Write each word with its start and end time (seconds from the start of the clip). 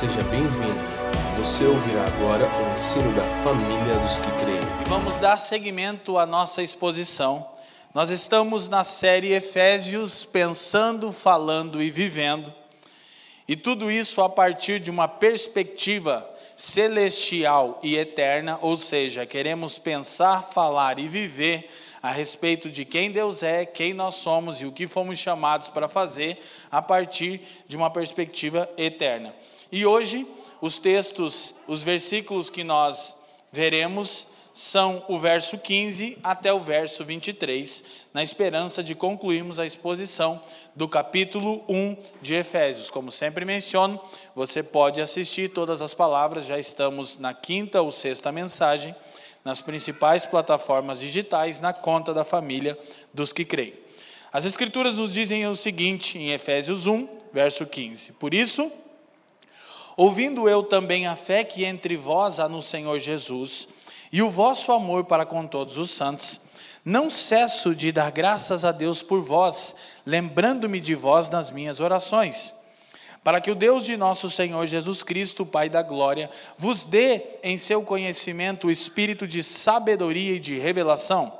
seja 0.00 0.22
bem-vindo. 0.30 0.80
Você 1.36 1.62
ouvirá 1.66 2.02
agora 2.06 2.46
o 2.46 2.72
ensino 2.72 3.14
da 3.14 3.22
família 3.44 3.98
dos 3.98 4.16
que 4.16 4.30
creem. 4.42 4.86
E 4.86 4.88
vamos 4.88 5.14
dar 5.16 5.36
seguimento 5.36 6.16
à 6.16 6.24
nossa 6.24 6.62
exposição. 6.62 7.46
Nós 7.92 8.08
estamos 8.08 8.66
na 8.66 8.82
série 8.82 9.34
Efésios, 9.34 10.24
pensando, 10.24 11.12
falando 11.12 11.82
e 11.82 11.90
vivendo. 11.90 12.50
E 13.46 13.54
tudo 13.54 13.90
isso 13.90 14.22
a 14.22 14.28
partir 14.30 14.80
de 14.80 14.90
uma 14.90 15.06
perspectiva 15.06 16.26
celestial 16.56 17.78
e 17.82 17.98
eterna, 17.98 18.58
ou 18.62 18.78
seja, 18.78 19.26
queremos 19.26 19.76
pensar, 19.78 20.44
falar 20.44 20.98
e 20.98 21.08
viver 21.08 21.68
a 22.02 22.10
respeito 22.10 22.70
de 22.70 22.86
quem 22.86 23.12
Deus 23.12 23.42
é, 23.42 23.66
quem 23.66 23.92
nós 23.92 24.14
somos 24.14 24.62
e 24.62 24.64
o 24.64 24.72
que 24.72 24.86
fomos 24.86 25.18
chamados 25.18 25.68
para 25.68 25.88
fazer 25.88 26.42
a 26.70 26.80
partir 26.80 27.42
de 27.68 27.76
uma 27.76 27.90
perspectiva 27.90 28.66
eterna. 28.78 29.34
E 29.72 29.86
hoje, 29.86 30.26
os 30.60 30.78
textos, 30.78 31.54
os 31.66 31.82
versículos 31.82 32.50
que 32.50 32.64
nós 32.64 33.14
veremos 33.52 34.26
são 34.52 35.04
o 35.08 35.18
verso 35.18 35.56
15 35.56 36.18
até 36.24 36.52
o 36.52 36.58
verso 36.58 37.04
23, 37.04 37.84
na 38.12 38.22
esperança 38.22 38.82
de 38.82 38.94
concluirmos 38.94 39.58
a 39.58 39.66
exposição 39.66 40.42
do 40.74 40.88
capítulo 40.88 41.64
1 41.68 41.96
de 42.20 42.34
Efésios. 42.34 42.90
Como 42.90 43.12
sempre 43.12 43.44
menciono, 43.44 44.00
você 44.34 44.62
pode 44.62 45.00
assistir 45.00 45.50
todas 45.50 45.80
as 45.80 45.94
palavras, 45.94 46.46
já 46.46 46.58
estamos 46.58 47.16
na 47.16 47.32
quinta 47.32 47.80
ou 47.80 47.92
sexta 47.92 48.32
mensagem 48.32 48.94
nas 49.44 49.60
principais 49.60 50.26
plataformas 50.26 51.00
digitais, 51.00 51.60
na 51.60 51.72
conta 51.72 52.12
da 52.12 52.24
família 52.24 52.78
dos 53.14 53.32
que 53.32 53.44
creem. 53.44 53.74
As 54.32 54.44
Escrituras 54.44 54.96
nos 54.96 55.14
dizem 55.14 55.46
o 55.46 55.56
seguinte 55.56 56.18
em 56.18 56.30
Efésios 56.30 56.86
1, 56.86 57.06
verso 57.32 57.64
15: 57.64 58.12
Por 58.12 58.34
isso, 58.34 58.70
ouvindo 59.96 60.48
eu 60.48 60.62
também 60.62 61.06
a 61.06 61.16
fé 61.16 61.44
que 61.44 61.64
entre 61.64 61.96
vós 61.96 62.38
há 62.38 62.48
no 62.48 62.62
Senhor 62.62 62.98
Jesus, 62.98 63.68
e 64.12 64.22
o 64.22 64.30
vosso 64.30 64.72
amor 64.72 65.04
para 65.04 65.24
com 65.24 65.46
todos 65.46 65.76
os 65.76 65.90
santos, 65.90 66.40
não 66.84 67.10
cesso 67.10 67.74
de 67.74 67.92
dar 67.92 68.10
graças 68.10 68.64
a 68.64 68.72
Deus 68.72 69.02
por 69.02 69.20
vós, 69.20 69.74
lembrando-me 70.04 70.80
de 70.80 70.94
vós 70.94 71.30
nas 71.30 71.50
minhas 71.50 71.80
orações 71.80 72.54
para 73.22 73.40
que 73.40 73.50
o 73.50 73.54
Deus 73.54 73.84
de 73.84 73.96
nosso 73.96 74.30
Senhor 74.30 74.66
Jesus 74.66 75.02
Cristo, 75.02 75.44
Pai 75.44 75.68
da 75.68 75.82
glória, 75.82 76.30
vos 76.56 76.84
dê 76.84 77.22
em 77.42 77.58
seu 77.58 77.82
conhecimento 77.82 78.66
o 78.66 78.70
espírito 78.70 79.26
de 79.26 79.42
sabedoria 79.42 80.36
e 80.36 80.40
de 80.40 80.58
revelação, 80.58 81.32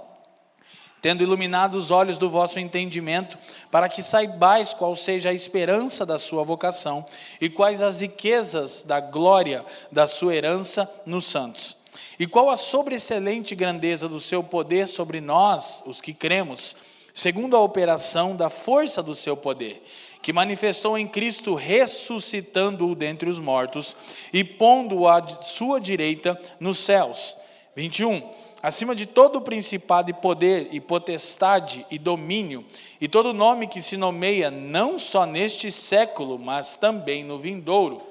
tendo 1.01 1.23
iluminado 1.23 1.77
os 1.77 1.91
olhos 1.91 2.19
do 2.19 2.29
vosso 2.29 2.59
entendimento, 2.59 3.39
para 3.71 3.89
que 3.89 4.03
saibais 4.03 4.75
qual 4.75 4.95
seja 4.95 5.31
a 5.31 5.35
esperança 5.35 6.05
da 6.05 6.19
sua 6.19 6.45
vocação 6.45 7.05
e 7.41 7.49
quais 7.49 7.83
as 7.83 8.01
riquezas 8.01 8.83
da 8.83 9.01
glória 9.01 9.65
da 9.91 10.07
sua 10.07 10.35
herança 10.35 10.91
nos 11.07 11.27
santos. 11.27 11.77
E 12.19 12.27
qual 12.27 12.51
a 12.51 12.57
sobreexcelente 12.57 13.55
grandeza 13.55 14.09
do 14.09 14.21
seu 14.21 14.43
poder 14.43 14.87
sobre 14.87 15.21
nós, 15.21 15.83
os 15.87 16.01
que 16.01 16.13
cremos, 16.13 16.77
segundo 17.15 17.57
a 17.57 17.61
operação 17.61 18.37
da 18.37 18.51
força 18.51 19.03
do 19.03 19.15
seu 19.15 19.37
poder 19.37 19.83
que 20.23 20.33
manifestou 20.33 20.99
em 20.99 21.09
Cristo, 21.09 21.55
ressuscitando-o 21.55 22.95
dentre 22.95 23.31
os 23.31 23.39
mortos 23.39 23.97
e 24.33 24.45
pondo-o 24.45 25.09
à 25.09 25.27
sua 25.41 25.81
direita 25.81 26.39
nos 26.59 26.79
céus. 26.79 27.37
21. 27.75 28.23
Acima 28.63 28.95
de 28.95 29.07
todo 29.07 29.41
principado 29.41 30.11
e 30.11 30.15
poder, 30.15 30.69
e 30.71 30.81
potestade 30.81 31.87
e 31.91 31.99
domínio, 31.99 32.65
e 33.01 33.09
todo 33.09 33.33
nome 33.33 33.67
que 33.67 33.81
se 33.81 33.97
nomeia, 33.97 34.51
não 34.51 34.99
só 34.99 35.25
neste 35.25 35.71
século, 35.71 36.39
mas 36.39 36.77
também 36.77 37.25
no 37.25 37.39
vindouro 37.39 38.11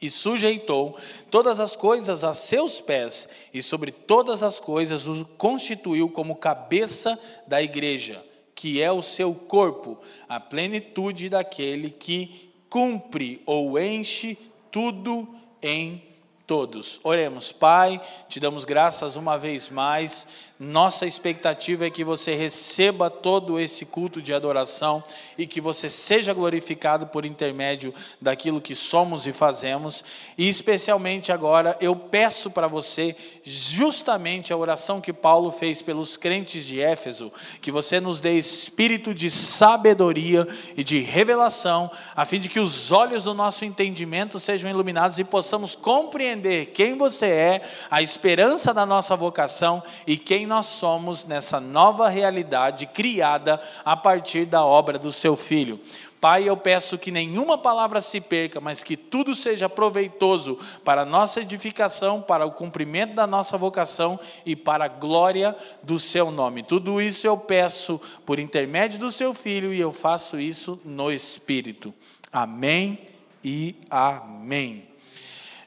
e 0.00 0.08
sujeitou 0.10 0.96
todas 1.30 1.60
as 1.60 1.74
coisas 1.74 2.24
a 2.24 2.34
seus 2.34 2.80
pés, 2.80 3.28
e 3.52 3.62
sobre 3.62 3.90
todas 3.90 4.42
as 4.42 4.60
coisas 4.60 5.06
o 5.06 5.24
constituiu 5.36 6.08
como 6.08 6.36
cabeça 6.36 7.18
da 7.46 7.62
igreja, 7.62 8.24
que 8.54 8.80
é 8.80 8.90
o 8.90 9.02
seu 9.02 9.34
corpo, 9.34 9.98
a 10.28 10.40
plenitude 10.40 11.28
daquele 11.28 11.90
que 11.90 12.50
cumpre 12.70 13.42
ou 13.46 13.78
enche 13.78 14.38
tudo 14.70 15.28
em 15.62 16.02
todos. 16.48 16.98
Oremos, 17.04 17.52
Pai, 17.52 18.00
te 18.26 18.40
damos 18.40 18.64
graças 18.64 19.16
uma 19.16 19.38
vez 19.38 19.68
mais 19.68 20.26
nossa 20.60 21.06
expectativa 21.06 21.86
é 21.86 21.90
que 21.90 22.02
você 22.02 22.34
receba 22.34 23.08
todo 23.08 23.60
esse 23.60 23.84
culto 23.84 24.20
de 24.20 24.34
adoração 24.34 25.04
e 25.36 25.46
que 25.46 25.60
você 25.60 25.88
seja 25.88 26.34
glorificado 26.34 27.06
por 27.06 27.24
intermédio 27.24 27.94
daquilo 28.20 28.60
que 28.60 28.74
somos 28.74 29.24
e 29.24 29.32
fazemos. 29.32 30.04
E 30.36 30.48
especialmente 30.48 31.30
agora, 31.30 31.76
eu 31.80 31.94
peço 31.94 32.50
para 32.50 32.66
você, 32.66 33.14
justamente 33.44 34.52
a 34.52 34.56
oração 34.56 35.00
que 35.00 35.12
Paulo 35.12 35.52
fez 35.52 35.80
pelos 35.80 36.16
crentes 36.16 36.64
de 36.64 36.80
Éfeso, 36.80 37.32
que 37.62 37.70
você 37.70 38.00
nos 38.00 38.20
dê 38.20 38.36
espírito 38.36 39.14
de 39.14 39.30
sabedoria 39.30 40.44
e 40.76 40.82
de 40.82 40.98
revelação, 40.98 41.88
a 42.16 42.24
fim 42.24 42.40
de 42.40 42.48
que 42.48 42.58
os 42.58 42.90
olhos 42.90 43.22
do 43.22 43.34
nosso 43.34 43.64
entendimento 43.64 44.40
sejam 44.40 44.68
iluminados 44.68 45.20
e 45.20 45.24
possamos 45.24 45.76
compreender 45.76 46.72
quem 46.72 46.98
você 46.98 47.26
é, 47.26 47.62
a 47.88 48.02
esperança 48.02 48.74
da 48.74 48.84
nossa 48.84 49.14
vocação 49.14 49.80
e 50.04 50.16
quem 50.16 50.47
nós 50.48 50.66
somos 50.66 51.24
nessa 51.24 51.60
nova 51.60 52.08
realidade 52.08 52.86
criada 52.86 53.60
a 53.84 53.96
partir 53.96 54.46
da 54.46 54.64
obra 54.64 54.98
do 54.98 55.12
seu 55.12 55.36
filho. 55.36 55.78
Pai, 56.20 56.48
eu 56.48 56.56
peço 56.56 56.98
que 56.98 57.12
nenhuma 57.12 57.56
palavra 57.56 58.00
se 58.00 58.20
perca, 58.20 58.60
mas 58.60 58.82
que 58.82 58.96
tudo 58.96 59.36
seja 59.36 59.68
proveitoso 59.68 60.58
para 60.84 61.02
a 61.02 61.04
nossa 61.04 61.40
edificação, 61.40 62.20
para 62.20 62.44
o 62.44 62.50
cumprimento 62.50 63.14
da 63.14 63.24
nossa 63.24 63.56
vocação 63.56 64.18
e 64.44 64.56
para 64.56 64.86
a 64.86 64.88
glória 64.88 65.54
do 65.80 65.96
seu 65.96 66.32
nome. 66.32 66.64
Tudo 66.64 67.00
isso 67.00 67.24
eu 67.24 67.36
peço 67.36 68.00
por 68.26 68.40
intermédio 68.40 68.98
do 68.98 69.12
seu 69.12 69.32
filho 69.32 69.72
e 69.72 69.78
eu 69.78 69.92
faço 69.92 70.40
isso 70.40 70.80
no 70.84 71.12
Espírito. 71.12 71.94
Amém 72.32 73.06
e 73.44 73.76
amém. 73.88 74.88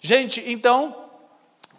Gente, 0.01 0.43
então, 0.45 0.95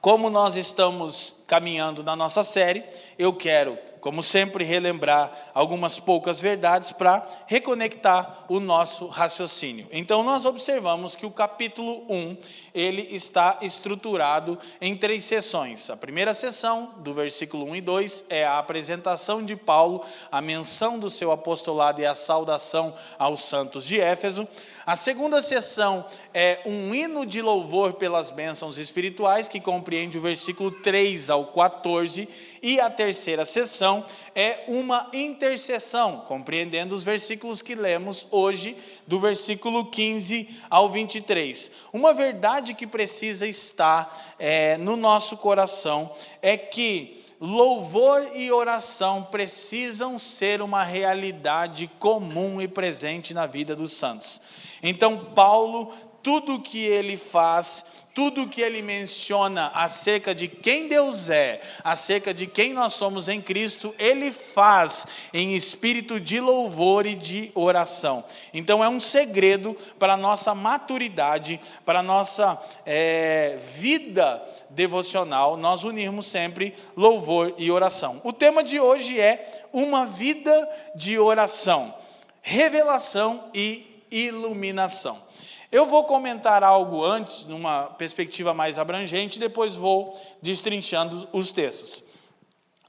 como 0.01 0.31
nós 0.31 0.57
estamos 0.57 1.35
caminhando 1.53 2.03
na 2.03 2.17
nossa 2.17 2.43
série, 2.43 2.83
eu 3.19 3.31
quero, 3.31 3.77
como 4.03 4.21
sempre, 4.21 4.65
relembrar 4.65 5.31
algumas 5.55 6.01
poucas 6.01 6.41
verdades 6.41 6.91
para 6.91 7.25
reconectar 7.47 8.45
o 8.49 8.59
nosso 8.59 9.07
raciocínio. 9.07 9.87
Então, 9.93 10.25
nós 10.25 10.45
observamos 10.45 11.15
que 11.15 11.25
o 11.25 11.31
capítulo 11.31 12.05
1, 12.11 12.37
ele 12.75 13.09
está 13.13 13.59
estruturado 13.63 14.59
em 14.81 14.97
três 14.97 15.23
sessões. 15.23 15.89
A 15.89 15.97
primeira 15.97 16.35
sessão, 16.35 16.95
do 16.97 17.15
versículo 17.15 17.65
1 17.67 17.77
e 17.77 17.81
2, 17.81 18.25
é 18.29 18.45
a 18.45 18.59
apresentação 18.59 19.41
de 19.45 19.55
Paulo, 19.55 20.05
a 20.33 20.41
menção 20.41 20.99
do 20.99 21.09
seu 21.09 21.31
apostolado 21.31 22.01
e 22.01 22.05
a 22.05 22.17
saudação 22.17 22.93
aos 23.17 23.45
santos 23.45 23.87
de 23.87 24.01
Éfeso. 24.01 24.49
A 24.85 24.97
segunda 24.97 25.41
sessão 25.41 26.05
é 26.35 26.61
um 26.67 26.93
hino 26.93 27.25
de 27.25 27.41
louvor 27.41 27.93
pelas 27.93 28.33
bênçãos 28.33 28.79
espirituais, 28.79 29.49
que 29.49 29.61
compreende 29.61 30.19
o 30.19 30.21
versículo 30.21 30.73
3 30.73 31.31
ao 31.31 31.47
14. 31.47 32.29
E 32.61 32.81
a 32.81 32.91
terceira 32.91 33.45
sessão 33.45 33.92
é 34.35 34.65
uma 34.69 35.09
intercessão, 35.13 36.25
compreendendo 36.27 36.95
os 36.95 37.05
versículos 37.05 37.61
que 37.61 37.75
lemos 37.75 38.27
hoje, 38.31 38.77
do 39.07 39.19
versículo 39.19 39.87
15 39.87 40.49
ao 40.71 40.89
23. 40.89 41.71
Uma 41.93 42.15
verdade 42.15 42.75
que 42.75 42.87
precisa 42.87 43.47
estar 43.47 44.35
é, 44.39 44.77
no 44.79 44.97
nosso 44.97 45.37
coração 45.37 46.13
é 46.41 46.57
que 46.57 47.23
louvor 47.41 48.37
e 48.37 48.53
oração 48.53 49.25
precisam 49.25 50.17
ser 50.17 50.63
uma 50.63 50.85
realidade 50.85 51.91
comum 51.99 52.63
e 52.63 52.69
presente 52.69 53.35
na 53.35 53.47
vida 53.47 53.75
dos 53.75 53.95
santos. 53.95 54.41
Então, 54.81 55.25
Paulo, 55.35 55.93
tudo 56.23 56.61
que 56.61 56.85
ele 56.85 57.17
faz, 57.17 57.85
tudo 58.15 58.47
que 58.47 58.61
ele 58.61 58.83
menciona 58.83 59.71
acerca 59.75 60.35
de 60.35 60.47
quem 60.47 60.87
Deus 60.87 61.31
é, 61.31 61.61
acerca 61.83 62.33
de 62.33 62.47
quem 62.47 62.73
nós 62.73 62.93
somos 62.93 63.29
em 63.29 63.41
Cristo, 63.41 63.95
ele 63.99 64.31
faz 64.31 65.07
em 65.33 65.55
espírito 65.55 66.21
de 66.21 66.39
louvor 66.39 67.07
e 67.07 67.15
de 67.15 67.51
oração. 67.55 68.25
Então 68.53 68.85
é 68.85 68.89
um 68.89 69.01
segredo 69.01 69.75
para 69.99 70.13
a 70.15 70.17
nossa 70.17 70.55
maturidade, 70.55 71.61
para 71.85 72.01
a 72.01 72.03
nossa 72.03 72.61
é, 72.85 73.59
vida 73.79 74.43
devocional, 74.71 75.57
nós 75.57 75.85
unirmos 75.85 76.27
sempre 76.27 76.75
louvor 76.97 77.55
e 77.57 77.71
oração. 77.71 78.21
O 78.23 78.33
tema 78.33 78.63
de 78.63 78.79
hoje 78.79 79.19
é 79.19 79.65
uma 79.73 80.05
vida 80.05 80.69
de 80.95 81.19
oração, 81.19 81.95
revelação 82.43 83.45
e 83.55 83.93
iluminação. 84.11 85.23
Eu 85.73 85.87
vou 85.87 86.05
comentar 86.05 86.63
algo 86.63 87.03
antes, 87.03 87.47
numa 87.47 87.85
perspectiva 87.85 88.53
mais 88.53 88.79
abrangente, 88.79 89.39
depois 89.39 89.75
vou 89.75 90.15
destrinchando 90.43 91.27
os 91.33 91.51
textos. 91.51 92.05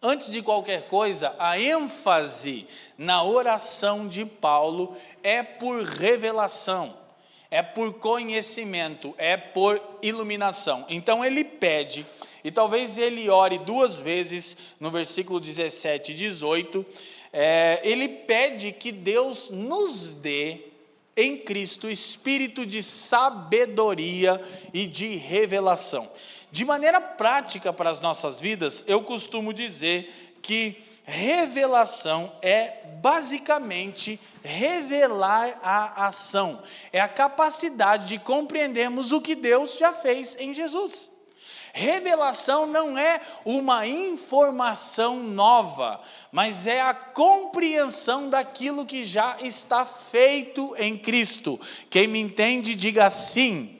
Antes 0.01 0.29
de 0.29 0.41
qualquer 0.41 0.89
coisa, 0.89 1.33
a 1.39 1.57
ênfase 1.57 2.67
na 2.97 3.23
oração 3.23 4.05
de 4.05 4.25
Paulo 4.25 4.97
é 5.23 5.41
por 5.41 5.81
revelação, 5.81 6.97
é 7.49 7.61
por 7.61 7.99
conhecimento, 7.99 9.15
é 9.17 9.37
por 9.37 9.81
iluminação. 10.01 10.85
Então 10.89 11.23
ele 11.23 11.45
pede, 11.45 12.05
e 12.43 12.51
talvez 12.51 12.97
ele 12.97 13.29
ore 13.29 13.59
duas 13.59 14.01
vezes 14.01 14.57
no 14.77 14.91
versículo 14.91 15.39
17 15.39 16.11
e 16.11 16.15
18, 16.15 16.85
é, 17.31 17.79
ele 17.81 18.09
pede 18.09 18.73
que 18.73 18.91
Deus 18.91 19.49
nos 19.49 20.11
dê 20.15 20.72
em 21.15 21.37
Cristo 21.37 21.89
espírito 21.89 22.65
de 22.65 22.81
sabedoria 22.81 24.41
e 24.73 24.87
de 24.87 25.15
revelação. 25.15 26.09
De 26.51 26.65
maneira 26.65 26.99
prática 26.99 27.71
para 27.71 27.89
as 27.89 28.01
nossas 28.01 28.39
vidas, 28.39 28.83
eu 28.87 29.01
costumo 29.03 29.53
dizer 29.53 30.33
que 30.41 30.83
revelação 31.03 32.31
é 32.41 32.85
basicamente 33.01 34.19
revelar 34.43 35.59
a 35.61 36.07
ação, 36.07 36.61
é 36.91 36.99
a 36.99 37.07
capacidade 37.07 38.07
de 38.07 38.19
compreendermos 38.19 39.11
o 39.11 39.21
que 39.21 39.35
Deus 39.35 39.77
já 39.77 39.91
fez 39.91 40.37
em 40.39 40.53
Jesus. 40.53 41.12
Revelação 41.75 42.67
não 42.67 42.95
é 42.95 43.19
uma 43.43 43.87
informação 43.87 45.23
nova, 45.23 45.99
mas 46.31 46.67
é 46.67 46.79
a 46.79 46.93
compreensão 46.93 48.29
daquilo 48.29 48.85
que 48.85 49.03
já 49.03 49.37
está 49.41 49.83
feito 49.83 50.75
em 50.77 50.95
Cristo. 50.95 51.59
Quem 51.89 52.07
me 52.07 52.19
entende, 52.19 52.75
diga 52.75 53.09
sim. 53.09 53.79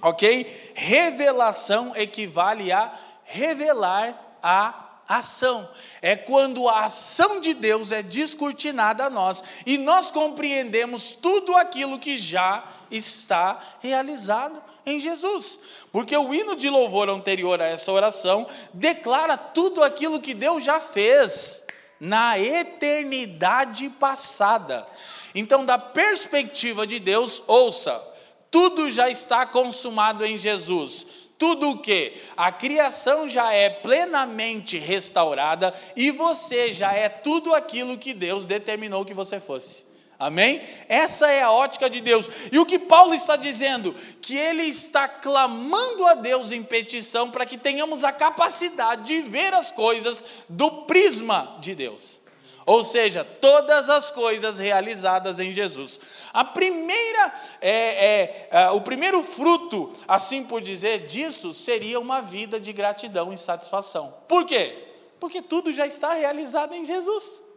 Ok? 0.00 0.72
Revelação 0.76 1.92
equivale 1.96 2.70
a 2.70 2.96
revelar 3.24 4.38
a 4.40 5.00
ação. 5.08 5.68
É 6.00 6.14
quando 6.14 6.68
a 6.68 6.84
ação 6.84 7.40
de 7.40 7.52
Deus 7.52 7.90
é 7.90 8.00
descortinada 8.00 9.06
a 9.06 9.10
nós 9.10 9.42
e 9.66 9.76
nós 9.76 10.12
compreendemos 10.12 11.14
tudo 11.14 11.56
aquilo 11.56 11.98
que 11.98 12.16
já 12.16 12.64
está 12.92 13.58
realizado 13.80 14.67
em 14.90 15.00
Jesus. 15.00 15.58
Porque 15.92 16.16
o 16.16 16.32
hino 16.32 16.56
de 16.56 16.68
louvor 16.68 17.08
anterior 17.08 17.60
a 17.60 17.66
essa 17.66 17.92
oração 17.92 18.46
declara 18.72 19.36
tudo 19.36 19.82
aquilo 19.82 20.20
que 20.20 20.34
Deus 20.34 20.64
já 20.64 20.80
fez 20.80 21.64
na 22.00 22.38
eternidade 22.38 23.88
passada. 23.90 24.86
Então, 25.34 25.64
da 25.64 25.78
perspectiva 25.78 26.86
de 26.86 26.98
Deus, 26.98 27.42
ouça, 27.46 28.02
tudo 28.50 28.90
já 28.90 29.10
está 29.10 29.46
consumado 29.46 30.24
em 30.24 30.38
Jesus. 30.38 31.06
Tudo 31.38 31.70
o 31.70 31.78
que? 31.78 32.14
A 32.36 32.50
criação 32.50 33.28
já 33.28 33.52
é 33.52 33.70
plenamente 33.70 34.76
restaurada 34.76 35.72
e 35.94 36.10
você 36.10 36.72
já 36.72 36.92
é 36.92 37.08
tudo 37.08 37.54
aquilo 37.54 37.96
que 37.96 38.12
Deus 38.12 38.44
determinou 38.44 39.04
que 39.04 39.14
você 39.14 39.38
fosse. 39.38 39.87
Amém? 40.18 40.60
Essa 40.88 41.30
é 41.30 41.42
a 41.42 41.52
ótica 41.52 41.88
de 41.88 42.00
Deus. 42.00 42.28
E 42.50 42.58
o 42.58 42.66
que 42.66 42.78
Paulo 42.78 43.14
está 43.14 43.36
dizendo? 43.36 43.94
Que 44.20 44.36
ele 44.36 44.64
está 44.64 45.06
clamando 45.06 46.04
a 46.06 46.14
Deus 46.14 46.50
em 46.50 46.62
petição 46.62 47.30
para 47.30 47.46
que 47.46 47.56
tenhamos 47.56 48.02
a 48.02 48.10
capacidade 48.10 49.04
de 49.04 49.20
ver 49.20 49.54
as 49.54 49.70
coisas 49.70 50.24
do 50.48 50.82
prisma 50.82 51.56
de 51.60 51.72
Deus. 51.72 52.20
Ou 52.66 52.82
seja, 52.82 53.24
todas 53.24 53.88
as 53.88 54.10
coisas 54.10 54.58
realizadas 54.58 55.38
em 55.38 55.52
Jesus. 55.52 56.00
A 56.34 56.44
primeira, 56.44 57.32
é, 57.60 57.70
é, 57.70 58.48
é, 58.50 58.70
o 58.70 58.80
primeiro 58.80 59.22
fruto, 59.22 59.94
assim 60.06 60.42
por 60.42 60.60
dizer, 60.60 61.06
disso 61.06 61.54
seria 61.54 62.00
uma 62.00 62.20
vida 62.20 62.58
de 62.58 62.72
gratidão 62.72 63.32
e 63.32 63.38
satisfação. 63.38 64.12
Por 64.26 64.44
quê? 64.44 64.86
Porque 65.20 65.40
tudo 65.40 65.72
já 65.72 65.86
está 65.86 66.12
realizado 66.12 66.74
em 66.74 66.84
Jesus. 66.84 67.47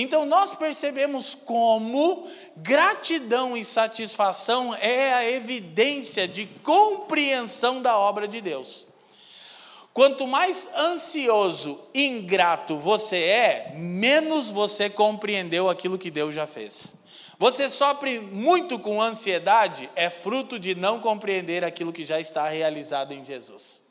Então 0.00 0.24
nós 0.24 0.54
percebemos 0.54 1.34
como 1.34 2.28
gratidão 2.56 3.56
e 3.56 3.64
satisfação 3.64 4.72
é 4.76 5.12
a 5.12 5.28
evidência 5.28 6.28
de 6.28 6.46
compreensão 6.46 7.82
da 7.82 7.98
obra 7.98 8.28
de 8.28 8.40
Deus. 8.40 8.86
Quanto 9.92 10.24
mais 10.24 10.68
ansioso, 10.76 11.80
ingrato 11.92 12.78
você 12.78 13.16
é, 13.16 13.72
menos 13.74 14.52
você 14.52 14.88
compreendeu 14.88 15.68
aquilo 15.68 15.98
que 15.98 16.12
Deus 16.12 16.32
já 16.32 16.46
fez. 16.46 16.94
Você 17.36 17.68
sofre 17.68 18.20
muito 18.20 18.78
com 18.78 19.02
ansiedade, 19.02 19.90
é 19.96 20.08
fruto 20.08 20.60
de 20.60 20.76
não 20.76 21.00
compreender 21.00 21.64
aquilo 21.64 21.92
que 21.92 22.04
já 22.04 22.20
está 22.20 22.48
realizado 22.48 23.10
em 23.10 23.24
Jesus. 23.24 23.82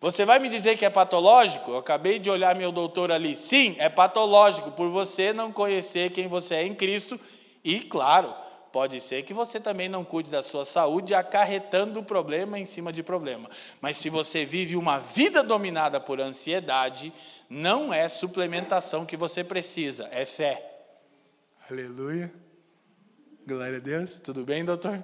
Você 0.00 0.24
vai 0.24 0.38
me 0.38 0.48
dizer 0.48 0.76
que 0.76 0.84
é 0.84 0.90
patológico? 0.90 1.70
Eu 1.70 1.78
acabei 1.78 2.18
de 2.18 2.28
olhar 2.28 2.54
meu 2.54 2.70
doutor 2.70 3.10
ali. 3.10 3.34
Sim, 3.34 3.76
é 3.78 3.88
patológico 3.88 4.70
por 4.70 4.90
você 4.90 5.32
não 5.32 5.50
conhecer 5.50 6.10
quem 6.12 6.28
você 6.28 6.56
é 6.56 6.66
em 6.66 6.74
Cristo. 6.74 7.18
E, 7.64 7.80
claro, 7.80 8.34
pode 8.70 9.00
ser 9.00 9.22
que 9.22 9.32
você 9.32 9.58
também 9.58 9.88
não 9.88 10.04
cuide 10.04 10.30
da 10.30 10.42
sua 10.42 10.64
saúde, 10.64 11.14
acarretando 11.14 12.02
problema 12.02 12.58
em 12.58 12.66
cima 12.66 12.92
de 12.92 13.02
problema. 13.02 13.48
Mas 13.80 13.96
se 13.96 14.10
você 14.10 14.44
vive 14.44 14.76
uma 14.76 14.98
vida 14.98 15.42
dominada 15.42 15.98
por 15.98 16.20
ansiedade, 16.20 17.12
não 17.48 17.92
é 17.92 18.06
suplementação 18.08 19.06
que 19.06 19.16
você 19.16 19.42
precisa, 19.42 20.08
é 20.12 20.26
fé. 20.26 20.84
Aleluia. 21.70 22.32
Glória 23.46 23.78
a 23.78 23.80
Deus. 23.80 24.18
Tudo 24.18 24.44
bem, 24.44 24.62
doutor? 24.62 25.02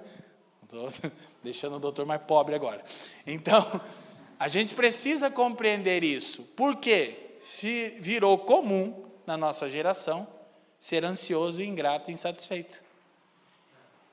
Estou 0.61 0.87
deixando 1.43 1.77
o 1.77 1.79
doutor 1.79 2.05
mais 2.05 2.21
pobre 2.21 2.53
agora. 2.53 2.83
Então. 3.25 3.81
A 4.43 4.49
gente 4.49 4.75
precisa 4.75 5.31
compreender 5.31 6.03
isso, 6.03 6.43
porque 6.53 7.37
se 7.41 7.95
virou 8.01 8.37
comum 8.39 9.05
na 9.25 9.37
nossa 9.37 9.69
geração 9.69 10.27
ser 10.77 11.05
ansioso, 11.05 11.63
ingrato 11.63 12.11
e 12.11 12.13
insatisfeito. 12.13 12.83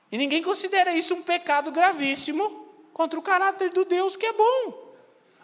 E 0.09 0.17
ninguém 0.17 0.41
considera 0.41 0.95
isso 0.95 1.13
um 1.13 1.21
pecado 1.21 1.69
gravíssimo 1.69 2.65
contra 2.93 3.19
o 3.19 3.21
caráter 3.21 3.71
do 3.71 3.83
Deus 3.83 4.15
que 4.15 4.25
é 4.25 4.31
bom. 4.31 4.95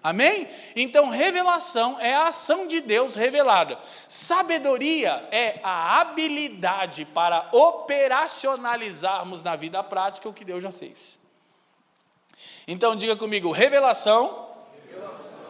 Amém? 0.01 0.47
Então, 0.73 1.09
revelação 1.09 1.99
é 1.99 2.13
a 2.13 2.27
ação 2.27 2.65
de 2.65 2.79
Deus 2.79 3.13
revelada. 3.13 3.77
Sabedoria 4.07 5.27
é 5.31 5.59
a 5.63 5.99
habilidade 5.99 7.03
para 7.03 7.49
operacionalizarmos 7.51 9.43
na 9.43 9.57
vida 9.57 9.83
prática 9.83 10.29
o 10.29 10.33
que 10.33 10.45
Deus 10.45 10.63
já 10.63 10.71
fez. 10.71 11.19
Então, 12.65 12.95
diga 12.95 13.17
comigo: 13.17 13.51
revelação 13.51 14.46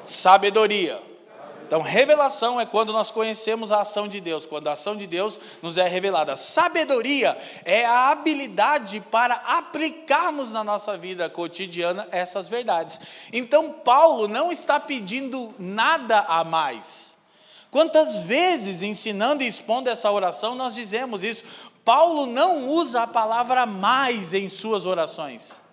sabedoria. 0.08 1.02
Então, 1.68 1.82
revelação 1.82 2.62
é 2.62 2.66
quando 2.66 2.94
nós 2.94 3.12
conhecemos 3.12 3.74
a 3.74 3.82
ação 3.82 4.08
de 4.08 4.22
Deus, 4.22 4.46
quando 4.46 4.70
a 4.70 4.72
ação 4.72 4.96
de 4.96 5.06
Deus 5.06 5.38
nos 5.62 5.78
é 5.78 5.86
revelada. 5.86 6.38
Sabedoria 6.38 7.38
é 7.66 7.86
a 7.86 8.10
habilidade 8.10 9.02
para 9.12 9.36
aplicarmos 9.36 10.54
na 10.54 10.64
nossa 10.64 10.98
vida 10.98 11.30
cotidiana 11.30 12.08
essas 12.10 12.48
verdades. 12.48 13.28
Então, 13.34 13.74
Paulo 13.74 14.30
não 14.30 14.50
está 14.50 14.80
pedindo 14.80 15.54
nada 15.60 16.20
a 16.22 16.42
mais. 16.46 17.18
Quantas 17.70 18.22
vezes, 18.22 18.82
ensinando 18.82 19.44
e 19.44 19.48
expondo 19.48 19.90
essa 19.90 20.10
oração, 20.10 20.56
nós 20.56 20.74
dizemos 20.74 21.22
isso? 21.22 21.44
Paulo 21.84 22.26
não 22.26 22.70
usa 22.70 23.04
a 23.04 23.08
palavra 23.08 23.66
mais 23.66 24.34
em 24.34 24.48
suas 24.48 24.86
orações. 24.86 25.67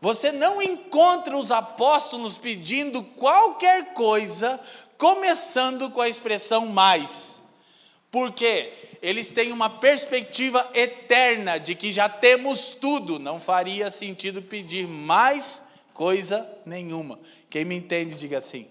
Você 0.00 0.32
não 0.32 0.62
encontra 0.62 1.36
os 1.36 1.50
apóstolos 1.50 2.38
pedindo 2.38 3.02
qualquer 3.02 3.92
coisa, 3.92 4.58
começando 4.96 5.90
com 5.90 6.00
a 6.00 6.08
expressão 6.08 6.66
mais. 6.66 7.42
Porque 8.10 8.72
eles 9.02 9.30
têm 9.30 9.52
uma 9.52 9.68
perspectiva 9.68 10.68
eterna 10.74 11.58
de 11.58 11.74
que 11.74 11.92
já 11.92 12.08
temos 12.08 12.72
tudo, 12.72 13.18
não 13.18 13.38
faria 13.38 13.90
sentido 13.90 14.40
pedir 14.40 14.88
mais 14.88 15.62
coisa 15.92 16.50
nenhuma. 16.64 17.20
Quem 17.50 17.64
me 17.64 17.76
entende, 17.76 18.14
diga 18.14 18.38
assim. 18.38 18.66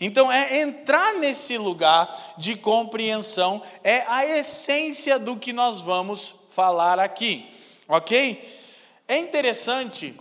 Então, 0.00 0.32
é 0.32 0.60
entrar 0.60 1.14
nesse 1.14 1.58
lugar 1.58 2.34
de 2.36 2.56
compreensão, 2.56 3.62
é 3.84 4.02
a 4.08 4.26
essência 4.26 5.18
do 5.18 5.36
que 5.36 5.52
nós 5.52 5.80
vamos 5.80 6.34
falar 6.48 6.98
aqui, 6.98 7.46
ok? 7.86 8.42
É 9.06 9.18
interessante 9.18 10.14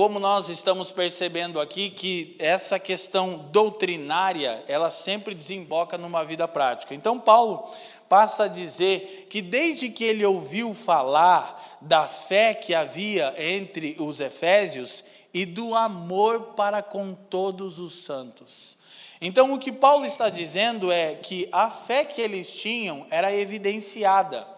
como 0.00 0.18
nós 0.18 0.48
estamos 0.48 0.90
percebendo 0.90 1.60
aqui 1.60 1.90
que 1.90 2.34
essa 2.38 2.78
questão 2.78 3.50
doutrinária, 3.52 4.64
ela 4.66 4.88
sempre 4.88 5.34
desemboca 5.34 5.98
numa 5.98 6.24
vida 6.24 6.48
prática. 6.48 6.94
Então 6.94 7.20
Paulo 7.20 7.70
passa 8.08 8.44
a 8.44 8.48
dizer 8.48 9.26
que 9.28 9.42
desde 9.42 9.90
que 9.90 10.02
ele 10.02 10.24
ouviu 10.24 10.72
falar 10.72 11.76
da 11.82 12.08
fé 12.08 12.54
que 12.54 12.74
havia 12.74 13.34
entre 13.36 13.94
os 13.98 14.20
efésios 14.20 15.04
e 15.34 15.44
do 15.44 15.74
amor 15.74 16.54
para 16.56 16.80
com 16.80 17.12
todos 17.12 17.78
os 17.78 18.02
santos. 18.02 18.78
Então 19.20 19.52
o 19.52 19.58
que 19.58 19.70
Paulo 19.70 20.06
está 20.06 20.30
dizendo 20.30 20.90
é 20.90 21.14
que 21.14 21.46
a 21.52 21.68
fé 21.68 22.06
que 22.06 22.22
eles 22.22 22.50
tinham 22.54 23.06
era 23.10 23.36
evidenciada, 23.36 24.48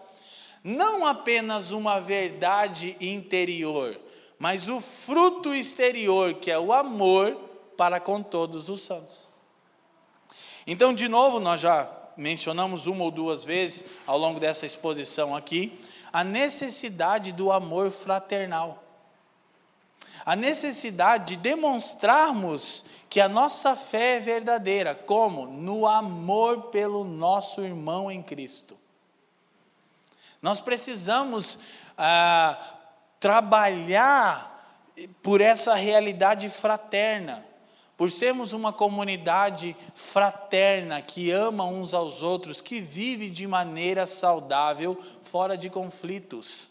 não 0.63 1.05
apenas 1.05 1.71
uma 1.71 1.99
verdade 1.99 2.95
interior, 3.01 3.99
mas 4.43 4.67
o 4.67 4.81
fruto 4.81 5.55
exterior, 5.55 6.33
que 6.33 6.51
é 6.51 6.59
o 6.59 6.73
amor 6.73 7.33
para 7.77 7.97
com 7.97 8.21
todos 8.21 8.67
os 8.67 8.81
santos. 8.81 9.29
Então, 10.67 10.93
de 10.93 11.07
novo, 11.07 11.39
nós 11.39 11.61
já 11.61 11.89
mencionamos 12.17 12.85
uma 12.85 13.05
ou 13.05 13.09
duas 13.09 13.45
vezes 13.45 13.85
ao 14.05 14.17
longo 14.17 14.41
dessa 14.41 14.65
exposição 14.65 15.33
aqui, 15.33 15.79
a 16.11 16.25
necessidade 16.25 17.31
do 17.31 17.53
amor 17.53 17.89
fraternal. 17.89 18.83
A 20.25 20.35
necessidade 20.35 21.37
de 21.37 21.41
demonstrarmos 21.41 22.83
que 23.09 23.21
a 23.21 23.29
nossa 23.29 23.77
fé 23.77 24.17
é 24.17 24.19
verdadeira, 24.19 24.93
como? 24.93 25.45
No 25.45 25.87
amor 25.87 26.63
pelo 26.63 27.05
nosso 27.05 27.61
irmão 27.61 28.11
em 28.11 28.21
Cristo. 28.21 28.77
Nós 30.41 30.59
precisamos 30.59 31.57
ah, 31.97 32.81
trabalhar 33.23 34.91
por 35.21 35.39
essa 35.39 35.75
realidade 35.75 36.49
fraterna, 36.49 37.41
por 37.95 38.11
sermos 38.11 38.51
uma 38.51 38.73
comunidade 38.73 39.77
fraterna 39.95 41.01
que 41.01 41.31
ama 41.31 41.63
uns 41.63 41.93
aos 41.93 42.21
outros, 42.21 42.59
que 42.59 42.81
vive 42.81 43.29
de 43.29 43.47
maneira 43.47 44.05
saudável, 44.05 45.01
fora 45.21 45.57
de 45.57 45.69
conflitos. 45.69 46.67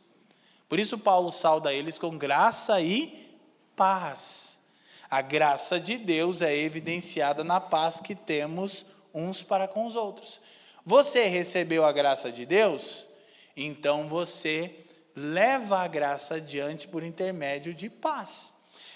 Por 0.69 0.79
isso, 0.79 0.99
Paulo 0.99 1.33
sauda 1.33 1.73
eles 1.73 1.99
com 1.99 2.19
graça 2.19 2.79
e 2.83 3.35
paz. 3.75 4.61
A 5.09 5.23
graça 5.23 5.81
de 5.81 5.97
Deus 5.97 6.43
é 6.43 6.55
evidenciada 6.55 7.43
na 7.43 7.63
paz 7.63 7.99
que 7.99 8.15
temos 8.15 8.85
uns 9.15 9.43
para 9.43 9.67
com 9.67 9.87
os 9.87 9.97
outros. 9.97 10.39
Você 10.85 11.25
recebeu 11.29 11.83
a 11.83 11.93
graça 11.93 12.31
de 12.31 12.45
Deus? 12.45 13.09
Então 13.57 14.07
você 14.07 14.83
leva 15.15 15.81
a 15.81 15.87
graça 15.87 16.37
adiante 16.37 16.89
por 16.89 17.03
intermédio 17.03 17.75
de 17.75 17.89
paz. 17.89 18.53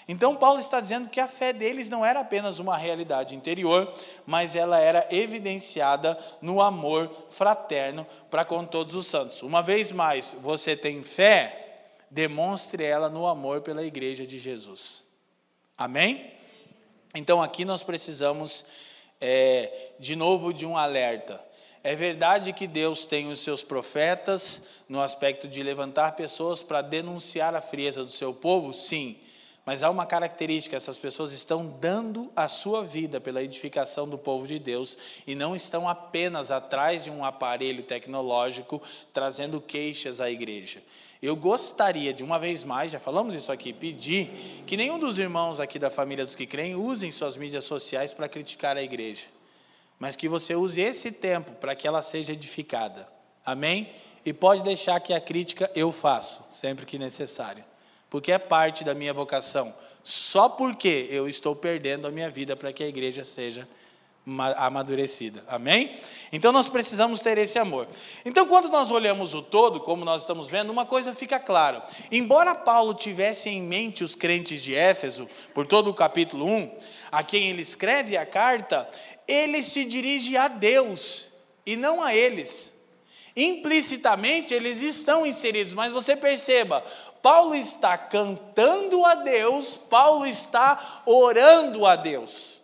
Então, 0.07 0.37
Paulo 0.37 0.59
está 0.59 0.79
dizendo 0.79 1.09
que 1.09 1.19
a 1.19 1.27
fé 1.27 1.51
deles 1.51 1.89
não 1.89 2.05
era 2.05 2.21
apenas 2.21 2.59
uma 2.59 2.77
realidade 2.77 3.35
interior, 3.35 3.93
mas 4.25 4.55
ela 4.55 4.79
era 4.79 5.05
evidenciada 5.11 6.17
no 6.41 6.61
amor 6.61 7.11
fraterno 7.27 8.07
para 8.29 8.45
com 8.45 8.63
todos 8.65 8.95
os 8.95 9.05
santos. 9.05 9.41
Uma 9.41 9.61
vez 9.61 9.91
mais, 9.91 10.33
você 10.39 10.77
tem 10.77 11.03
fé, 11.03 11.89
demonstre 12.09 12.85
ela 12.85 13.09
no 13.09 13.27
amor 13.27 13.61
pela 13.61 13.83
igreja 13.83 14.25
de 14.25 14.39
Jesus. 14.39 15.03
Amém? 15.77 16.33
Então, 17.13 17.41
aqui 17.41 17.65
nós 17.65 17.83
precisamos, 17.83 18.65
é, 19.19 19.91
de 19.99 20.15
novo, 20.15 20.53
de 20.53 20.65
um 20.65 20.77
alerta. 20.77 21.45
É 21.83 21.95
verdade 21.95 22.53
que 22.53 22.67
Deus 22.67 23.05
tem 23.05 23.31
os 23.31 23.39
seus 23.39 23.63
profetas 23.63 24.61
no 24.89 25.01
aspecto 25.01 25.47
de 25.47 25.61
levantar 25.63 26.15
pessoas 26.15 26.63
para 26.63 26.81
denunciar 26.81 27.55
a 27.55 27.61
frieza 27.61 28.03
do 28.03 28.11
seu 28.11 28.33
povo? 28.33 28.73
Sim. 28.73 29.17
Mas 29.65 29.83
há 29.83 29.89
uma 29.89 30.05
característica: 30.05 30.77
essas 30.77 30.97
pessoas 30.97 31.33
estão 31.33 31.67
dando 31.67 32.31
a 32.35 32.47
sua 32.47 32.83
vida 32.83 33.19
pela 33.19 33.43
edificação 33.43 34.07
do 34.07 34.17
povo 34.17 34.47
de 34.47 34.57
Deus 34.57 34.97
e 35.27 35.35
não 35.35 35.55
estão 35.55 35.87
apenas 35.87 36.51
atrás 36.51 37.03
de 37.03 37.11
um 37.11 37.23
aparelho 37.23 37.83
tecnológico 37.83 38.81
trazendo 39.13 39.59
queixas 39.59 40.21
à 40.21 40.31
igreja. 40.31 40.81
Eu 41.21 41.35
gostaria 41.35 42.13
de 42.13 42.23
uma 42.23 42.39
vez 42.39 42.63
mais, 42.63 42.91
já 42.91 42.99
falamos 42.99 43.35
isso 43.35 43.51
aqui, 43.51 43.73
pedir 43.73 44.29
que 44.65 44.77
nenhum 44.77 44.97
dos 44.97 45.19
irmãos 45.19 45.59
aqui 45.59 45.77
da 45.77 45.89
família 45.89 46.23
dos 46.23 46.35
que 46.35 46.45
creem 46.45 46.75
usem 46.75 47.11
suas 47.11 47.35
mídias 47.35 47.65
sociais 47.65 48.13
para 48.13 48.29
criticar 48.29 48.77
a 48.77 48.83
igreja 48.83 49.36
mas 49.99 50.15
que 50.15 50.27
você 50.27 50.55
use 50.55 50.81
esse 50.81 51.11
tempo 51.11 51.51
para 51.53 51.75
que 51.75 51.87
ela 51.87 52.01
seja 52.01 52.33
edificada. 52.33 53.07
Amém? 53.45 53.93
E 54.25 54.33
pode 54.33 54.63
deixar 54.63 54.99
que 54.99 55.13
a 55.13 55.21
crítica 55.21 55.71
eu 55.73 55.91
faço, 55.91 56.45
sempre 56.49 56.85
que 56.85 56.99
necessário, 56.99 57.63
porque 58.09 58.31
é 58.31 58.37
parte 58.37 58.83
da 58.83 58.93
minha 58.93 59.13
vocação. 59.13 59.73
Só 60.03 60.47
porque 60.47 61.07
eu 61.09 61.27
estou 61.27 61.55
perdendo 61.55 62.07
a 62.07 62.11
minha 62.11 62.29
vida 62.29 62.55
para 62.55 62.71
que 62.71 62.83
a 62.83 62.87
igreja 62.87 63.23
seja 63.23 63.67
amadurecida. 64.57 65.43
Amém? 65.47 65.95
Então 66.31 66.51
nós 66.51 66.67
precisamos 66.67 67.21
ter 67.21 67.37
esse 67.37 67.57
amor. 67.57 67.87
Então, 68.25 68.45
quando 68.45 68.67
nós 68.67 68.91
olhamos 68.91 69.33
o 69.33 69.41
todo, 69.41 69.79
como 69.79 70.03
nós 70.03 70.21
estamos 70.21 70.49
vendo, 70.49 70.69
uma 70.69 70.85
coisa 70.85 71.13
fica 71.13 71.39
clara. 71.39 71.85
Embora 72.11 72.53
Paulo 72.53 72.93
tivesse 72.93 73.49
em 73.49 73.61
mente 73.61 74.03
os 74.03 74.15
crentes 74.15 74.61
de 74.61 74.75
Éfeso, 74.75 75.29
por 75.53 75.65
todo 75.65 75.89
o 75.89 75.93
capítulo 75.93 76.45
1, 76.45 76.77
a 77.11 77.23
quem 77.23 77.49
ele 77.49 77.61
escreve 77.61 78.17
a 78.17 78.25
carta, 78.25 78.89
ele 79.27 79.63
se 79.63 79.85
dirige 79.85 80.35
a 80.35 80.47
Deus 80.47 81.29
e 81.65 81.75
não 81.75 82.03
a 82.03 82.13
eles. 82.13 82.75
Implicitamente 83.35 84.53
eles 84.53 84.81
estão 84.81 85.25
inseridos, 85.25 85.73
mas 85.73 85.93
você 85.93 86.15
perceba, 86.15 86.83
Paulo 87.21 87.53
está 87.55 87.97
cantando 87.97 89.05
a 89.05 89.15
Deus, 89.15 89.77
Paulo 89.77 90.25
está 90.25 91.03
orando 91.05 91.85
a 91.85 91.95
Deus. 91.95 92.56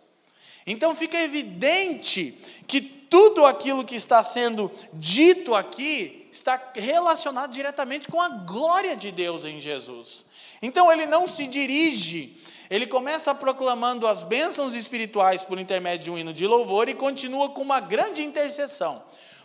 Então 0.66 0.94
fica 0.94 1.18
evidente 1.18 2.38
que 2.66 2.80
tudo 2.80 3.44
aquilo 3.44 3.84
que 3.84 3.94
está 3.94 4.22
sendo 4.22 4.70
dito 4.92 5.54
aqui 5.54 6.26
está 6.32 6.72
relacionado 6.74 7.52
diretamente 7.52 8.08
com 8.08 8.20
a 8.20 8.28
glória 8.28 8.96
de 8.96 9.12
Deus 9.12 9.44
em 9.44 9.60
Jesus. 9.60 10.26
Então 10.60 10.90
ele 10.90 11.06
não 11.06 11.26
se 11.28 11.46
dirige 11.46 12.40
ele 12.70 12.86
começa 12.86 13.34
proclamando 13.34 14.06
as 14.06 14.22
bênçãos 14.22 14.74
espirituais 14.74 15.44
por 15.44 15.58
intermédio 15.58 16.04
de 16.04 16.10
um 16.10 16.18
hino 16.18 16.32
de 16.32 16.46
louvor 16.46 16.88
e 16.88 16.94
continua 16.94 17.50
com 17.50 17.62
uma 17.62 17.78
grande 17.80 18.22
intercessão, 18.22 19.02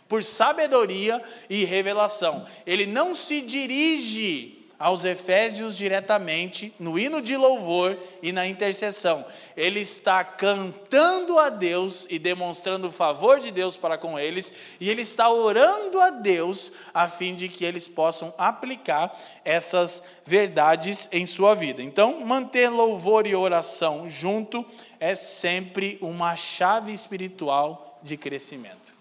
por 0.08 0.24
sabedoria 0.24 1.22
e 1.48 1.64
revelação. 1.64 2.46
Ele 2.66 2.86
não 2.86 3.14
se 3.14 3.40
dirige 3.40 4.59
aos 4.80 5.04
Efésios 5.04 5.76
diretamente, 5.76 6.72
no 6.80 6.98
hino 6.98 7.20
de 7.20 7.36
louvor 7.36 7.98
e 8.22 8.32
na 8.32 8.46
intercessão. 8.46 9.26
Ele 9.54 9.80
está 9.80 10.24
cantando 10.24 11.38
a 11.38 11.50
Deus 11.50 12.06
e 12.08 12.18
demonstrando 12.18 12.88
o 12.88 12.92
favor 12.92 13.40
de 13.40 13.50
Deus 13.50 13.76
para 13.76 13.98
com 13.98 14.18
eles, 14.18 14.50
e 14.80 14.88
ele 14.88 15.02
está 15.02 15.28
orando 15.28 16.00
a 16.00 16.08
Deus 16.08 16.72
a 16.94 17.10
fim 17.10 17.34
de 17.34 17.46
que 17.46 17.62
eles 17.62 17.86
possam 17.86 18.32
aplicar 18.38 19.14
essas 19.44 20.02
verdades 20.24 21.10
em 21.12 21.26
sua 21.26 21.54
vida. 21.54 21.82
Então, 21.82 22.24
manter 22.24 22.70
louvor 22.70 23.26
e 23.26 23.34
oração 23.34 24.08
junto 24.08 24.64
é 24.98 25.14
sempre 25.14 25.98
uma 26.00 26.34
chave 26.36 26.90
espiritual 26.94 28.00
de 28.02 28.16
crescimento 28.16 28.99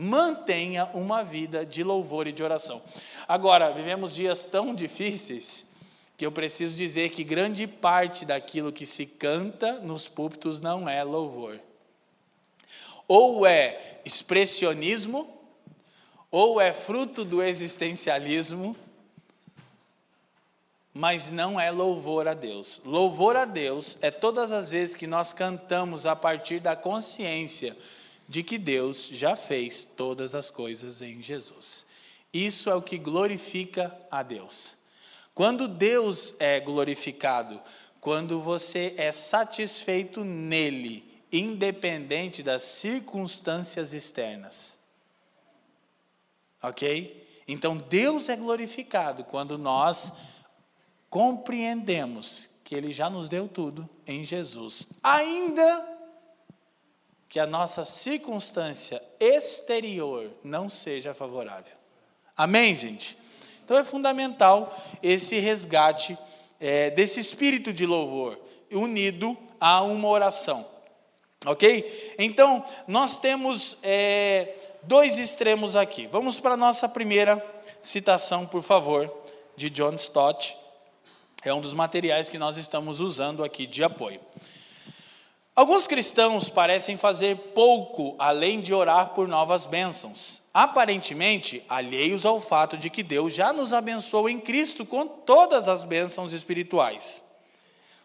mantenha 0.00 0.84
uma 0.94 1.24
vida 1.24 1.66
de 1.66 1.82
louvor 1.82 2.28
e 2.28 2.32
de 2.32 2.40
oração. 2.40 2.80
Agora, 3.26 3.72
vivemos 3.72 4.14
dias 4.14 4.44
tão 4.44 4.72
difíceis 4.72 5.66
que 6.16 6.24
eu 6.24 6.30
preciso 6.30 6.76
dizer 6.76 7.10
que 7.10 7.24
grande 7.24 7.66
parte 7.66 8.24
daquilo 8.24 8.72
que 8.72 8.86
se 8.86 9.04
canta 9.04 9.80
nos 9.80 10.06
púlpitos 10.06 10.60
não 10.60 10.88
é 10.88 11.02
louvor. 11.02 11.58
Ou 13.08 13.44
é 13.44 14.00
expressionismo, 14.04 15.28
ou 16.30 16.60
é 16.60 16.72
fruto 16.72 17.24
do 17.24 17.42
existencialismo, 17.42 18.76
mas 20.94 21.28
não 21.28 21.58
é 21.58 21.72
louvor 21.72 22.28
a 22.28 22.34
Deus. 22.34 22.80
Louvor 22.84 23.34
a 23.34 23.44
Deus 23.44 23.98
é 24.00 24.12
todas 24.12 24.52
as 24.52 24.70
vezes 24.70 24.94
que 24.94 25.08
nós 25.08 25.32
cantamos 25.32 26.06
a 26.06 26.14
partir 26.14 26.60
da 26.60 26.76
consciência 26.76 27.76
de 28.28 28.42
que 28.42 28.58
Deus 28.58 29.06
já 29.06 29.34
fez 29.34 29.84
todas 29.84 30.34
as 30.34 30.50
coisas 30.50 31.00
em 31.00 31.22
Jesus. 31.22 31.86
Isso 32.32 32.68
é 32.68 32.74
o 32.74 32.82
que 32.82 32.98
glorifica 32.98 33.96
a 34.10 34.22
Deus. 34.22 34.76
Quando 35.34 35.66
Deus 35.66 36.34
é 36.38 36.60
glorificado, 36.60 37.60
quando 38.00 38.40
você 38.40 38.94
é 38.96 39.10
satisfeito 39.10 40.22
nele, 40.22 41.08
independente 41.32 42.42
das 42.42 42.62
circunstâncias 42.62 43.92
externas. 43.92 44.78
Ok? 46.62 47.42
Então 47.46 47.76
Deus 47.76 48.28
é 48.28 48.36
glorificado 48.36 49.24
quando 49.24 49.56
nós 49.56 50.12
compreendemos 51.08 52.50
que 52.62 52.74
Ele 52.74 52.92
já 52.92 53.08
nos 53.08 53.28
deu 53.28 53.48
tudo 53.48 53.88
em 54.06 54.22
Jesus, 54.22 54.86
ainda 55.02 55.97
que 57.28 57.38
a 57.38 57.46
nossa 57.46 57.84
circunstância 57.84 59.02
exterior 59.20 60.30
não 60.42 60.68
seja 60.68 61.12
favorável. 61.12 61.76
Amém, 62.36 62.74
gente? 62.74 63.18
Então 63.64 63.76
é 63.76 63.84
fundamental 63.84 64.74
esse 65.02 65.38
resgate 65.38 66.16
é, 66.58 66.90
desse 66.90 67.20
espírito 67.20 67.72
de 67.72 67.84
louvor, 67.84 68.38
unido 68.72 69.36
a 69.60 69.82
uma 69.82 70.08
oração. 70.08 70.66
Ok? 71.46 72.14
Então, 72.18 72.64
nós 72.86 73.18
temos 73.18 73.76
é, 73.82 74.54
dois 74.82 75.18
extremos 75.18 75.76
aqui. 75.76 76.06
Vamos 76.06 76.40
para 76.40 76.54
a 76.54 76.56
nossa 76.56 76.88
primeira 76.88 77.44
citação, 77.82 78.46
por 78.46 78.62
favor, 78.62 79.12
de 79.56 79.70
John 79.70 79.94
Stott. 79.94 80.56
É 81.44 81.54
um 81.54 81.60
dos 81.60 81.72
materiais 81.72 82.28
que 82.28 82.38
nós 82.38 82.56
estamos 82.56 83.00
usando 83.00 83.44
aqui 83.44 83.66
de 83.66 83.84
apoio. 83.84 84.20
Alguns 85.58 85.88
cristãos 85.88 86.48
parecem 86.48 86.96
fazer 86.96 87.36
pouco 87.52 88.14
além 88.16 88.60
de 88.60 88.72
orar 88.72 89.08
por 89.08 89.26
novas 89.26 89.66
bênçãos, 89.66 90.40
aparentemente 90.54 91.64
alheios 91.68 92.24
ao 92.24 92.40
fato 92.40 92.76
de 92.76 92.88
que 92.88 93.02
Deus 93.02 93.34
já 93.34 93.52
nos 93.52 93.72
abençoou 93.72 94.28
em 94.28 94.38
Cristo 94.38 94.86
com 94.86 95.04
todas 95.04 95.66
as 95.68 95.82
bênçãos 95.82 96.32
espirituais. 96.32 97.24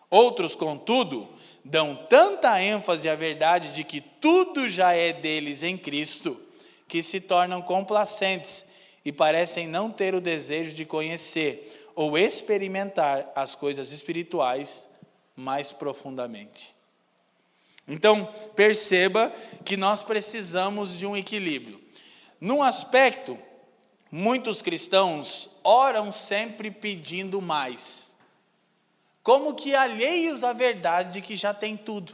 Outros, 0.09 0.55
contudo, 0.55 1.29
dão 1.63 1.95
tanta 2.09 2.59
ênfase 2.59 3.07
à 3.07 3.13
verdade 3.13 3.71
de 3.71 3.83
que 3.83 4.01
tudo 4.01 4.67
já 4.67 4.93
é 4.93 5.13
deles 5.13 5.61
em 5.61 5.77
Cristo, 5.77 6.41
que 6.87 7.03
se 7.03 7.21
tornam 7.21 7.61
complacentes 7.61 8.65
e 9.05 9.11
parecem 9.11 9.67
não 9.67 9.91
ter 9.91 10.15
o 10.15 10.21
desejo 10.21 10.73
de 10.73 10.85
conhecer 10.85 11.87
ou 11.95 12.17
experimentar 12.17 13.31
as 13.35 13.53
coisas 13.53 13.91
espirituais 13.91 14.89
mais 15.35 15.71
profundamente. 15.71 16.72
Então, 17.87 18.25
perceba 18.55 19.31
que 19.65 19.75
nós 19.75 20.03
precisamos 20.03 20.97
de 20.97 21.05
um 21.05 21.17
equilíbrio. 21.17 21.81
Num 22.39 22.63
aspecto, 22.63 23.37
muitos 24.11 24.61
cristãos 24.61 25.49
oram 25.63 26.11
sempre 26.11 26.71
pedindo 26.71 27.41
mais, 27.41 28.15
como 29.21 29.55
que 29.55 29.75
alheios 29.75 30.43
à 30.43 30.53
verdade 30.53 31.13
de 31.13 31.21
que 31.21 31.35
já 31.35 31.53
tem 31.53 31.75
tudo. 31.75 32.13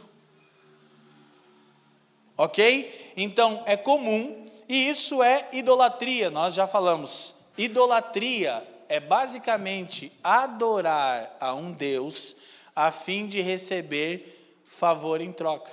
Ok? 2.37 3.13
Então, 3.17 3.63
é 3.65 3.75
comum, 3.75 4.45
e 4.67 4.87
isso 4.87 5.21
é 5.21 5.49
idolatria, 5.51 6.29
nós 6.29 6.53
já 6.53 6.65
falamos. 6.67 7.33
Idolatria 7.57 8.65
é 8.87 8.99
basicamente 8.99 10.11
adorar 10.23 11.35
a 11.39 11.53
um 11.53 11.71
Deus 11.71 12.35
a 12.75 12.91
fim 12.91 13.27
de 13.27 13.41
receber 13.41 14.38
favor 14.69 15.19
em 15.19 15.33
troca. 15.33 15.71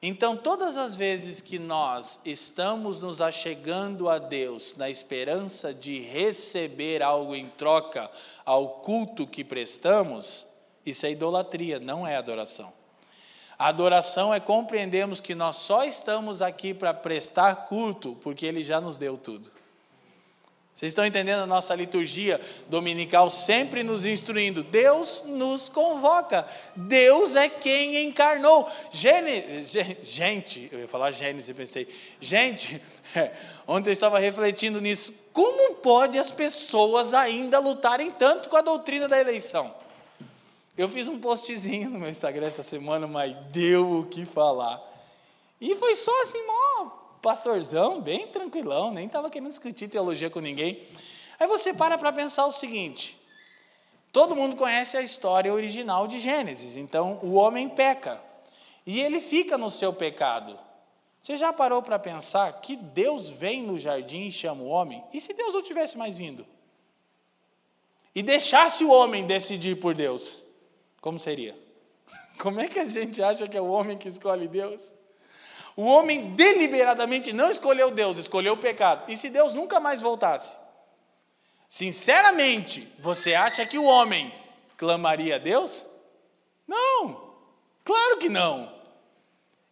Então, 0.00 0.36
todas 0.36 0.76
as 0.76 0.94
vezes 0.94 1.40
que 1.40 1.58
nós 1.58 2.20
estamos 2.24 3.00
nos 3.00 3.20
achegando 3.20 4.08
a 4.08 4.18
Deus 4.18 4.76
na 4.76 4.88
esperança 4.88 5.74
de 5.74 6.00
receber 6.00 7.02
algo 7.02 7.34
em 7.34 7.48
troca 7.48 8.10
ao 8.44 8.68
culto 8.80 9.26
que 9.26 9.42
prestamos, 9.42 10.46
isso 10.86 11.06
é 11.06 11.10
idolatria, 11.10 11.80
não 11.80 12.06
é 12.06 12.16
adoração. 12.16 12.72
A 13.58 13.68
adoração 13.68 14.32
é 14.32 14.38
compreendermos 14.38 15.20
que 15.20 15.34
nós 15.34 15.56
só 15.56 15.84
estamos 15.84 16.40
aqui 16.42 16.72
para 16.72 16.94
prestar 16.94 17.64
culto 17.64 18.16
porque 18.22 18.46
Ele 18.46 18.62
já 18.62 18.80
nos 18.80 18.96
deu 18.96 19.16
tudo. 19.16 19.50
Vocês 20.74 20.90
estão 20.90 21.06
entendendo 21.06 21.38
a 21.38 21.46
nossa 21.46 21.72
liturgia 21.72 22.40
dominical 22.68 23.30
sempre 23.30 23.84
nos 23.84 24.04
instruindo? 24.04 24.64
Deus 24.64 25.22
nos 25.24 25.68
convoca. 25.68 26.48
Deus 26.74 27.36
é 27.36 27.48
quem 27.48 28.04
encarnou. 28.04 28.68
Gênesis, 28.90 29.70
gente, 30.02 30.68
eu 30.72 30.80
ia 30.80 30.88
falar 30.88 31.12
Gênesis 31.12 31.56
pensei, 31.56 31.86
gente, 32.20 32.82
é, 33.14 33.30
ontem 33.68 33.90
eu 33.90 33.92
estava 33.92 34.18
refletindo 34.18 34.80
nisso. 34.80 35.14
Como 35.32 35.76
pode 35.76 36.18
as 36.18 36.32
pessoas 36.32 37.14
ainda 37.14 37.60
lutarem 37.60 38.10
tanto 38.10 38.48
com 38.48 38.56
a 38.56 38.60
doutrina 38.60 39.06
da 39.06 39.20
eleição? 39.20 39.72
Eu 40.76 40.88
fiz 40.88 41.06
um 41.06 41.20
postzinho 41.20 41.88
no 41.88 42.00
meu 42.00 42.08
Instagram 42.08 42.48
essa 42.48 42.64
semana, 42.64 43.06
mas 43.06 43.36
deu 43.52 44.00
o 44.00 44.06
que 44.06 44.24
falar. 44.24 44.82
E 45.60 45.76
foi 45.76 45.94
só 45.94 46.10
assim, 46.22 46.44
mó 46.44 47.03
pastorzão, 47.24 48.02
bem 48.02 48.28
tranquilão, 48.28 48.92
nem 48.92 49.06
estava 49.06 49.30
querendo 49.30 49.48
discutir 49.48 49.88
teologia 49.88 50.28
com 50.28 50.40
ninguém. 50.40 50.82
Aí 51.40 51.46
você 51.46 51.72
para 51.72 51.96
para 51.96 52.12
pensar 52.12 52.44
o 52.44 52.52
seguinte: 52.52 53.18
todo 54.12 54.36
mundo 54.36 54.54
conhece 54.56 54.98
a 54.98 55.00
história 55.00 55.52
original 55.52 56.06
de 56.06 56.20
Gênesis, 56.20 56.76
então 56.76 57.18
o 57.22 57.32
homem 57.32 57.66
peca 57.66 58.22
e 58.86 59.00
ele 59.00 59.22
fica 59.22 59.56
no 59.56 59.70
seu 59.70 59.90
pecado. 59.90 60.58
Você 61.18 61.38
já 61.38 61.50
parou 61.50 61.80
para 61.80 61.98
pensar 61.98 62.60
que 62.60 62.76
Deus 62.76 63.30
vem 63.30 63.62
no 63.62 63.78
jardim 63.78 64.26
e 64.26 64.30
chama 64.30 64.62
o 64.62 64.68
homem? 64.68 65.02
E 65.10 65.18
se 65.22 65.32
Deus 65.32 65.54
não 65.54 65.62
tivesse 65.62 65.96
mais 65.96 66.18
vindo? 66.18 66.46
E 68.14 68.22
deixasse 68.22 68.84
o 68.84 68.90
homem 68.90 69.26
decidir 69.26 69.80
por 69.80 69.94
Deus? 69.94 70.44
Como 71.00 71.18
seria? 71.18 71.58
Como 72.38 72.60
é 72.60 72.68
que 72.68 72.78
a 72.78 72.84
gente 72.84 73.22
acha 73.22 73.48
que 73.48 73.56
é 73.56 73.60
o 73.62 73.70
homem 73.70 73.96
que 73.96 74.10
escolhe 74.10 74.46
Deus? 74.46 74.94
O 75.76 75.84
homem 75.84 76.34
deliberadamente 76.34 77.32
não 77.32 77.50
escolheu 77.50 77.90
Deus, 77.90 78.16
escolheu 78.18 78.54
o 78.54 78.58
pecado. 78.58 79.10
E 79.10 79.16
se 79.16 79.28
Deus 79.28 79.54
nunca 79.54 79.80
mais 79.80 80.00
voltasse? 80.00 80.56
Sinceramente, 81.68 82.88
você 83.00 83.34
acha 83.34 83.66
que 83.66 83.78
o 83.78 83.84
homem 83.84 84.32
clamaria 84.76 85.36
a 85.36 85.38
Deus? 85.38 85.84
Não, 86.68 87.34
claro 87.84 88.18
que 88.18 88.28
não. 88.28 88.72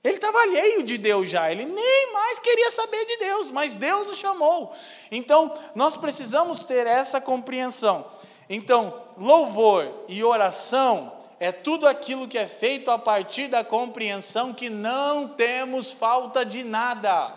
Ele 0.03 0.17
estava 0.17 0.41
alheio 0.41 0.83
de 0.83 0.99
Deus 0.99 1.31
já, 1.31 1.53
ele 1.53 1.65
nem 1.65 2.13
mais 2.13 2.41
queria 2.41 2.73
saber 2.73 3.05
de 3.07 3.19
Deus, 3.19 3.51
mas 3.51 3.77
Deus 3.77 4.09
o 4.09 4.17
chamou. 4.17 4.75
Então, 5.13 5.55
nós 5.77 5.97
precisamos 5.97 6.65
ter 6.65 6.89
essa 6.89 7.21
compreensão. 7.21 8.11
Então, 8.51 9.07
louvor 9.17 10.05
e 10.09 10.25
oração 10.25 11.22
é 11.43 11.51
tudo 11.51 11.89
aquilo 11.89 12.29
que 12.29 12.39
é 12.39 12.47
feito 12.47 12.89
a 12.89 12.97
partir 12.97 13.49
da 13.49 13.65
compreensão 13.65 14.55
que 14.55 14.71
não 14.71 15.27
temos 15.27 15.91
falta 15.91 16.45
de 16.45 16.63
nada. 16.63 17.37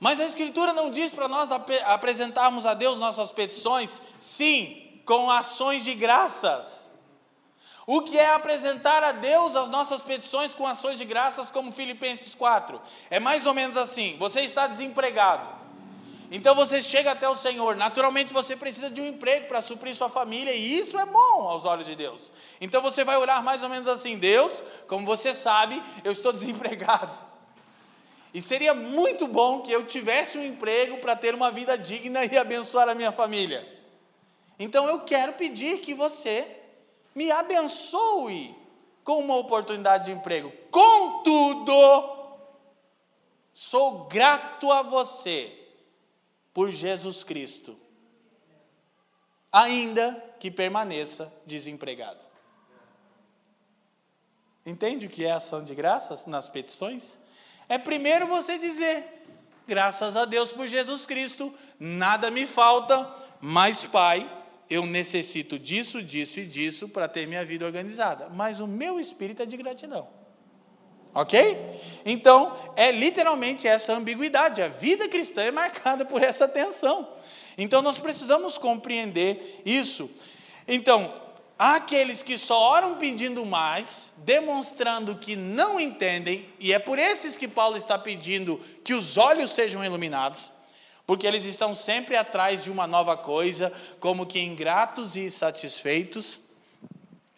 Mas 0.00 0.18
a 0.18 0.24
Escritura 0.24 0.72
não 0.72 0.90
diz 0.90 1.12
para 1.12 1.28
nós 1.28 1.52
ap 1.52 1.70
apresentarmos 1.84 2.66
a 2.66 2.74
Deus 2.74 2.98
nossas 2.98 3.30
petições? 3.30 4.02
Sim, 4.18 5.00
com 5.04 5.30
ações 5.30 5.84
de 5.84 5.94
graças. 5.94 6.92
O 7.86 8.02
que 8.02 8.18
é 8.18 8.34
apresentar 8.34 9.04
a 9.04 9.12
Deus 9.12 9.54
as 9.54 9.70
nossas 9.70 10.02
petições 10.02 10.54
com 10.54 10.66
ações 10.66 10.98
de 10.98 11.04
graças, 11.04 11.52
como 11.52 11.70
Filipenses 11.70 12.34
4? 12.34 12.82
É 13.08 13.20
mais 13.20 13.46
ou 13.46 13.54
menos 13.54 13.76
assim: 13.76 14.16
você 14.18 14.40
está 14.40 14.66
desempregado. 14.66 15.59
Então 16.30 16.54
você 16.54 16.80
chega 16.80 17.10
até 17.10 17.28
o 17.28 17.34
Senhor, 17.34 17.74
naturalmente 17.74 18.32
você 18.32 18.54
precisa 18.54 18.88
de 18.88 19.00
um 19.00 19.08
emprego 19.08 19.48
para 19.48 19.60
suprir 19.60 19.96
sua 19.96 20.08
família, 20.08 20.54
e 20.54 20.78
isso 20.78 20.96
é 20.96 21.04
bom 21.04 21.48
aos 21.48 21.64
olhos 21.64 21.86
de 21.86 21.96
Deus. 21.96 22.30
Então 22.60 22.80
você 22.80 23.02
vai 23.02 23.16
orar 23.16 23.42
mais 23.42 23.64
ou 23.64 23.68
menos 23.68 23.88
assim: 23.88 24.16
Deus, 24.16 24.62
como 24.86 25.04
você 25.04 25.34
sabe, 25.34 25.82
eu 26.04 26.12
estou 26.12 26.30
desempregado. 26.32 27.18
E 28.32 28.40
seria 28.40 28.72
muito 28.72 29.26
bom 29.26 29.60
que 29.60 29.72
eu 29.72 29.84
tivesse 29.84 30.38
um 30.38 30.44
emprego 30.44 30.98
para 30.98 31.16
ter 31.16 31.34
uma 31.34 31.50
vida 31.50 31.76
digna 31.76 32.24
e 32.24 32.38
abençoar 32.38 32.88
a 32.88 32.94
minha 32.94 33.10
família. 33.10 33.66
Então 34.56 34.86
eu 34.86 35.00
quero 35.00 35.32
pedir 35.32 35.80
que 35.80 35.94
você 35.94 36.46
me 37.12 37.32
abençoe 37.32 38.54
com 39.02 39.18
uma 39.18 39.34
oportunidade 39.34 40.04
de 40.04 40.12
emprego. 40.12 40.52
Contudo, 40.70 41.74
sou 43.52 44.04
grato 44.04 44.70
a 44.70 44.82
você 44.82 45.59
por 46.52 46.70
Jesus 46.70 47.22
Cristo, 47.22 47.76
ainda 49.52 50.12
que 50.38 50.50
permaneça 50.50 51.32
desempregado. 51.46 52.24
Entende 54.64 55.06
o 55.06 55.10
que 55.10 55.24
é 55.24 55.32
ação 55.32 55.64
de 55.64 55.74
graças 55.74 56.26
nas 56.26 56.48
petições? 56.48 57.20
É 57.68 57.78
primeiro 57.78 58.26
você 58.26 58.58
dizer: 58.58 59.24
graças 59.66 60.16
a 60.16 60.24
Deus 60.24 60.52
por 60.52 60.66
Jesus 60.66 61.06
Cristo, 61.06 61.54
nada 61.78 62.30
me 62.30 62.46
falta, 62.46 63.08
mas 63.40 63.84
Pai, 63.84 64.30
eu 64.68 64.86
necessito 64.86 65.58
disso, 65.58 66.02
disso 66.02 66.40
e 66.40 66.46
disso 66.46 66.88
para 66.88 67.08
ter 67.08 67.26
minha 67.26 67.44
vida 67.44 67.64
organizada. 67.64 68.28
Mas 68.28 68.60
o 68.60 68.66
meu 68.66 69.00
espírito 69.00 69.42
é 69.42 69.46
de 69.46 69.56
gratidão. 69.56 70.19
Ok? 71.14 71.80
Então, 72.04 72.56
é 72.76 72.90
literalmente 72.90 73.66
essa 73.66 73.92
ambiguidade. 73.92 74.62
A 74.62 74.68
vida 74.68 75.08
cristã 75.08 75.42
é 75.42 75.50
marcada 75.50 76.04
por 76.04 76.22
essa 76.22 76.46
tensão. 76.46 77.08
Então, 77.58 77.82
nós 77.82 77.98
precisamos 77.98 78.56
compreender 78.56 79.60
isso. 79.64 80.10
Então, 80.66 81.12
há 81.58 81.74
aqueles 81.74 82.22
que 82.22 82.38
só 82.38 82.58
oram 82.58 82.94
pedindo 82.94 83.44
mais, 83.44 84.12
demonstrando 84.18 85.16
que 85.16 85.34
não 85.34 85.80
entendem, 85.80 86.48
e 86.58 86.72
é 86.72 86.78
por 86.78 86.98
esses 86.98 87.36
que 87.36 87.48
Paulo 87.48 87.76
está 87.76 87.98
pedindo 87.98 88.60
que 88.84 88.94
os 88.94 89.18
olhos 89.18 89.50
sejam 89.50 89.84
iluminados, 89.84 90.52
porque 91.06 91.26
eles 91.26 91.44
estão 91.44 91.74
sempre 91.74 92.16
atrás 92.16 92.62
de 92.62 92.70
uma 92.70 92.86
nova 92.86 93.16
coisa, 93.16 93.72
como 93.98 94.24
que 94.24 94.38
ingratos 94.38 95.16
e 95.16 95.20
insatisfeitos. 95.20 96.38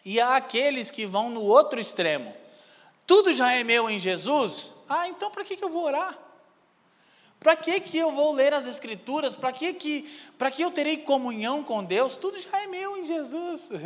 E 0.05 0.21
há 0.21 0.35
aqueles 0.35 0.91
que 0.91 1.07
vão 1.07 1.29
no 1.29 1.41
outro 1.41 1.79
extremo 1.79 2.42
tudo 3.05 3.33
já 3.33 3.51
é 3.51 3.63
meu 3.63 3.89
em 3.89 3.99
Jesus? 3.99 4.73
Ah, 4.87 5.07
então 5.07 5.29
para 5.29 5.43
que, 5.43 5.57
que 5.57 5.63
eu 5.63 5.69
vou 5.69 5.83
orar? 5.83 6.17
Para 7.39 7.55
que, 7.57 7.79
que 7.81 7.97
eu 7.97 8.11
vou 8.11 8.33
ler 8.33 8.53
as 8.53 8.65
Escrituras? 8.65 9.35
Para 9.35 9.51
que, 9.51 9.73
que, 9.73 10.09
que 10.55 10.61
eu 10.61 10.71
terei 10.71 10.97
comunhão 10.97 11.61
com 11.61 11.83
Deus? 11.83 12.15
Tudo 12.15 12.39
já 12.39 12.61
é 12.61 12.67
meu 12.67 12.97
em 12.97 13.05
Jesus. 13.05 13.69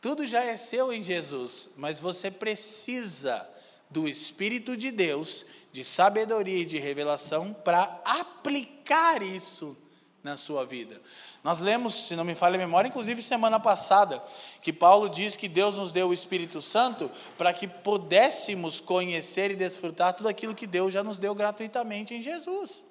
Tudo 0.00 0.26
já 0.26 0.44
é 0.44 0.56
seu 0.56 0.92
em 0.92 1.02
Jesus, 1.02 1.70
mas 1.76 1.98
você 1.98 2.30
precisa 2.30 3.48
do 3.90 4.06
Espírito 4.06 4.76
de 4.76 4.90
Deus, 4.90 5.44
de 5.72 5.82
sabedoria 5.82 6.58
e 6.58 6.66
de 6.66 6.78
revelação, 6.78 7.52
para 7.52 8.00
aplicar 8.04 9.22
isso 9.22 9.76
na 10.22 10.36
sua 10.36 10.64
vida. 10.64 11.00
Nós 11.44 11.60
lemos, 11.60 12.08
se 12.08 12.16
não 12.16 12.24
me 12.24 12.34
falha 12.34 12.56
a 12.56 12.58
memória, 12.58 12.88
inclusive 12.88 13.22
semana 13.22 13.60
passada, 13.60 14.22
que 14.60 14.72
Paulo 14.72 15.08
diz 15.08 15.36
que 15.36 15.48
Deus 15.48 15.76
nos 15.76 15.92
deu 15.92 16.08
o 16.08 16.12
Espírito 16.12 16.60
Santo 16.60 17.10
para 17.36 17.52
que 17.52 17.66
pudéssemos 17.66 18.80
conhecer 18.80 19.50
e 19.50 19.56
desfrutar 19.56 20.14
tudo 20.14 20.28
aquilo 20.28 20.54
que 20.54 20.66
Deus 20.66 20.92
já 20.92 21.02
nos 21.04 21.18
deu 21.18 21.34
gratuitamente 21.34 22.14
em 22.14 22.20
Jesus. 22.20 22.84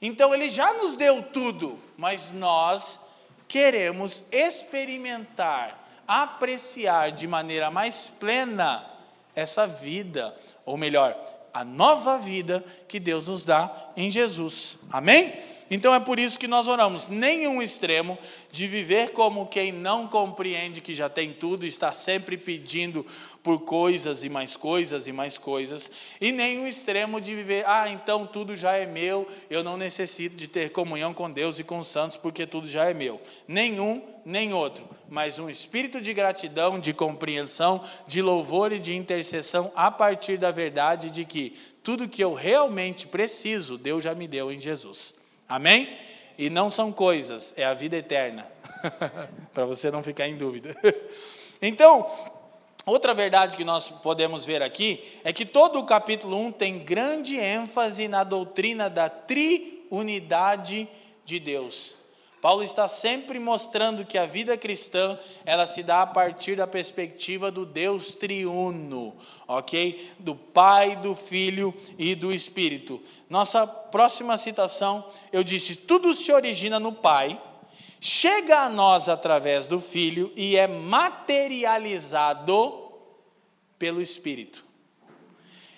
Então 0.00 0.34
ele 0.34 0.50
já 0.50 0.74
nos 0.74 0.96
deu 0.96 1.22
tudo, 1.22 1.78
mas 1.96 2.30
nós 2.30 2.98
queremos 3.46 4.24
experimentar, 4.32 5.78
apreciar 6.08 7.12
de 7.12 7.26
maneira 7.28 7.70
mais 7.70 8.10
plena 8.18 8.84
essa 9.34 9.66
vida, 9.66 10.34
ou 10.64 10.76
melhor, 10.76 11.16
a 11.54 11.64
nova 11.64 12.18
vida 12.18 12.64
que 12.88 12.98
Deus 12.98 13.28
nos 13.28 13.44
dá 13.44 13.90
em 13.96 14.10
Jesus. 14.10 14.78
Amém? 14.90 15.51
Então 15.74 15.94
é 15.94 15.98
por 15.98 16.18
isso 16.18 16.38
que 16.38 16.46
nós 16.46 16.68
oramos. 16.68 17.08
Nenhum 17.08 17.62
extremo 17.62 18.18
de 18.50 18.66
viver 18.66 19.12
como 19.12 19.46
quem 19.46 19.72
não 19.72 20.06
compreende 20.06 20.82
que 20.82 20.92
já 20.92 21.08
tem 21.08 21.32
tudo, 21.32 21.64
está 21.64 21.94
sempre 21.94 22.36
pedindo 22.36 23.06
por 23.42 23.60
coisas 23.60 24.22
e 24.22 24.28
mais 24.28 24.54
coisas 24.54 25.06
e 25.06 25.12
mais 25.12 25.38
coisas, 25.38 25.90
e 26.20 26.30
nenhum 26.30 26.66
extremo 26.66 27.22
de 27.22 27.34
viver, 27.34 27.64
ah, 27.66 27.88
então 27.88 28.26
tudo 28.26 28.54
já 28.54 28.76
é 28.76 28.84
meu, 28.84 29.26
eu 29.48 29.64
não 29.64 29.78
necessito 29.78 30.36
de 30.36 30.46
ter 30.46 30.72
comunhão 30.72 31.14
com 31.14 31.30
Deus 31.30 31.58
e 31.58 31.64
com 31.64 31.78
os 31.78 31.88
santos 31.88 32.18
porque 32.18 32.46
tudo 32.46 32.68
já 32.68 32.90
é 32.90 32.92
meu. 32.92 33.18
Nenhum, 33.48 34.02
nem 34.26 34.52
outro, 34.52 34.86
mas 35.08 35.38
um 35.38 35.48
espírito 35.48 36.02
de 36.02 36.12
gratidão, 36.12 36.78
de 36.78 36.92
compreensão, 36.92 37.82
de 38.06 38.20
louvor 38.20 38.72
e 38.72 38.78
de 38.78 38.94
intercessão 38.94 39.72
a 39.74 39.90
partir 39.90 40.36
da 40.36 40.50
verdade 40.50 41.10
de 41.10 41.24
que 41.24 41.56
tudo 41.82 42.06
que 42.06 42.22
eu 42.22 42.34
realmente 42.34 43.06
preciso, 43.06 43.78
Deus 43.78 44.04
já 44.04 44.14
me 44.14 44.28
deu 44.28 44.52
em 44.52 44.60
Jesus. 44.60 45.21
Amém? 45.52 45.86
E 46.38 46.48
não 46.48 46.70
são 46.70 46.90
coisas, 46.90 47.52
é 47.58 47.64
a 47.66 47.74
vida 47.74 47.94
eterna. 47.94 48.50
Para 49.52 49.66
você 49.66 49.90
não 49.90 50.02
ficar 50.02 50.26
em 50.26 50.34
dúvida. 50.34 50.74
então, 51.60 52.10
outra 52.86 53.12
verdade 53.12 53.54
que 53.54 53.62
nós 53.62 53.90
podemos 53.90 54.46
ver 54.46 54.62
aqui 54.62 55.04
é 55.22 55.30
que 55.30 55.44
todo 55.44 55.78
o 55.78 55.84
capítulo 55.84 56.38
1 56.38 56.52
tem 56.52 56.78
grande 56.78 57.36
ênfase 57.36 58.08
na 58.08 58.24
doutrina 58.24 58.88
da 58.88 59.10
triunidade 59.10 60.88
de 61.22 61.38
Deus. 61.38 61.96
Paulo 62.42 62.62
está 62.64 62.88
sempre 62.88 63.38
mostrando 63.38 64.04
que 64.04 64.18
a 64.18 64.26
vida 64.26 64.58
cristã, 64.58 65.16
ela 65.44 65.64
se 65.64 65.80
dá 65.80 66.02
a 66.02 66.06
partir 66.08 66.56
da 66.56 66.66
perspectiva 66.66 67.52
do 67.52 67.64
Deus 67.64 68.16
triuno, 68.16 69.14
OK? 69.46 70.10
Do 70.18 70.34
Pai, 70.34 70.96
do 70.96 71.14
Filho 71.14 71.72
e 71.96 72.16
do 72.16 72.32
Espírito. 72.32 73.00
Nossa 73.30 73.64
próxima 73.64 74.36
citação, 74.36 75.08
eu 75.32 75.44
disse: 75.44 75.76
tudo 75.76 76.12
se 76.14 76.32
origina 76.32 76.80
no 76.80 76.92
Pai, 76.92 77.40
chega 78.00 78.62
a 78.62 78.68
nós 78.68 79.08
através 79.08 79.68
do 79.68 79.80
Filho 79.80 80.32
e 80.34 80.56
é 80.56 80.66
materializado 80.66 82.90
pelo 83.78 84.02
Espírito. 84.02 84.66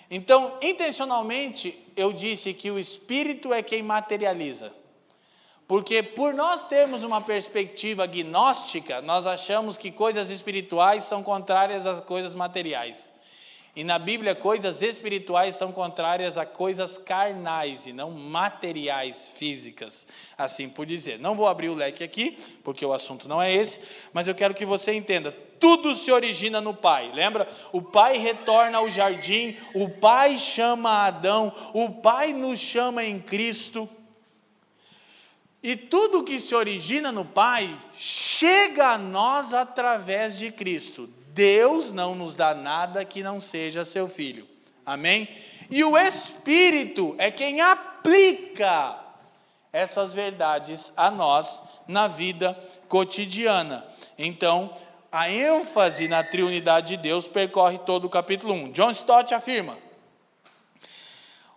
Então, 0.09 0.57
intencionalmente, 0.63 1.79
eu 1.95 2.11
disse 2.11 2.55
que 2.55 2.71
o 2.71 2.79
Espírito 2.79 3.53
é 3.53 3.61
quem 3.61 3.83
materializa. 3.83 4.73
Porque 5.67 6.03
por 6.03 6.33
nós 6.33 6.65
termos 6.65 7.03
uma 7.03 7.19
perspectiva 7.21 8.05
gnóstica, 8.05 9.01
nós 9.01 9.25
achamos 9.25 9.77
que 9.77 9.91
coisas 9.91 10.29
espirituais 10.29 11.05
são 11.05 11.23
contrárias 11.23 11.87
às 11.87 11.99
coisas 11.99 12.35
materiais. 12.35 13.15
E 13.75 13.83
na 13.83 13.99
Bíblia, 13.99 14.33
coisas 14.33 14.81
espirituais 14.81 15.55
são 15.57 15.69
contrárias 15.69 16.37
a 16.37 16.45
coisas 16.45 16.97
carnais 16.97 17.85
e 17.85 17.91
não 17.91 18.09
materiais, 18.09 19.29
físicas, 19.31 20.07
assim 20.37 20.69
por 20.69 20.85
dizer. 20.85 21.19
Não 21.19 21.35
vou 21.35 21.45
abrir 21.45 21.67
o 21.67 21.75
leque 21.75 22.01
aqui, 22.01 22.37
porque 22.63 22.85
o 22.85 22.93
assunto 22.93 23.27
não 23.27 23.41
é 23.41 23.53
esse, 23.53 23.81
mas 24.13 24.29
eu 24.29 24.35
quero 24.35 24.53
que 24.53 24.65
você 24.65 24.93
entenda. 24.93 25.35
Tudo 25.59 25.93
se 25.93 26.09
origina 26.09 26.61
no 26.61 26.73
Pai, 26.73 27.11
lembra? 27.13 27.49
O 27.73 27.81
Pai 27.81 28.17
retorna 28.17 28.77
ao 28.77 28.89
jardim, 28.89 29.57
o 29.73 29.89
Pai 29.89 30.37
chama 30.37 31.07
Adão, 31.07 31.51
o 31.73 31.89
Pai 31.89 32.31
nos 32.31 32.61
chama 32.61 33.03
em 33.03 33.19
Cristo. 33.19 33.89
E 35.65 35.75
tudo 35.75 36.23
que 36.23 36.39
se 36.39 36.53
origina 36.53 37.11
no 37.11 37.25
Pai 37.25 37.75
chega 37.91 38.89
a 38.89 38.97
nós 38.99 39.51
através 39.51 40.37
de 40.37 40.51
Cristo. 40.51 41.09
Deus 41.29 41.91
não 41.91 42.13
nos 42.13 42.35
dá 42.35 42.53
nada 42.53 43.03
que 43.03 43.23
não 43.23 43.41
seja 43.41 43.83
seu 43.83 44.07
Filho. 44.07 44.47
Amém? 44.85 45.27
E 45.71 45.83
o 45.83 45.97
Espírito 45.97 47.15
é 47.17 47.31
quem 47.31 47.61
aplica 47.61 48.95
essas 49.73 50.13
verdades 50.13 50.93
a 50.95 51.09
nós 51.09 51.59
na 51.87 52.07
vida 52.07 52.55
cotidiana. 52.87 53.83
Então, 54.19 54.71
a 55.11 55.31
ênfase 55.31 56.07
na 56.07 56.23
triunidade 56.23 56.89
de 56.89 56.97
Deus 56.97 57.27
percorre 57.27 57.79
todo 57.79 58.05
o 58.05 58.09
capítulo 58.09 58.53
1. 58.53 58.71
John 58.71 58.91
Stott 58.91 59.33
afirma: 59.33 59.79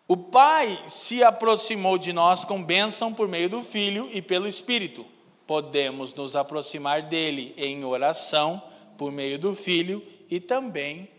o 0.08 0.16
Pai 0.16 0.82
se 0.88 1.22
aproximou 1.22 1.98
de 1.98 2.14
nós 2.14 2.42
com 2.42 2.64
bênção 2.64 3.12
por 3.12 3.28
meio 3.28 3.50
do 3.50 3.62
Filho 3.62 4.08
e 4.10 4.22
pelo 4.22 4.48
Espírito. 4.48 5.04
Podemos 5.46 6.14
nos 6.14 6.34
aproximar 6.34 7.02
dele 7.02 7.52
em 7.58 7.84
oração 7.84 8.62
por 8.96 9.12
meio 9.12 9.38
do 9.38 9.54
Filho 9.54 10.02
e 10.30 10.40
também 10.40 11.10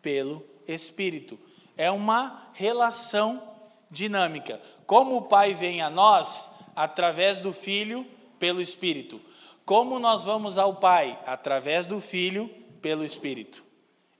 pelo 0.00 0.42
Espírito. 0.66 1.38
É 1.76 1.90
uma 1.90 2.48
relação 2.54 3.42
dinâmica. 3.90 4.62
Como 4.86 5.18
o 5.18 5.22
Pai 5.22 5.52
vem 5.52 5.82
a 5.82 5.90
nós 5.90 6.50
através 6.74 7.42
do 7.42 7.52
Filho 7.52 8.06
pelo 8.38 8.62
Espírito. 8.62 9.20
Como 9.66 9.98
nós 9.98 10.24
vamos 10.24 10.56
ao 10.56 10.76
Pai 10.76 11.20
através 11.26 11.86
do 11.86 12.00
Filho 12.00 12.48
pelo 12.80 13.04
Espírito? 13.04 13.62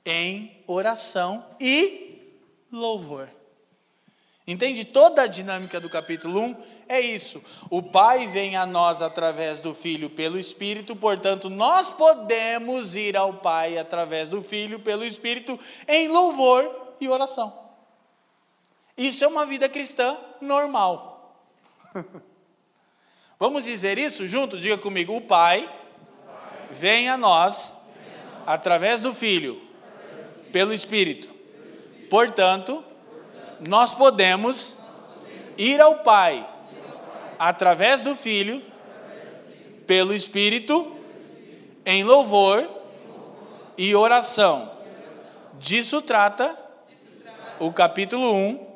Em 0.04 0.62
oração 0.66 1.42
e 1.58 2.36
louvor. 2.70 3.37
Entende? 4.48 4.82
Toda 4.82 5.24
a 5.24 5.26
dinâmica 5.26 5.78
do 5.78 5.90
capítulo 5.90 6.40
1 6.40 6.56
é 6.88 6.98
isso. 6.98 7.44
O 7.68 7.82
Pai 7.82 8.26
vem 8.28 8.56
a 8.56 8.64
nós 8.64 9.02
através 9.02 9.60
do 9.60 9.74
Filho 9.74 10.08
pelo 10.08 10.38
Espírito, 10.38 10.96
portanto, 10.96 11.50
nós 11.50 11.90
podemos 11.90 12.96
ir 12.96 13.14
ao 13.14 13.34
Pai 13.34 13.76
através 13.76 14.30
do 14.30 14.42
Filho 14.42 14.80
pelo 14.80 15.04
Espírito 15.04 15.60
em 15.86 16.08
louvor 16.08 16.94
e 16.98 17.06
oração. 17.10 17.52
Isso 18.96 19.22
é 19.22 19.28
uma 19.28 19.44
vida 19.44 19.68
cristã 19.68 20.16
normal. 20.40 21.44
Vamos 23.38 23.64
dizer 23.64 23.98
isso 23.98 24.26
junto? 24.26 24.58
Diga 24.58 24.78
comigo: 24.78 25.14
o 25.14 25.20
Pai 25.20 25.70
vem 26.70 27.10
a 27.10 27.18
nós 27.18 27.70
através 28.46 29.02
do 29.02 29.12
Filho 29.12 29.60
pelo 30.50 30.72
Espírito. 30.72 31.28
Portanto, 32.08 32.82
nós 33.66 33.94
podemos 33.94 34.78
ir 35.56 35.80
ao 35.80 35.98
Pai 35.98 36.48
através 37.38 38.02
do 38.02 38.14
Filho, 38.14 38.62
pelo 39.86 40.14
Espírito, 40.14 40.96
em 41.84 42.04
louvor 42.04 42.68
e 43.76 43.94
oração. 43.94 44.70
Disso 45.54 46.02
trata 46.02 46.56
o 47.58 47.72
capítulo 47.72 48.34
1 48.34 48.68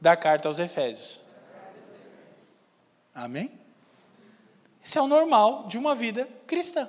da 0.00 0.16
carta 0.16 0.48
aos 0.48 0.58
Efésios. 0.58 1.20
Amém? 3.14 3.50
Isso 4.82 4.98
é 4.98 5.02
o 5.02 5.06
normal 5.06 5.66
de 5.66 5.76
uma 5.76 5.94
vida 5.94 6.28
cristã. 6.46 6.88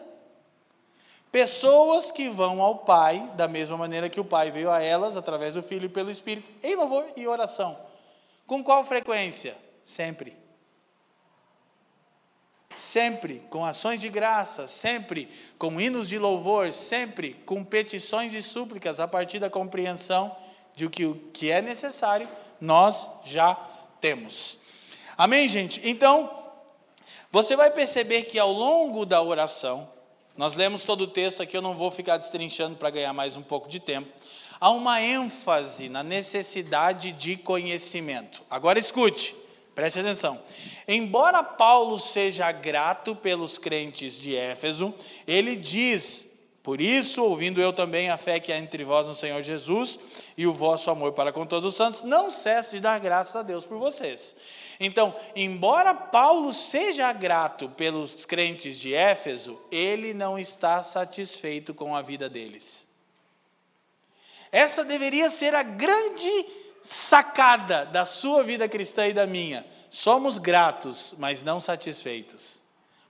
Pessoas 1.32 2.12
que 2.12 2.30
vão 2.30 2.62
ao 2.62 2.80
Pai 2.80 3.32
da 3.36 3.48
mesma 3.48 3.78
maneira 3.78 4.10
que 4.10 4.20
o 4.20 4.26
Pai 4.26 4.52
veio 4.52 4.70
a 4.70 4.82
elas, 4.82 5.16
através 5.16 5.54
do 5.54 5.64
Filho 5.64 5.86
e 5.86 5.90
pelo 5.90 6.12
Espírito, 6.12 6.52
em 6.62 6.76
louvor 6.76 7.08
e 7.16 7.26
oração. 7.26 7.80
Com 8.46 8.62
qual 8.62 8.84
frequência? 8.84 9.56
Sempre. 9.82 10.36
Sempre 12.76 13.44
com 13.50 13.64
ações 13.66 14.02
de 14.02 14.10
graça, 14.10 14.68
sempre 14.68 15.30
com 15.58 15.80
hinos 15.80 16.10
de 16.10 16.18
louvor, 16.18 16.74
sempre 16.74 17.34
com 17.46 17.64
petições 17.64 18.34
e 18.34 18.42
súplicas 18.42 19.00
a 19.00 19.08
partir 19.08 19.40
da 19.40 19.50
compreensão 19.50 20.36
de 20.76 20.90
que 20.90 21.06
o 21.06 21.16
que 21.34 21.50
é 21.50 21.62
necessário 21.62 22.28
nós 22.60 23.08
já 23.24 23.56
temos. 24.02 24.58
Amém, 25.18 25.48
gente? 25.48 25.82
Então, 25.88 26.30
você 27.32 27.56
vai 27.56 27.72
perceber 27.72 28.24
que 28.24 28.38
ao 28.38 28.52
longo 28.52 29.06
da 29.06 29.22
oração, 29.22 29.88
nós 30.38 30.56
lemos 30.56 30.84
todo 30.84 31.02
o 31.02 31.08
texto 31.08 31.44
aqui, 31.44 31.56
eu 31.56 31.62
não 31.62 31.78
vou 31.78 31.92
ficar 31.92 32.18
destrinchando 32.18 32.76
para 32.76 32.90
ganhar 32.90 33.14
mais 33.14 33.36
um 33.36 33.42
pouco 33.42 33.70
de 33.70 33.80
tempo. 33.80 34.10
Há 34.60 34.70
uma 34.70 35.02
ênfase 35.02 35.90
na 35.90 36.04
necessidade 36.04 37.12
de 37.12 37.36
conhecimento. 37.36 38.42
Agora 38.50 38.80
escute, 38.80 39.36
preste 39.74 40.00
atenção. 40.00 40.40
Embora 40.88 41.44
Paulo 41.44 41.98
seja 41.98 42.52
grato 42.52 43.16
pelos 43.16 43.58
crentes 43.58 44.20
de 44.20 44.36
Éfeso, 44.36 44.94
ele 45.28 45.56
diz 45.56 46.30
por 46.64 46.80
isso, 46.80 47.24
ouvindo 47.24 47.60
eu 47.60 47.74
também 47.74 48.10
a 48.12 48.18
fé 48.18 48.40
que 48.40 48.52
há 48.52 48.58
entre 48.58 48.84
vós 48.84 49.08
no 49.08 49.16
Senhor 49.16 49.42
Jesus 49.42 50.00
e 50.38 50.46
o 50.46 50.54
vosso 50.54 50.92
amor 50.92 51.14
para 51.14 51.32
com 51.32 51.46
todos 51.46 51.66
os 51.66 51.76
santos, 51.76 52.04
não 52.04 52.30
cesso 52.30 52.76
de 52.76 52.80
dar 52.80 53.00
graças 53.00 53.36
a 53.36 53.42
Deus 53.42 53.66
por 53.66 53.80
vocês. 53.80 54.36
Então, 54.84 55.16
embora 55.36 55.94
Paulo 55.94 56.52
seja 56.52 57.14
grato 57.14 57.70
pelos 57.70 58.26
crentes 58.26 58.76
de 58.76 58.96
Éfeso, 58.96 59.62
ele 59.72 60.12
não 60.12 60.40
está 60.40 60.82
satisfeito 60.82 61.72
com 61.72 61.96
a 61.96 62.02
vida 62.02 62.28
deles. 62.28 62.88
Essa 64.52 64.84
deveria 64.84 65.30
ser 65.30 65.54
a 65.54 65.62
grande 65.62 66.48
sacada 66.82 67.86
da 67.86 68.06
sua 68.06 68.42
vida 68.42 68.68
cristã 68.68 69.06
e 69.06 69.14
da 69.14 69.28
minha. 69.28 69.64
Somos 69.88 70.40
gratos, 70.40 71.14
mas 71.20 71.44
não 71.44 71.60
satisfeitos. 71.60 72.64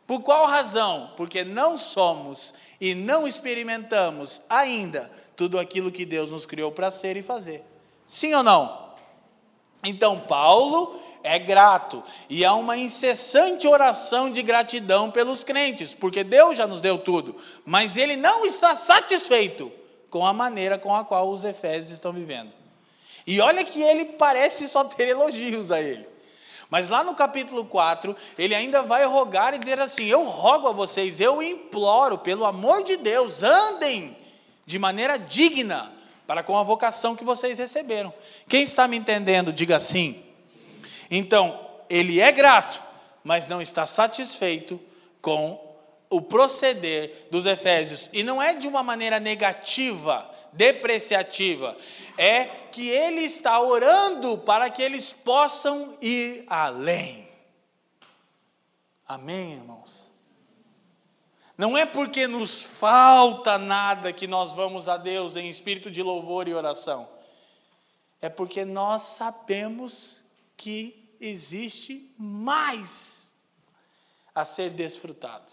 Por 0.06 0.20
qual 0.20 0.48
razão? 0.48 1.14
Porque 1.16 1.42
não 1.42 1.78
somos 1.78 2.54
e 2.82 2.94
não 2.94 3.26
experimentamos 3.26 4.42
ainda 4.50 5.10
tudo 5.38 5.58
aquilo 5.58 5.90
que 5.90 6.06
Deus 6.06 6.32
nos 6.32 6.46
criou 6.46 6.70
para 6.70 6.92
ser 6.92 7.16
e 7.16 7.22
fazer. 7.22 7.64
Sim 8.06 8.34
ou 8.34 8.44
não? 8.44 8.92
Então, 9.84 10.20
Paulo 10.20 11.02
é 11.24 11.38
grato 11.40 12.04
e 12.30 12.44
há 12.44 12.54
uma 12.54 12.78
incessante 12.78 13.68
oração 13.68 14.30
de 14.32 14.42
gratidão 14.42 15.12
pelos 15.12 15.44
crentes, 15.44 15.94
porque 15.94 16.24
Deus 16.24 16.58
já 16.58 16.68
nos 16.68 16.82
deu 16.82 16.98
tudo, 16.98 17.36
mas 17.66 17.98
ele 17.98 18.16
não 18.16 18.46
está 18.46 18.76
satisfeito 18.76 19.72
com 20.10 20.26
a 20.26 20.34
maneira 20.34 20.78
com 20.78 20.94
a 20.96 21.06
qual 21.06 21.30
os 21.30 21.44
efésios 21.44 21.92
estão 21.92 22.12
vivendo. 22.12 22.52
E 23.26 23.40
olha 23.40 23.64
que 23.64 23.82
ele 23.82 24.06
parece 24.06 24.68
só 24.68 24.84
ter 24.84 25.10
elogios 25.10 25.72
a 25.72 25.82
ele. 25.82 26.06
Mas 26.70 26.88
lá 26.88 27.04
no 27.04 27.14
capítulo 27.14 27.66
4, 27.66 28.16
ele 28.38 28.56
ainda 28.56 28.82
vai 28.82 29.06
rogar 29.06 29.54
e 29.54 29.58
dizer 29.60 29.80
assim: 29.80 30.06
Eu 30.06 30.24
rogo 30.24 30.70
a 30.70 30.72
vocês, 30.72 31.20
eu 31.20 31.42
imploro, 31.42 32.18
pelo 32.18 32.46
amor 32.46 32.84
de 32.84 32.96
Deus, 32.96 33.44
andem 33.44 34.18
de 34.66 34.80
maneira 34.80 35.18
digna 35.20 35.92
para 36.26 36.42
com 36.42 36.58
a 36.58 36.64
vocação 36.64 37.14
que 37.14 37.26
vocês 37.26 37.60
receberam. 37.60 38.14
Quem 38.48 38.64
está 38.64 38.88
me 38.88 38.96
entendendo, 38.96 39.52
diga 39.52 39.80
sim. 39.80 40.24
Então, 41.12 41.60
ele 41.90 42.22
é 42.22 42.32
grato, 42.32 42.82
mas 43.22 43.50
não 43.50 43.62
está 43.62 43.86
satisfeito 43.86 44.80
com 45.22 45.60
o 46.10 46.22
proceder 46.22 47.28
dos 47.30 47.46
Efésios. 47.46 48.10
E 48.14 48.24
não 48.24 48.42
é 48.42 48.54
de 48.54 48.68
uma 48.68 48.82
maneira 48.82 49.20
negativa, 49.20 50.30
depreciativa, 50.54 51.78
é 52.18 52.46
que 52.72 52.88
ele 52.88 53.22
está 53.22 53.60
orando 53.60 54.38
para 54.40 54.70
que 54.70 54.82
eles 54.82 55.12
possam 55.12 55.98
ir 56.02 56.46
além. 56.48 57.30
Amém, 59.06 59.54
irmãos? 59.54 60.10
Não 61.58 61.78
é 61.78 61.86
porque 61.86 62.26
nos 62.28 62.62
falta 62.62 63.58
nada 63.58 64.14
que 64.14 64.26
nós 64.26 64.54
vamos 64.54 64.88
a 64.88 64.98
Deus 64.98 65.36
em 65.36 65.50
espírito 65.50 65.92
de 65.92 66.02
louvor 66.02 66.48
e 66.48 66.54
oração. 66.54 67.08
É 68.22 68.30
porque 68.30 68.64
nós 68.64 69.02
sabemos 69.02 70.24
que 70.58 71.01
existe 71.22 72.12
mais 72.18 73.32
a 74.34 74.44
ser 74.44 74.72
desfrutado. 74.72 75.52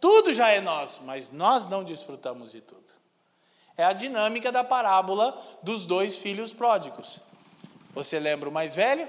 Tudo 0.00 0.32
já 0.32 0.48
é 0.48 0.60
nosso, 0.60 1.02
mas 1.02 1.30
nós 1.30 1.66
não 1.66 1.84
desfrutamos 1.84 2.50
de 2.50 2.60
tudo. 2.60 2.92
É 3.76 3.84
a 3.84 3.92
dinâmica 3.92 4.50
da 4.50 4.64
parábola 4.64 5.40
dos 5.62 5.86
dois 5.86 6.18
filhos 6.18 6.52
pródigos. 6.52 7.20
Você 7.94 8.18
lembra 8.18 8.48
o 8.48 8.52
mais 8.52 8.76
velho? 8.76 9.08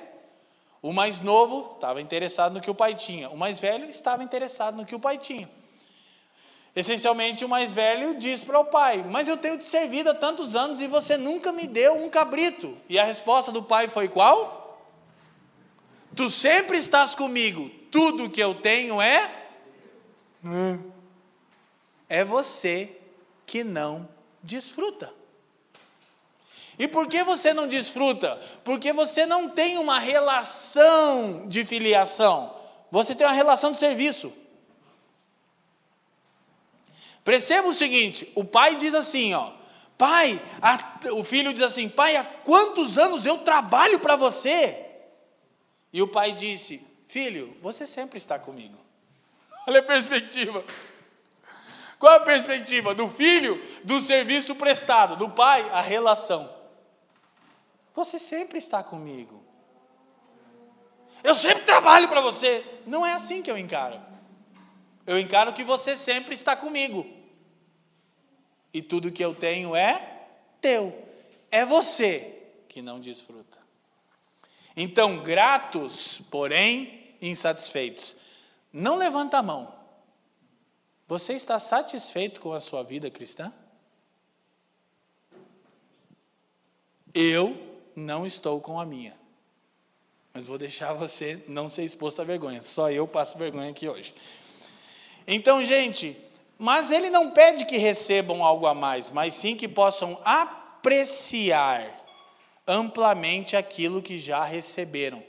O 0.81 0.91
mais 0.91 1.19
novo 1.19 1.73
estava 1.75 2.01
interessado 2.01 2.53
no 2.53 2.61
que 2.61 2.69
o 2.69 2.75
pai 2.75 2.93
tinha. 2.93 3.29
O 3.29 3.37
mais 3.37 3.61
velho 3.61 3.89
estava 3.89 4.23
interessado 4.23 4.75
no 4.75 4.85
que 4.85 4.93
o 4.93 4.99
pai 4.99 5.17
tinha. 5.17 5.49
Essencialmente, 6.75 7.45
o 7.45 7.49
mais 7.49 7.73
velho 7.73 8.17
diz 8.17 8.43
para 8.43 8.59
o 8.59 8.65
pai: 8.65 9.03
Mas 9.09 9.27
eu 9.27 9.37
tenho 9.37 9.57
te 9.57 9.65
servido 9.65 10.09
há 10.09 10.13
tantos 10.13 10.55
anos 10.55 10.81
e 10.81 10.87
você 10.87 11.17
nunca 11.17 11.51
me 11.51 11.67
deu 11.67 11.95
um 11.95 12.09
cabrito. 12.09 12.77
E 12.89 12.97
a 12.99 13.03
resposta 13.03 13.51
do 13.51 13.63
pai 13.63 13.87
foi 13.87 14.07
qual? 14.07 14.62
Tu 16.15 16.29
sempre 16.29 16.77
estás 16.77 17.15
comigo, 17.15 17.69
tudo 17.91 18.29
que 18.29 18.41
eu 18.41 18.55
tenho 18.55 19.01
é. 19.01 19.47
É 22.07 22.23
você 22.23 22.91
que 23.45 23.63
não 23.63 24.07
desfruta. 24.41 25.13
E 26.77 26.87
por 26.87 27.07
que 27.07 27.23
você 27.23 27.53
não 27.53 27.67
desfruta? 27.67 28.39
Porque 28.63 28.91
você 28.91 29.25
não 29.25 29.49
tem 29.49 29.77
uma 29.77 29.99
relação 29.99 31.47
de 31.47 31.63
filiação, 31.63 32.55
você 32.91 33.13
tem 33.15 33.25
uma 33.25 33.33
relação 33.33 33.71
de 33.71 33.77
serviço. 33.77 34.33
Perceba 37.23 37.67
o 37.67 37.73
seguinte: 37.73 38.31
o 38.35 38.43
pai 38.43 38.75
diz 38.75 38.93
assim, 38.93 39.33
ó, 39.33 39.51
pai, 39.97 40.41
a, 40.61 41.13
o 41.13 41.23
filho 41.23 41.53
diz 41.53 41.63
assim, 41.63 41.87
pai, 41.87 42.15
há 42.15 42.23
quantos 42.23 42.97
anos 42.97 43.25
eu 43.25 43.37
trabalho 43.39 43.99
para 43.99 44.15
você? 44.15 44.82
E 45.93 46.01
o 46.01 46.07
pai 46.07 46.33
disse: 46.33 46.85
Filho, 47.07 47.55
você 47.61 47.85
sempre 47.85 48.17
está 48.17 48.39
comigo. 48.39 48.77
Olha 49.67 49.79
a 49.79 49.83
perspectiva. 49.83 50.65
Qual 51.99 52.11
a 52.11 52.19
perspectiva? 52.19 52.93
Do 52.93 53.07
filho, 53.07 53.63
do 53.83 54.01
serviço 54.01 54.55
prestado, 54.55 55.15
do 55.15 55.29
pai, 55.29 55.69
a 55.69 55.79
relação. 55.79 56.53
Você 57.95 58.19
sempre 58.19 58.57
está 58.57 58.83
comigo. 58.83 59.41
Eu 61.23 61.35
sempre 61.35 61.63
trabalho 61.63 62.09
para 62.09 62.19
você. 62.19 62.65
Não 62.85 63.05
é 63.05 63.13
assim 63.13 63.41
que 63.41 63.49
eu 63.49 63.57
encaro. 63.57 64.01
Eu 65.07 65.17
encaro 65.17 65.53
que 65.53 65.63
você 65.63 65.95
sempre 65.95 66.33
está 66.33 66.55
comigo. 66.55 67.07
E 68.73 68.81
tudo 68.81 69.11
que 69.11 69.23
eu 69.23 69.33
tenho 69.33 69.73
é 69.73 70.25
teu. 70.59 71.07
É 71.49 71.65
você 71.65 72.41
que 72.67 72.81
não 72.81 72.99
desfruta. 72.99 73.62
Então, 74.75 75.21
gratos, 75.21 76.21
porém 76.31 77.15
insatisfeitos. 77.21 78.15
Não 78.71 78.95
levanta 78.95 79.37
a 79.37 79.43
mão. 79.43 79.73
Você 81.07 81.33
está 81.33 81.59
satisfeito 81.59 82.41
com 82.41 82.53
a 82.53 82.59
sua 82.59 82.83
vida 82.83 83.09
cristã? 83.09 83.53
Eu 87.13 87.55
não 87.95 88.25
estou 88.25 88.59
com 88.59 88.79
a 88.79 88.85
minha. 88.85 89.15
Mas 90.33 90.47
vou 90.47 90.57
deixar 90.57 90.93
você 90.93 91.43
não 91.47 91.69
ser 91.69 91.83
exposto 91.83 92.21
à 92.21 92.25
vergonha. 92.25 92.63
Só 92.63 92.89
eu 92.89 93.07
passo 93.07 93.37
vergonha 93.37 93.69
aqui 93.69 93.87
hoje. 93.87 94.15
Então, 95.27 95.63
gente, 95.63 96.17
mas 96.57 96.89
ele 96.89 97.09
não 97.09 97.29
pede 97.31 97.65
que 97.65 97.77
recebam 97.77 98.43
algo 98.43 98.65
a 98.65 98.73
mais, 98.73 99.11
mas 99.11 99.35
sim 99.35 99.55
que 99.55 99.67
possam 99.67 100.19
apreciar 100.25 102.02
amplamente 102.67 103.55
aquilo 103.55 104.01
que 104.01 104.17
já 104.17 104.43
receberam. 104.43 105.23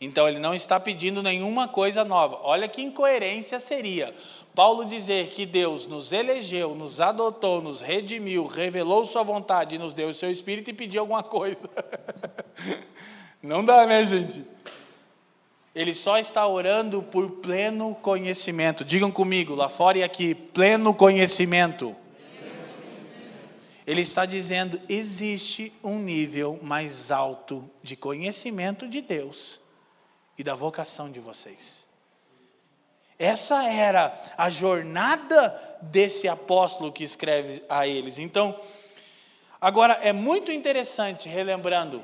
Então 0.00 0.28
ele 0.28 0.40
não 0.40 0.52
está 0.52 0.80
pedindo 0.80 1.22
nenhuma 1.22 1.68
coisa 1.68 2.04
nova. 2.04 2.40
Olha 2.42 2.66
que 2.66 2.82
incoerência 2.82 3.60
seria 3.60 4.12
Paulo 4.54 4.84
dizer 4.84 5.28
que 5.28 5.46
Deus 5.46 5.86
nos 5.86 6.12
elegeu, 6.12 6.74
nos 6.74 7.00
adotou, 7.00 7.62
nos 7.62 7.80
redimiu, 7.80 8.44
revelou 8.46 9.06
sua 9.06 9.22
vontade 9.22 9.76
e 9.76 9.78
nos 9.78 9.94
deu 9.94 10.10
o 10.10 10.14
seu 10.14 10.30
espírito 10.30 10.68
e 10.68 10.74
pedir 10.74 10.98
alguma 10.98 11.22
coisa. 11.22 11.68
Não 13.42 13.64
dá, 13.64 13.86
né, 13.86 14.04
gente? 14.04 14.44
Ele 15.74 15.94
só 15.94 16.18
está 16.18 16.46
orando 16.46 17.02
por 17.02 17.30
pleno 17.30 17.94
conhecimento. 17.94 18.84
Digam 18.84 19.10
comigo, 19.10 19.54
lá 19.54 19.70
fora 19.70 19.98
e 19.98 20.02
aqui, 20.02 20.34
pleno 20.34 20.92
conhecimento. 20.92 21.96
Ele 23.86 24.00
está 24.00 24.24
dizendo: 24.24 24.80
existe 24.88 25.72
um 25.82 25.98
nível 25.98 26.58
mais 26.62 27.10
alto 27.10 27.68
de 27.82 27.96
conhecimento 27.96 28.88
de 28.88 29.00
Deus 29.00 29.60
e 30.38 30.44
da 30.44 30.54
vocação 30.54 31.10
de 31.10 31.20
vocês. 31.20 31.88
Essa 33.18 33.64
era 33.68 34.12
a 34.36 34.50
jornada 34.50 35.78
desse 35.80 36.26
apóstolo 36.26 36.90
que 36.90 37.04
escreve 37.04 37.62
a 37.68 37.86
eles. 37.86 38.18
Então, 38.18 38.58
agora 39.60 39.94
é 40.02 40.12
muito 40.12 40.50
interessante, 40.50 41.28
relembrando, 41.28 42.02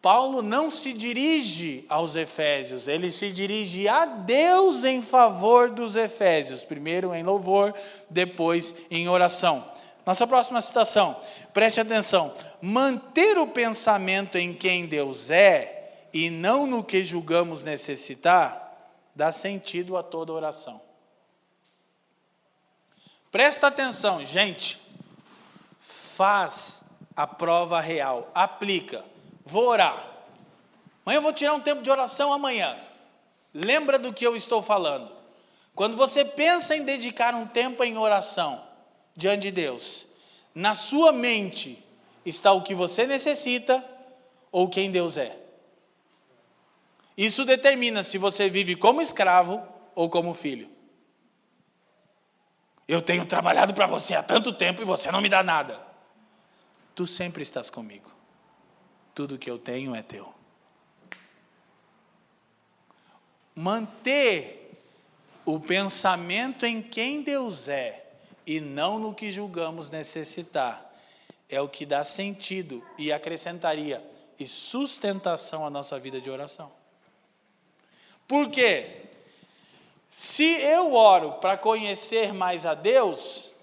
Paulo 0.00 0.42
não 0.42 0.70
se 0.70 0.92
dirige 0.92 1.86
aos 1.88 2.14
Efésios, 2.14 2.86
ele 2.86 3.10
se 3.10 3.32
dirige 3.32 3.88
a 3.88 4.04
Deus 4.04 4.84
em 4.84 5.00
favor 5.00 5.70
dos 5.70 5.96
Efésios, 5.96 6.62
primeiro 6.62 7.14
em 7.14 7.22
louvor, 7.22 7.74
depois 8.10 8.74
em 8.90 9.08
oração. 9.08 9.64
Nossa 10.06 10.26
próxima 10.26 10.60
citação, 10.60 11.18
preste 11.52 11.80
atenção. 11.80 12.34
Manter 12.60 13.38
o 13.38 13.46
pensamento 13.46 14.36
em 14.36 14.54
quem 14.54 14.86
Deus 14.86 15.30
é 15.30 16.08
e 16.12 16.28
não 16.30 16.66
no 16.66 16.84
que 16.84 17.02
julgamos 17.02 17.64
necessitar, 17.64 18.64
dá 19.14 19.32
sentido 19.32 19.96
a 19.96 20.02
toda 20.02 20.32
oração. 20.32 20.80
Presta 23.30 23.66
atenção, 23.66 24.24
gente. 24.24 24.80
Faz 25.80 26.84
a 27.16 27.26
prova 27.26 27.80
real, 27.80 28.30
aplica. 28.34 29.04
Vou 29.44 29.66
orar. 29.68 30.04
Amanhã 31.04 31.18
eu 31.18 31.22
vou 31.22 31.32
tirar 31.32 31.54
um 31.54 31.60
tempo 31.60 31.82
de 31.82 31.90
oração 31.90 32.32
amanhã. 32.32 32.76
Lembra 33.52 33.98
do 33.98 34.12
que 34.12 34.26
eu 34.26 34.36
estou 34.36 34.62
falando. 34.62 35.10
Quando 35.74 35.96
você 35.96 36.24
pensa 36.24 36.76
em 36.76 36.84
dedicar 36.84 37.34
um 37.34 37.46
tempo 37.46 37.82
em 37.82 37.98
oração, 37.98 38.62
diante 39.16 39.42
de 39.42 39.50
Deus, 39.50 40.08
na 40.54 40.74
sua 40.74 41.12
mente 41.12 41.82
está 42.24 42.52
o 42.52 42.62
que 42.62 42.74
você 42.74 43.06
necessita 43.06 43.84
ou 44.50 44.68
quem 44.68 44.90
Deus 44.90 45.16
é. 45.16 45.38
Isso 47.16 47.44
determina 47.44 48.02
se 48.02 48.18
você 48.18 48.48
vive 48.48 48.74
como 48.74 49.00
escravo 49.00 49.62
ou 49.94 50.08
como 50.10 50.34
filho. 50.34 50.68
Eu 52.86 53.00
tenho 53.00 53.24
trabalhado 53.24 53.72
para 53.72 53.86
você 53.86 54.14
há 54.14 54.22
tanto 54.22 54.52
tempo 54.52 54.82
e 54.82 54.84
você 54.84 55.10
não 55.10 55.20
me 55.20 55.28
dá 55.28 55.42
nada. 55.42 55.80
Tu 56.94 57.06
sempre 57.06 57.42
estás 57.42 57.70
comigo. 57.70 58.12
Tudo 59.14 59.38
que 59.38 59.50
eu 59.50 59.58
tenho 59.58 59.94
é 59.94 60.02
teu. 60.02 60.34
Manter 63.54 64.82
o 65.44 65.60
pensamento 65.60 66.66
em 66.66 66.82
quem 66.82 67.22
Deus 67.22 67.68
é 67.68 68.03
e 68.46 68.60
não 68.60 68.98
no 68.98 69.14
que 69.14 69.30
julgamos 69.30 69.90
necessitar, 69.90 70.92
é 71.48 71.60
o 71.60 71.68
que 71.68 71.86
dá 71.86 72.02
sentido 72.04 72.84
e 72.98 73.12
acrescentaria 73.12 74.02
e 74.38 74.46
sustentação 74.46 75.64
à 75.66 75.70
nossa 75.70 75.98
vida 75.98 76.20
de 76.20 76.30
oração. 76.30 76.72
Por 78.26 78.50
quê? 78.50 79.02
Se 80.10 80.44
eu 80.44 80.94
oro 80.94 81.32
para 81.34 81.56
conhecer 81.56 82.32
mais 82.32 82.64
a 82.64 82.74
Deus, 82.74 83.54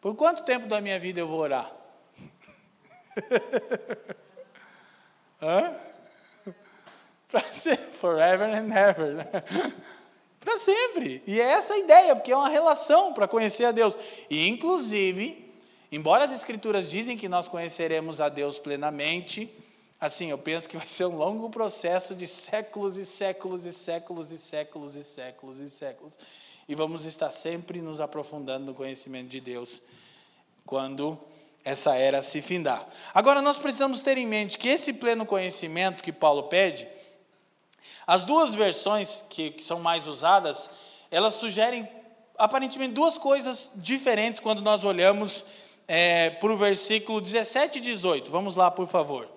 por 0.00 0.14
quanto 0.14 0.44
tempo 0.44 0.66
da 0.66 0.80
minha 0.80 0.98
vida 0.98 1.20
eu 1.20 1.28
vou 1.28 1.40
orar? 1.40 1.70
Para 7.30 7.52
sempre, 7.52 7.92
forever 7.94 8.48
and 8.48 8.72
ever. 8.72 9.26
Para 10.40 10.58
sempre. 10.58 11.22
E 11.26 11.38
é 11.38 11.44
essa 11.44 11.74
a 11.74 11.78
ideia, 11.78 12.16
porque 12.16 12.32
é 12.32 12.36
uma 12.36 12.48
relação 12.48 13.12
para 13.12 13.28
conhecer 13.28 13.66
a 13.66 13.72
Deus. 13.72 13.96
E, 14.28 14.48
inclusive, 14.48 15.52
embora 15.92 16.24
as 16.24 16.32
Escrituras 16.32 16.90
dizem 16.90 17.16
que 17.16 17.28
nós 17.28 17.46
conheceremos 17.46 18.20
a 18.20 18.28
Deus 18.30 18.58
plenamente, 18.58 19.52
assim, 20.00 20.30
eu 20.30 20.38
penso 20.38 20.66
que 20.66 20.78
vai 20.78 20.88
ser 20.88 21.04
um 21.04 21.16
longo 21.16 21.50
processo 21.50 22.14
de 22.14 22.26
séculos 22.26 22.96
e 22.96 23.04
séculos 23.04 23.66
e 23.66 23.72
séculos 23.72 24.32
e 24.32 24.38
séculos 24.38 24.94
e 24.94 25.04
séculos 25.04 25.60
e 25.60 25.68
séculos. 25.68 26.18
E 26.66 26.74
vamos 26.74 27.04
estar 27.04 27.30
sempre 27.30 27.82
nos 27.82 28.00
aprofundando 28.00 28.64
no 28.64 28.74
conhecimento 28.74 29.28
de 29.28 29.40
Deus 29.40 29.82
quando 30.64 31.18
essa 31.62 31.96
era 31.96 32.22
se 32.22 32.40
findar. 32.40 32.88
Agora, 33.12 33.42
nós 33.42 33.58
precisamos 33.58 34.00
ter 34.00 34.16
em 34.16 34.26
mente 34.26 34.56
que 34.56 34.68
esse 34.68 34.92
pleno 34.92 35.26
conhecimento 35.26 36.02
que 36.02 36.12
Paulo 36.12 36.44
pede, 36.44 36.88
as 38.06 38.24
duas 38.24 38.54
versões 38.54 39.24
que, 39.28 39.50
que 39.50 39.62
são 39.62 39.80
mais 39.80 40.06
usadas, 40.06 40.70
elas 41.10 41.34
sugerem 41.34 41.88
aparentemente 42.38 42.94
duas 42.94 43.18
coisas 43.18 43.70
diferentes 43.74 44.40
quando 44.40 44.62
nós 44.62 44.84
olhamos 44.84 45.44
é, 45.86 46.30
para 46.30 46.52
o 46.52 46.56
versículo 46.56 47.20
17 47.20 47.78
e 47.78 47.80
18. 47.80 48.30
Vamos 48.30 48.56
lá, 48.56 48.70
por 48.70 48.86
favor. 48.86 49.28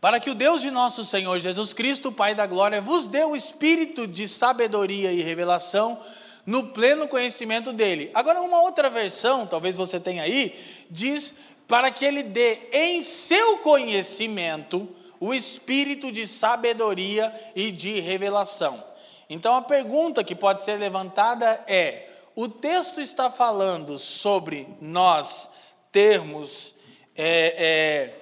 Para 0.00 0.18
que 0.18 0.30
o 0.30 0.34
Deus 0.34 0.60
de 0.60 0.70
nosso 0.70 1.04
Senhor 1.04 1.38
Jesus 1.38 1.72
Cristo, 1.72 2.10
Pai 2.10 2.34
da 2.34 2.46
glória, 2.46 2.80
vos 2.80 3.06
dê 3.06 3.24
o 3.24 3.36
espírito 3.36 4.06
de 4.06 4.26
sabedoria 4.26 5.12
e 5.12 5.22
revelação 5.22 6.00
no 6.44 6.68
pleno 6.68 7.06
conhecimento 7.06 7.72
dele. 7.72 8.10
Agora, 8.12 8.40
uma 8.42 8.60
outra 8.62 8.90
versão, 8.90 9.46
talvez 9.46 9.76
você 9.76 10.00
tenha 10.00 10.24
aí, 10.24 10.58
diz 10.90 11.34
para 11.68 11.90
que 11.90 12.04
ele 12.04 12.22
dê 12.22 12.58
em 12.72 13.02
seu 13.02 13.58
conhecimento 13.58 14.88
o 15.22 15.32
espírito 15.32 16.10
de 16.10 16.26
sabedoria 16.26 17.32
e 17.54 17.70
de 17.70 18.00
revelação. 18.00 18.82
Então, 19.30 19.54
a 19.54 19.62
pergunta 19.62 20.24
que 20.24 20.34
pode 20.34 20.64
ser 20.64 20.76
levantada 20.80 21.62
é: 21.68 22.08
o 22.34 22.48
texto 22.48 23.00
está 23.00 23.30
falando 23.30 24.00
sobre 24.00 24.66
nós 24.80 25.48
termos, 25.92 26.74
é, 27.14 27.54
é, 27.56 28.14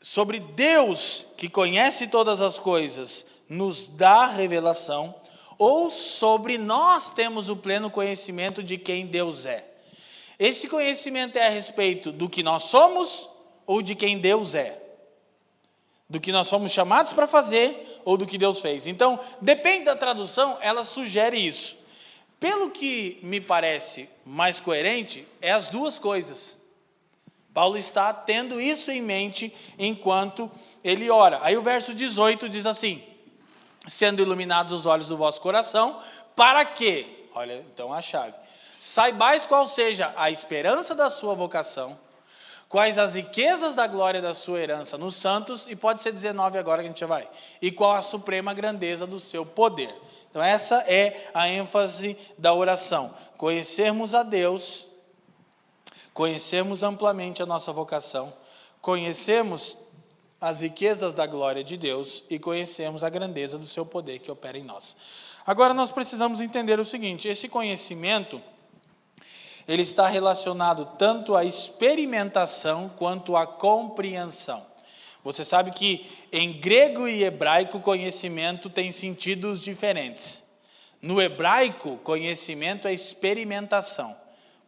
sobre 0.00 0.38
Deus 0.38 1.26
que 1.36 1.48
conhece 1.48 2.06
todas 2.06 2.40
as 2.40 2.60
coisas, 2.60 3.26
nos 3.48 3.88
dá 3.88 4.26
revelação, 4.26 5.12
ou 5.58 5.90
sobre 5.90 6.58
nós 6.58 7.10
temos 7.10 7.48
o 7.48 7.56
pleno 7.56 7.90
conhecimento 7.90 8.62
de 8.62 8.78
quem 8.78 9.04
Deus 9.04 9.46
é. 9.46 9.66
Esse 10.38 10.68
conhecimento 10.68 11.36
é 11.36 11.48
a 11.48 11.50
respeito 11.50 12.12
do 12.12 12.28
que 12.28 12.44
nós 12.44 12.62
somos 12.62 13.28
ou 13.66 13.82
de 13.82 13.96
quem 13.96 14.16
Deus 14.16 14.54
é. 14.54 14.87
Do 16.08 16.20
que 16.20 16.32
nós 16.32 16.48
somos 16.48 16.72
chamados 16.72 17.12
para 17.12 17.26
fazer 17.26 18.00
ou 18.04 18.16
do 18.16 18.26
que 18.26 18.38
Deus 18.38 18.60
fez. 18.60 18.86
Então, 18.86 19.20
depende 19.40 19.84
da 19.84 19.96
tradução, 19.96 20.56
ela 20.60 20.84
sugere 20.84 21.36
isso. 21.36 21.76
Pelo 22.40 22.70
que 22.70 23.18
me 23.22 23.40
parece 23.40 24.08
mais 24.24 24.58
coerente, 24.60 25.26
é 25.42 25.52
as 25.52 25.68
duas 25.68 25.98
coisas. 25.98 26.56
Paulo 27.52 27.76
está 27.76 28.12
tendo 28.12 28.60
isso 28.60 28.90
em 28.90 29.02
mente 29.02 29.52
enquanto 29.78 30.50
ele 30.84 31.10
ora. 31.10 31.40
Aí 31.42 31.56
o 31.56 31.62
verso 31.62 31.92
18 31.92 32.48
diz 32.48 32.64
assim: 32.64 33.02
sendo 33.88 34.22
iluminados 34.22 34.72
os 34.72 34.86
olhos 34.86 35.08
do 35.08 35.16
vosso 35.16 35.40
coração, 35.40 35.98
para 36.36 36.64
que, 36.64 37.28
olha 37.34 37.64
então 37.72 37.92
a 37.92 38.00
chave, 38.00 38.34
saibais 38.78 39.46
qual 39.46 39.66
seja 39.66 40.12
a 40.16 40.30
esperança 40.30 40.94
da 40.94 41.10
sua 41.10 41.34
vocação, 41.34 41.98
quais 42.68 42.98
as 42.98 43.14
riquezas 43.14 43.74
da 43.74 43.86
glória 43.86 44.20
da 44.20 44.34
sua 44.34 44.60
herança 44.60 44.98
nos 44.98 45.16
santos, 45.16 45.66
e 45.66 45.74
pode 45.74 46.02
ser 46.02 46.12
19 46.12 46.58
agora 46.58 46.82
que 46.82 46.86
a 46.86 46.90
gente 46.90 47.00
já 47.00 47.06
vai, 47.06 47.28
e 47.62 47.70
qual 47.70 47.92
a 47.92 48.02
suprema 48.02 48.52
grandeza 48.52 49.06
do 49.06 49.18
seu 49.18 49.46
poder. 49.46 49.94
Então, 50.30 50.42
essa 50.42 50.76
é 50.86 51.30
a 51.32 51.48
ênfase 51.48 52.16
da 52.36 52.52
oração: 52.52 53.14
conhecermos 53.36 54.14
a 54.14 54.22
Deus, 54.22 54.86
conhecermos 56.12 56.82
amplamente 56.82 57.42
a 57.42 57.46
nossa 57.46 57.72
vocação, 57.72 58.32
conhecermos 58.80 59.76
as 60.40 60.60
riquezas 60.60 61.14
da 61.14 61.26
glória 61.26 61.64
de 61.64 61.76
Deus 61.76 62.22
e 62.30 62.38
conhecemos 62.38 63.02
a 63.02 63.08
grandeza 63.08 63.58
do 63.58 63.66
seu 63.66 63.84
poder 63.84 64.20
que 64.20 64.30
opera 64.30 64.58
em 64.58 64.62
nós. 64.62 64.96
Agora 65.46 65.72
nós 65.72 65.90
precisamos 65.90 66.40
entender 66.40 66.78
o 66.78 66.84
seguinte: 66.84 67.26
esse 67.26 67.48
conhecimento 67.48 68.40
ele 69.68 69.82
está 69.82 70.08
relacionado 70.08 70.86
tanto 70.98 71.36
à 71.36 71.44
experimentação 71.44 72.90
quanto 72.96 73.36
à 73.36 73.46
compreensão. 73.46 74.66
Você 75.22 75.44
sabe 75.44 75.72
que 75.72 76.06
em 76.32 76.58
grego 76.58 77.06
e 77.06 77.22
hebraico 77.22 77.78
conhecimento 77.78 78.70
tem 78.70 78.90
sentidos 78.90 79.60
diferentes. 79.60 80.42
No 81.02 81.20
hebraico, 81.20 81.98
conhecimento 81.98 82.88
é 82.88 82.94
experimentação. 82.94 84.16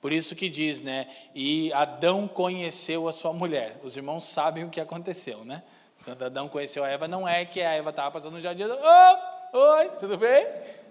Por 0.02 0.12
isso 0.12 0.34
que 0.34 0.50
diz, 0.50 0.80
né? 0.80 1.08
E 1.34 1.72
Adão 1.72 2.28
conheceu 2.28 3.08
a 3.08 3.12
sua 3.12 3.32
mulher. 3.32 3.78
Os 3.82 3.96
irmãos 3.96 4.24
sabem 4.24 4.64
o 4.64 4.70
que 4.70 4.80
aconteceu, 4.80 5.44
né? 5.44 5.62
Quando 6.04 6.22
Adão 6.22 6.48
conheceu 6.48 6.84
a 6.84 6.88
Eva, 6.88 7.08
não 7.08 7.26
é 7.26 7.44
que 7.44 7.60
a 7.60 7.72
Eva 7.72 7.90
estava 7.90 8.10
passando 8.10 8.34
no 8.34 8.40
jardim. 8.40 8.64
Oh, 8.64 9.58
oi, 9.58 9.88
tudo 9.98 10.18
bem? 10.18 10.46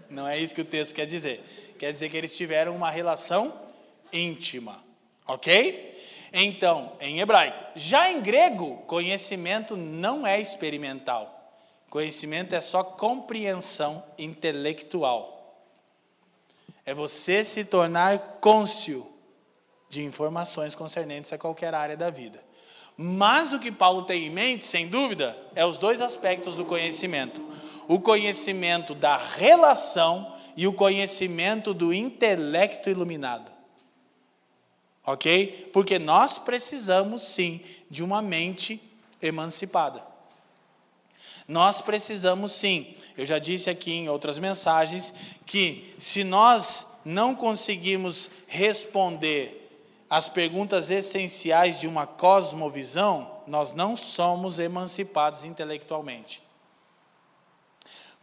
Não 0.09 0.27
é 0.27 0.39
isso 0.39 0.53
que 0.53 0.61
o 0.61 0.65
texto 0.65 0.95
quer 0.95 1.05
dizer. 1.05 1.75
Quer 1.77 1.91
dizer 1.91 2.09
que 2.09 2.17
eles 2.17 2.35
tiveram 2.35 2.75
uma 2.75 2.89
relação 2.89 3.68
íntima, 4.11 4.83
ok? 5.27 5.97
Então, 6.31 6.93
em 6.99 7.19
hebraico. 7.19 7.57
Já 7.75 8.11
em 8.11 8.21
grego, 8.21 8.77
conhecimento 8.87 9.75
não 9.75 10.25
é 10.25 10.39
experimental. 10.39 11.35
Conhecimento 11.89 12.53
é 12.53 12.61
só 12.61 12.83
compreensão 12.83 14.03
intelectual 14.17 15.39
é 16.89 16.93
você 16.95 17.43
se 17.43 17.63
tornar 17.63 18.17
cônscio 18.41 19.05
de 19.91 20.03
informações 20.03 20.73
concernentes 20.73 21.31
a 21.31 21.37
qualquer 21.37 21.75
área 21.75 21.95
da 21.95 22.09
vida. 22.09 22.43
Mas 22.97 23.53
o 23.53 23.59
que 23.59 23.71
Paulo 23.71 24.01
tem 24.01 24.25
em 24.25 24.31
mente, 24.31 24.65
sem 24.65 24.87
dúvida, 24.87 25.37
é 25.53 25.63
os 25.63 25.77
dois 25.77 26.01
aspectos 26.01 26.55
do 26.55 26.65
conhecimento: 26.65 27.45
o 27.87 27.99
conhecimento 27.99 28.95
da 28.95 29.17
relação 29.17 30.35
e 30.57 30.65
o 30.65 30.73
conhecimento 30.73 31.75
do 31.75 31.93
intelecto 31.93 32.89
iluminado. 32.89 33.51
Ok? 35.11 35.71
Porque 35.73 35.97
nós 35.97 36.37
precisamos 36.37 37.23
sim 37.23 37.61
de 37.89 38.03
uma 38.03 38.21
mente 38.21 38.79
emancipada. 39.19 40.03
Nós 41.47 41.81
precisamos 41.81 42.51
sim, 42.51 42.93
eu 43.17 43.25
já 43.25 43.39
disse 43.39 43.71
aqui 43.71 43.91
em 43.91 44.07
outras 44.07 44.37
mensagens, 44.37 45.11
que 45.47 45.95
se 45.97 46.23
nós 46.23 46.85
não 47.03 47.33
conseguirmos 47.33 48.29
responder 48.47 49.67
as 50.07 50.29
perguntas 50.29 50.91
essenciais 50.91 51.79
de 51.79 51.87
uma 51.87 52.05
cosmovisão, 52.05 53.31
nós 53.47 53.73
não 53.73 53.97
somos 53.97 54.59
emancipados 54.59 55.43
intelectualmente. 55.43 56.43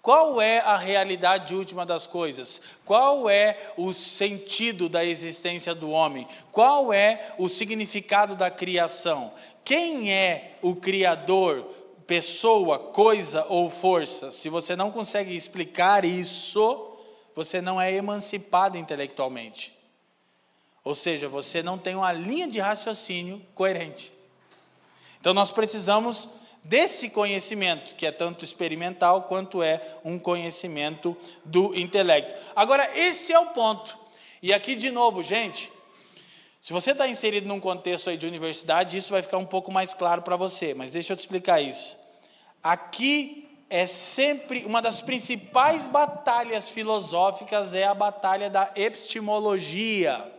Qual 0.06 0.40
é 0.40 0.60
a 0.60 0.76
realidade 0.76 1.52
última 1.52 1.84
das 1.84 2.06
coisas? 2.06 2.62
Qual 2.84 3.28
é 3.28 3.72
o 3.76 3.92
sentido 3.92 4.88
da 4.88 5.04
existência 5.04 5.74
do 5.74 5.90
homem? 5.90 6.28
Qual 6.52 6.92
é 6.92 7.34
o 7.36 7.48
significado 7.48 8.36
da 8.36 8.48
criação? 8.48 9.32
Quem 9.64 10.12
é 10.12 10.58
o 10.62 10.76
Criador? 10.76 11.74
pessoa, 12.06 12.78
coisa 12.78 13.46
ou 13.48 13.68
força, 13.68 14.30
se 14.30 14.48
você 14.48 14.76
não 14.76 14.92
consegue 14.92 15.34
explicar 15.34 16.04
isso, 16.04 16.96
você 17.34 17.60
não 17.60 17.80
é 17.80 17.92
emancipado 17.92 18.78
intelectualmente. 18.78 19.76
Ou 20.84 20.94
seja, 20.94 21.28
você 21.28 21.64
não 21.64 21.76
tem 21.76 21.96
uma 21.96 22.12
linha 22.12 22.46
de 22.46 22.60
raciocínio 22.60 23.44
coerente. 23.56 24.12
Então 25.20 25.34
nós 25.34 25.50
precisamos 25.50 26.28
desse 26.68 27.08
conhecimento, 27.08 27.94
que 27.94 28.06
é 28.06 28.10
tanto 28.10 28.44
experimental 28.44 29.22
quanto 29.22 29.62
é 29.62 29.80
um 30.04 30.18
conhecimento 30.18 31.16
do 31.44 31.74
intelecto. 31.76 32.34
Agora, 32.54 32.90
esse 32.98 33.32
é 33.32 33.38
o 33.38 33.46
ponto. 33.46 33.96
E 34.42 34.52
aqui 34.52 34.74
de 34.74 34.90
novo, 34.90 35.22
gente, 35.22 35.70
se 36.60 36.72
você 36.72 36.90
está 36.90 37.06
inserido 37.06 37.46
num 37.46 37.60
contexto 37.60 38.10
aí 38.10 38.16
de 38.16 38.26
universidade, 38.26 38.96
isso 38.96 39.12
vai 39.12 39.22
ficar 39.22 39.38
um 39.38 39.46
pouco 39.46 39.70
mais 39.70 39.94
claro 39.94 40.22
para 40.22 40.36
você, 40.36 40.74
mas 40.74 40.92
deixa 40.92 41.12
eu 41.12 41.16
te 41.16 41.20
explicar 41.20 41.60
isso. 41.60 41.96
Aqui 42.62 43.48
é 43.70 43.86
sempre 43.86 44.64
uma 44.64 44.82
das 44.82 45.00
principais 45.00 45.86
batalhas 45.86 46.68
filosóficas 46.68 47.74
é 47.74 47.84
a 47.84 47.94
batalha 47.94 48.50
da 48.50 48.72
epistemologia. 48.74 50.35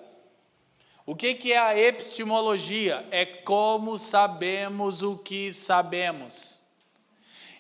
O 1.08 1.16
que, 1.16 1.36
que 1.36 1.54
é 1.54 1.58
a 1.58 1.80
epistemologia? 1.80 3.08
É 3.12 3.26
como 3.26 3.98
sabemos 3.98 5.02
o 5.02 5.16
que 5.16 5.54
sabemos. 5.54 6.62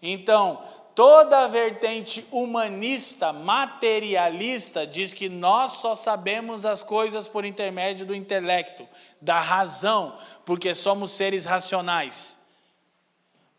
Então, 0.01 0.61
toda 0.93 1.45
a 1.45 1.47
vertente 1.47 2.27
humanista, 2.29 3.31
materialista, 3.31 4.85
diz 4.85 5.13
que 5.13 5.29
nós 5.29 5.77
só 5.77 5.95
sabemos 5.95 6.65
as 6.65 6.83
coisas 6.83 7.29
por 7.29 7.45
intermédio 7.45 8.05
do 8.05 8.13
intelecto, 8.13 8.85
da 9.21 9.39
razão, 9.39 10.17
porque 10.45 10.75
somos 10.75 11.11
seres 11.11 11.45
racionais. 11.45 12.37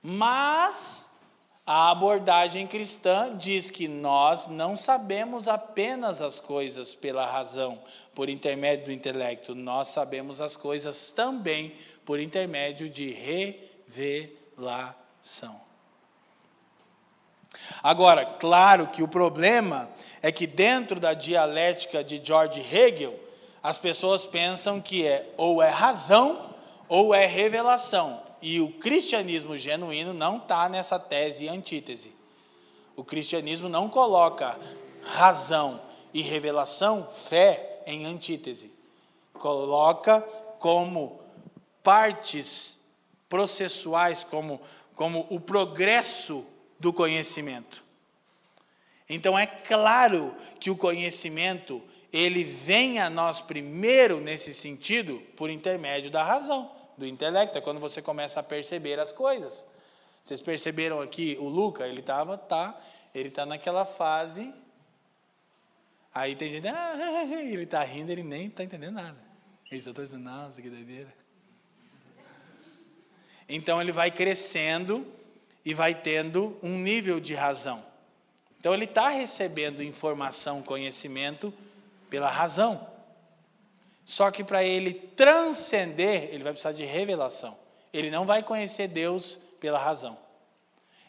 Mas 0.02 1.08
a 1.70 1.90
abordagem 1.90 2.66
cristã 2.66 3.36
diz 3.36 3.70
que 3.70 3.86
nós 3.86 4.46
não 4.46 4.74
sabemos 4.74 5.48
apenas 5.48 6.22
as 6.22 6.40
coisas 6.40 6.94
pela 6.94 7.26
razão, 7.26 7.78
por 8.18 8.28
intermédio 8.28 8.86
do 8.86 8.92
intelecto, 8.92 9.54
nós 9.54 9.86
sabemos 9.90 10.40
as 10.40 10.56
coisas 10.56 11.12
também 11.12 11.72
por 12.04 12.18
intermédio 12.18 12.90
de 12.90 13.12
revelação. 13.86 15.60
Agora, 17.80 18.26
claro 18.26 18.88
que 18.88 19.04
o 19.04 19.08
problema 19.08 19.88
é 20.20 20.32
que 20.32 20.48
dentro 20.48 20.98
da 20.98 21.14
dialética 21.14 22.02
de 22.02 22.20
George 22.20 22.58
Hegel, 22.60 23.14
as 23.62 23.78
pessoas 23.78 24.26
pensam 24.26 24.80
que 24.80 25.06
é 25.06 25.32
ou 25.36 25.62
é 25.62 25.68
razão 25.68 26.56
ou 26.88 27.14
é 27.14 27.24
revelação. 27.24 28.20
E 28.42 28.60
o 28.60 28.72
cristianismo 28.72 29.56
genuíno 29.56 30.12
não 30.12 30.38
está 30.38 30.68
nessa 30.68 30.98
tese 30.98 31.44
e 31.44 31.48
antítese. 31.48 32.12
O 32.96 33.04
cristianismo 33.04 33.68
não 33.68 33.88
coloca 33.88 34.58
razão 35.04 35.80
e 36.12 36.20
revelação, 36.20 37.06
fé, 37.08 37.67
em 37.88 38.04
antítese. 38.04 38.70
Coloca 39.32 40.20
como 40.58 41.20
partes 41.82 42.78
processuais, 43.28 44.22
como, 44.22 44.60
como 44.94 45.26
o 45.30 45.40
progresso 45.40 46.46
do 46.78 46.92
conhecimento. 46.92 47.82
Então 49.08 49.38
é 49.38 49.46
claro 49.46 50.34
que 50.60 50.70
o 50.70 50.76
conhecimento 50.76 51.82
ele 52.12 52.44
vem 52.44 52.98
a 52.98 53.08
nós 53.08 53.40
primeiro 53.40 54.20
nesse 54.20 54.52
sentido 54.52 55.20
por 55.36 55.50
intermédio 55.50 56.10
da 56.10 56.22
razão 56.22 56.70
do 56.96 57.06
intelecto, 57.06 57.56
é 57.56 57.60
quando 57.60 57.80
você 57.80 58.02
começa 58.02 58.40
a 58.40 58.42
perceber 58.42 58.98
as 58.98 59.12
coisas. 59.12 59.66
Vocês 60.24 60.40
perceberam 60.42 61.00
aqui 61.00 61.38
o 61.40 61.48
Luca, 61.48 61.86
ele 61.86 62.00
estava, 62.00 62.36
tá, 62.36 62.78
ele 63.14 63.28
está 63.28 63.46
naquela 63.46 63.84
fase. 63.84 64.52
Aí 66.18 66.34
tem 66.34 66.50
gente, 66.50 66.66
ah, 66.66 66.96
ele 67.30 67.62
está 67.62 67.80
rindo, 67.84 68.10
ele 68.10 68.24
nem 68.24 68.48
está 68.48 68.64
entendendo 68.64 68.94
nada. 68.94 69.16
Ele 69.70 69.80
só 69.80 69.90
está 69.90 70.02
dizendo, 70.02 70.24
nossa, 70.24 70.60
que 70.60 70.68
doideira. 70.68 71.14
Então 73.48 73.80
ele 73.80 73.92
vai 73.92 74.10
crescendo 74.10 75.06
e 75.64 75.72
vai 75.72 75.94
tendo 75.94 76.58
um 76.60 76.76
nível 76.76 77.20
de 77.20 77.34
razão. 77.34 77.84
Então 78.58 78.74
ele 78.74 78.84
está 78.84 79.08
recebendo 79.10 79.80
informação, 79.80 80.60
conhecimento 80.60 81.54
pela 82.10 82.28
razão. 82.28 82.84
Só 84.04 84.32
que 84.32 84.42
para 84.42 84.64
ele 84.64 84.94
transcender, 84.94 86.30
ele 86.32 86.42
vai 86.42 86.52
precisar 86.52 86.72
de 86.72 86.84
revelação. 86.84 87.56
Ele 87.92 88.10
não 88.10 88.26
vai 88.26 88.42
conhecer 88.42 88.88
Deus 88.88 89.38
pela 89.60 89.78
razão. 89.78 90.18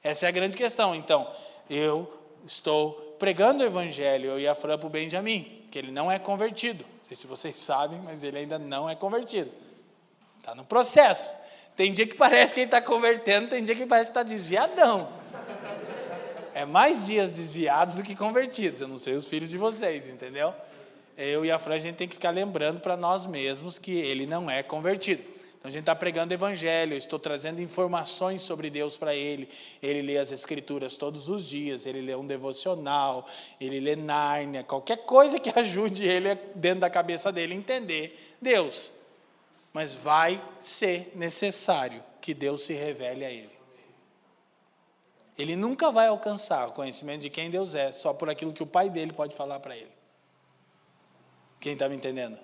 Essa 0.04 0.28
é 0.28 0.30
a 0.30 0.32
grande 0.32 0.56
questão. 0.56 0.94
Então, 0.94 1.34
eu 1.68 2.14
estou 2.46 3.09
pregando 3.20 3.64
o 3.64 3.66
evangelho, 3.66 4.32
eu 4.32 4.40
e 4.40 4.48
a 4.48 4.56
Fran 4.56 4.78
para 4.78 4.88
o 4.88 4.90
Benjamin, 4.90 5.66
que 5.70 5.78
ele 5.78 5.92
não 5.92 6.10
é 6.10 6.18
convertido. 6.18 6.84
Não 6.84 7.08
sei 7.08 7.18
se 7.18 7.28
vocês 7.28 7.56
sabem, 7.60 8.00
mas 8.00 8.24
ele 8.24 8.40
ainda 8.40 8.58
não 8.58 8.90
é 8.90 8.96
convertido. 8.96 9.52
Está 10.40 10.56
no 10.56 10.64
processo. 10.64 11.36
Tem 11.76 11.94
dia 11.94 12.08
que 12.08 12.16
parece 12.16 12.54
que 12.54 12.62
ele 12.62 12.68
está 12.68 12.82
convertendo, 12.82 13.50
tem 13.50 13.64
dia 13.64 13.76
que 13.76 13.86
parece 13.86 14.12
que 14.12 14.18
está 14.18 14.24
desviadão. 14.24 15.10
É 16.54 16.66
mais 16.66 17.06
dias 17.06 17.32
desviados 17.32 17.96
do 17.96 18.04
que 18.04 18.16
convertidos. 18.16 18.82
Eu 18.82 18.88
não 18.88 18.98
sei 18.98 19.14
os 19.14 19.28
filhos 19.28 19.50
de 19.50 19.58
vocês, 19.58 20.10
entendeu? 20.10 20.54
eu 21.20 21.44
e 21.44 21.52
a 21.52 21.60
Fran, 21.60 21.76
a 21.76 21.80
gente 21.80 21.98
tem 21.98 22.08
que 22.08 22.16
ficar 22.16 22.30
lembrando 22.30 22.80
para 22.80 22.96
nós 22.96 23.26
mesmos 23.26 23.78
que 23.78 23.92
ele 23.92 24.26
não 24.26 24.50
é 24.50 24.64
convertido. 24.64 25.22
Então 25.60 25.68
a 25.68 25.72
gente 25.72 25.82
está 25.82 25.96
pregando 25.96 26.34
evangelho, 26.34 26.96
estou 26.96 27.20
trazendo 27.20 27.62
informações 27.62 28.42
sobre 28.42 28.70
Deus 28.70 28.96
para 28.96 29.14
ele. 29.14 29.50
Ele 29.84 30.02
lê 30.02 30.18
as 30.18 30.32
escrituras 30.32 30.96
todos 30.96 31.28
os 31.28 31.46
dias, 31.46 31.86
ele 31.86 32.02
lê 32.02 32.16
um 32.16 32.26
devocional, 32.26 33.28
ele 33.60 33.78
lê 33.82 33.94
Nárnia, 33.94 34.64
qualquer 34.64 35.04
coisa 35.06 35.38
que 35.38 35.50
ajude 35.60 36.08
ele 36.08 36.34
dentro 36.56 36.80
da 36.80 36.90
cabeça 36.90 37.30
dele 37.30 37.54
entender 37.54 38.18
Deus. 38.42 38.94
Mas 39.74 39.96
vai 39.96 40.42
ser 40.62 41.12
necessário 41.14 42.02
que 42.22 42.34
Deus 42.34 42.64
se 42.64 42.74
revele 42.74 43.26
a 43.26 43.30
ele. 43.30 43.60
Ele 45.38 45.58
nunca 45.58 45.92
vai 45.92 46.08
alcançar 46.08 46.70
o 46.70 46.72
conhecimento 46.72 47.22
de 47.22 47.30
quem 47.30 47.50
Deus 47.50 47.76
é 47.76 47.92
só 47.92 48.14
por 48.14 48.30
aquilo 48.30 48.54
que 48.54 48.64
o 48.64 48.68
pai 48.68 48.90
dele 48.90 49.12
pode 49.12 49.36
falar 49.36 49.60
para 49.60 49.76
ele. 49.76 49.92
Quem 51.60 51.74
está 51.74 51.90
me 51.90 51.96
entendendo? 51.98 52.38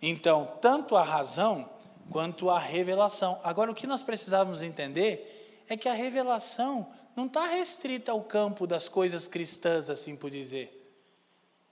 Então, 0.00 0.58
tanto 0.60 0.96
a 0.96 1.02
razão 1.02 1.73
quanto 2.10 2.50
a 2.50 2.58
revelação. 2.58 3.40
Agora, 3.42 3.70
o 3.70 3.74
que 3.74 3.86
nós 3.86 4.02
precisávamos 4.02 4.62
entender 4.62 5.64
é 5.68 5.76
que 5.76 5.88
a 5.88 5.92
revelação 5.92 6.86
não 7.16 7.26
está 7.26 7.46
restrita 7.46 8.12
ao 8.12 8.22
campo 8.22 8.66
das 8.66 8.88
coisas 8.88 9.28
cristãs, 9.28 9.88
assim 9.88 10.16
por 10.16 10.30
dizer. 10.30 10.80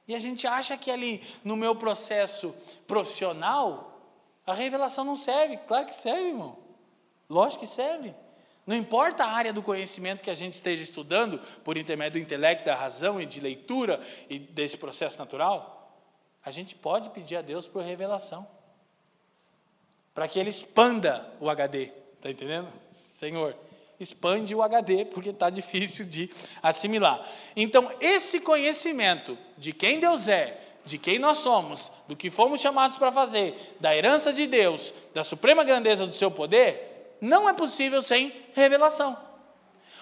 E 0.06 0.14
a 0.14 0.18
gente 0.18 0.46
acha 0.46 0.76
que 0.76 0.90
ali 0.90 1.22
no 1.44 1.56
meu 1.56 1.76
processo 1.76 2.54
profissional, 2.86 4.00
a 4.46 4.52
revelação 4.52 5.04
não 5.04 5.16
serve. 5.16 5.56
Claro 5.68 5.86
que 5.86 5.94
serve, 5.94 6.28
irmão. 6.28 6.58
Lógico 7.28 7.60
que 7.60 7.68
serve. 7.68 8.14
Não 8.66 8.76
importa 8.76 9.24
a 9.24 9.30
área 9.30 9.52
do 9.52 9.62
conhecimento 9.62 10.22
que 10.22 10.30
a 10.30 10.34
gente 10.34 10.54
esteja 10.54 10.82
estudando, 10.82 11.38
por 11.64 11.76
intermédio 11.76 12.20
do 12.20 12.24
intelecto, 12.24 12.64
da 12.64 12.74
razão 12.74 13.20
e 13.20 13.26
de 13.26 13.40
leitura 13.40 14.00
e 14.28 14.38
desse 14.38 14.76
processo 14.76 15.18
natural, 15.18 15.96
a 16.44 16.50
gente 16.50 16.74
pode 16.74 17.10
pedir 17.10 17.36
a 17.36 17.42
Deus 17.42 17.66
por 17.66 17.82
revelação. 17.82 18.46
Para 20.14 20.28
que 20.28 20.38
Ele 20.38 20.50
expanda 20.50 21.28
o 21.40 21.48
HD. 21.48 21.90
Está 22.16 22.30
entendendo? 22.30 22.68
Senhor, 22.92 23.56
expande 23.98 24.54
o 24.54 24.62
HD, 24.62 25.04
porque 25.06 25.30
está 25.30 25.48
difícil 25.50 26.04
de 26.04 26.30
assimilar. 26.62 27.26
Então, 27.56 27.90
esse 28.00 28.40
conhecimento 28.40 29.38
de 29.56 29.72
quem 29.72 29.98
Deus 29.98 30.28
é, 30.28 30.60
de 30.84 30.98
quem 30.98 31.18
nós 31.18 31.38
somos, 31.38 31.90
do 32.08 32.16
que 32.16 32.30
fomos 32.30 32.60
chamados 32.60 32.98
para 32.98 33.12
fazer, 33.12 33.76
da 33.78 33.96
herança 33.96 34.32
de 34.32 34.46
Deus, 34.46 34.92
da 35.14 35.22
suprema 35.22 35.64
grandeza 35.64 36.06
do 36.06 36.12
seu 36.12 36.30
poder, 36.30 37.16
não 37.20 37.48
é 37.48 37.52
possível 37.52 38.02
sem 38.02 38.32
revelação. 38.52 39.16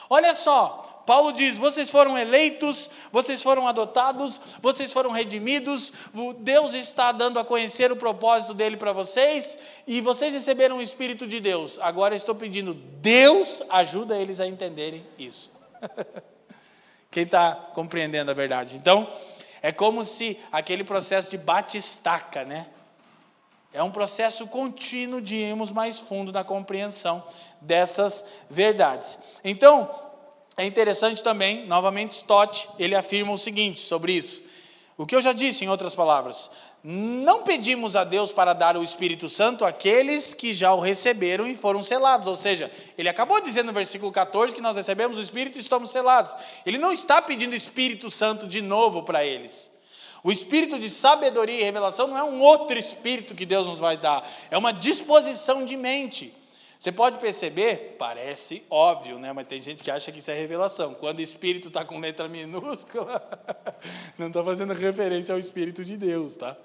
Olha 0.08 0.34
só, 0.34 0.89
Paulo 1.06 1.32
diz: 1.32 1.58
vocês 1.58 1.90
foram 1.90 2.18
eleitos, 2.18 2.90
vocês 3.10 3.42
foram 3.42 3.66
adotados, 3.66 4.40
vocês 4.60 4.92
foram 4.92 5.10
redimidos, 5.10 5.92
Deus 6.38 6.74
está 6.74 7.12
dando 7.12 7.38
a 7.38 7.44
conhecer 7.44 7.90
o 7.90 7.96
propósito 7.96 8.54
dele 8.54 8.76
para 8.76 8.92
vocês 8.92 9.58
e 9.86 10.00
vocês 10.00 10.32
receberam 10.32 10.78
o 10.78 10.82
Espírito 10.82 11.26
de 11.26 11.40
Deus. 11.40 11.78
Agora 11.80 12.14
estou 12.14 12.34
pedindo, 12.34 12.74
Deus 12.74 13.62
ajuda 13.68 14.18
eles 14.18 14.40
a 14.40 14.46
entenderem 14.46 15.04
isso. 15.18 15.50
Quem 17.10 17.24
está 17.24 17.52
compreendendo 17.74 18.30
a 18.30 18.34
verdade? 18.34 18.76
Então, 18.76 19.08
é 19.60 19.72
como 19.72 20.04
se 20.04 20.38
aquele 20.52 20.84
processo 20.84 21.30
de 21.30 21.38
batistaca, 21.38 22.44
né? 22.44 22.68
É 23.72 23.82
um 23.82 23.90
processo 23.90 24.46
contínuo 24.48 25.20
de 25.20 25.36
irmos 25.36 25.70
mais 25.70 26.00
fundo 26.00 26.32
na 26.32 26.42
compreensão 26.42 27.22
dessas 27.60 28.24
verdades. 28.48 29.18
Então, 29.44 29.88
é 30.60 30.66
interessante 30.66 31.22
também, 31.22 31.66
novamente, 31.66 32.12
Stott, 32.12 32.68
ele 32.78 32.94
afirma 32.94 33.32
o 33.32 33.38
seguinte 33.38 33.80
sobre 33.80 34.12
isso. 34.12 34.42
O 34.98 35.06
que 35.06 35.16
eu 35.16 35.22
já 35.22 35.32
disse, 35.32 35.64
em 35.64 35.68
outras 35.68 35.94
palavras, 35.94 36.50
não 36.84 37.42
pedimos 37.42 37.96
a 37.96 38.04
Deus 38.04 38.30
para 38.30 38.52
dar 38.52 38.76
o 38.76 38.82
Espírito 38.82 39.26
Santo 39.28 39.64
àqueles 39.64 40.34
que 40.34 40.52
já 40.52 40.74
o 40.74 40.80
receberam 40.80 41.46
e 41.46 41.54
foram 41.54 41.82
selados. 41.82 42.26
Ou 42.26 42.36
seja, 42.36 42.70
ele 42.98 43.08
acabou 43.08 43.40
dizendo 43.40 43.68
no 43.68 43.72
versículo 43.72 44.12
14 44.12 44.54
que 44.54 44.60
nós 44.60 44.76
recebemos 44.76 45.16
o 45.16 45.22
Espírito 45.22 45.56
e 45.56 45.62
estamos 45.62 45.90
selados. 45.90 46.36
Ele 46.66 46.76
não 46.76 46.92
está 46.92 47.22
pedindo 47.22 47.56
Espírito 47.56 48.10
Santo 48.10 48.46
de 48.46 48.60
novo 48.60 49.02
para 49.02 49.24
eles. 49.24 49.70
O 50.22 50.30
espírito 50.30 50.78
de 50.78 50.90
sabedoria 50.90 51.58
e 51.58 51.64
revelação 51.64 52.06
não 52.06 52.18
é 52.18 52.22
um 52.22 52.40
outro 52.42 52.78
espírito 52.78 53.34
que 53.34 53.46
Deus 53.46 53.66
nos 53.66 53.80
vai 53.80 53.96
dar, 53.96 54.28
é 54.50 54.58
uma 54.58 54.70
disposição 54.70 55.64
de 55.64 55.78
mente. 55.78 56.34
Você 56.80 56.90
pode 56.90 57.18
perceber, 57.18 57.96
parece 57.98 58.64
óbvio, 58.70 59.18
né? 59.18 59.34
mas 59.34 59.46
tem 59.46 59.62
gente 59.62 59.84
que 59.84 59.90
acha 59.90 60.10
que 60.10 60.18
isso 60.18 60.30
é 60.30 60.34
revelação. 60.34 60.94
Quando 60.94 61.18
o 61.18 61.20
Espírito 61.20 61.68
está 61.68 61.84
com 61.84 62.00
letra 62.00 62.26
minúscula, 62.26 63.22
não 64.16 64.28
está 64.28 64.42
fazendo 64.42 64.72
referência 64.72 65.34
ao 65.34 65.38
Espírito 65.38 65.84
de 65.84 65.94
Deus, 65.94 66.36
tá? 66.36 66.56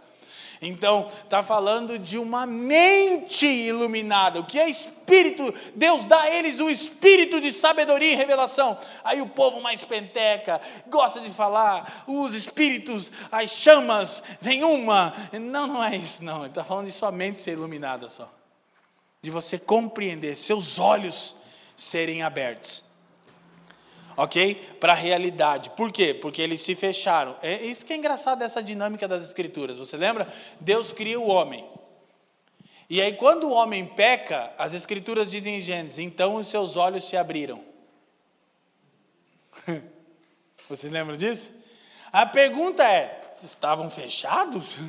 Então, 0.62 1.08
está 1.22 1.44
falando 1.44 2.00
de 2.00 2.18
uma 2.18 2.46
mente 2.46 3.46
iluminada. 3.46 4.40
O 4.40 4.46
que 4.46 4.58
é 4.58 4.70
espírito? 4.70 5.54
Deus 5.76 6.06
dá 6.06 6.22
a 6.22 6.34
eles 6.34 6.62
o 6.62 6.70
espírito 6.70 7.42
de 7.42 7.52
sabedoria 7.52 8.14
e 8.14 8.16
revelação. 8.16 8.78
Aí 9.04 9.22
o 9.22 9.28
povo 9.28 9.60
mais 9.60 9.84
penteca, 9.84 10.62
gosta 10.88 11.20
de 11.20 11.30
falar, 11.30 12.06
os 12.08 12.34
espíritos, 12.34 13.12
as 13.30 13.52
chamas, 13.52 14.24
vem 14.40 14.64
uma. 14.64 15.14
Não, 15.34 15.68
não 15.68 15.84
é 15.84 15.98
isso, 15.98 16.24
não. 16.24 16.38
Ele 16.38 16.48
está 16.48 16.64
falando 16.64 16.86
de 16.86 16.94
sua 16.94 17.12
mente 17.12 17.42
ser 17.42 17.52
iluminada 17.52 18.08
só. 18.08 18.32
De 19.26 19.32
você 19.32 19.58
compreender, 19.58 20.38
seus 20.38 20.78
olhos 20.78 21.36
serem 21.76 22.22
abertos 22.22 22.86
ok? 24.18 24.56
Para 24.80 24.94
a 24.94 24.96
realidade. 24.96 25.72
Por 25.72 25.92
quê? 25.92 26.14
Porque 26.14 26.42
eles 26.42 26.62
se 26.62 26.76
fecharam. 26.76 27.36
É 27.42 27.62
isso 27.64 27.86
que 27.86 27.94
é 27.94 27.96
engraçado 27.96 28.40
dessa 28.40 28.62
dinâmica 28.64 29.08
das 29.08 29.24
escrituras. 29.24 29.78
Você 29.78 29.98
lembra? 29.98 30.32
Deus 30.60 30.94
cria 30.94 31.20
o 31.20 31.28
homem. 31.28 31.68
E 32.90 33.02
aí, 33.02 33.14
quando 33.14 33.46
o 33.46 33.52
homem 33.52 33.86
peca, 33.86 34.54
as 34.58 34.74
escrituras 34.74 35.32
dizem 35.32 35.58
em 35.58 35.60
Gênesis, 35.60 36.00
então 36.00 36.36
os 36.36 36.48
seus 36.48 36.78
olhos 36.78 37.04
se 37.04 37.18
abriram. 37.18 37.62
Vocês 40.70 40.94
lembram 40.94 41.18
disso? 41.18 41.52
A 42.12 42.26
pergunta 42.26 42.84
é: 42.84 43.36
estavam 43.44 43.90
fechados? 43.90 44.78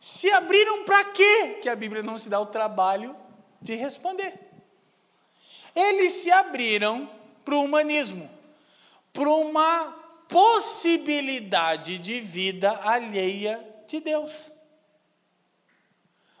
Se 0.00 0.28
abriram 0.32 0.84
para 0.84 1.04
quê? 1.04 1.60
Que 1.62 1.68
a 1.68 1.76
Bíblia 1.76 2.02
não 2.02 2.18
se 2.18 2.28
dá 2.28 2.40
o 2.40 2.46
trabalho 2.46 3.14
de 3.62 3.74
responder. 3.74 4.34
Eles 5.74 6.12
se 6.12 6.30
abriram 6.30 7.08
para 7.44 7.54
o 7.54 7.64
humanismo, 7.64 8.28
para 9.12 9.30
uma 9.30 9.90
possibilidade 10.28 11.98
de 11.98 12.20
vida 12.20 12.80
alheia 12.82 13.64
de 13.86 14.00
Deus. 14.00 14.50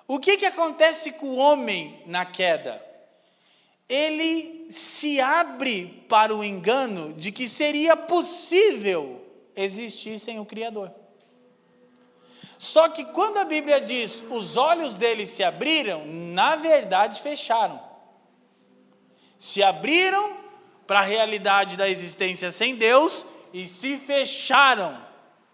O 0.06 0.18
que, 0.18 0.36
que 0.36 0.46
acontece 0.46 1.12
com 1.12 1.26
o 1.26 1.36
homem 1.36 2.02
na 2.06 2.26
queda? 2.26 2.84
Ele 3.88 4.66
se 4.70 5.20
abre 5.20 6.04
para 6.08 6.34
o 6.34 6.42
engano 6.42 7.12
de 7.14 7.30
que 7.30 7.48
seria 7.48 7.96
possível 7.96 9.24
existir 9.54 10.18
sem 10.18 10.38
o 10.38 10.46
Criador. 10.46 11.01
Só 12.62 12.88
que 12.88 13.04
quando 13.06 13.38
a 13.38 13.44
Bíblia 13.44 13.80
diz 13.80 14.24
os 14.30 14.56
olhos 14.56 14.94
dele 14.94 15.26
se 15.26 15.42
abriram, 15.42 16.06
na 16.06 16.54
verdade 16.54 17.20
fecharam. 17.20 17.82
Se 19.36 19.60
abriram 19.64 20.36
para 20.86 21.00
a 21.00 21.02
realidade 21.02 21.76
da 21.76 21.88
existência 21.88 22.52
sem 22.52 22.76
Deus 22.76 23.26
e 23.52 23.66
se 23.66 23.98
fecharam 23.98 25.04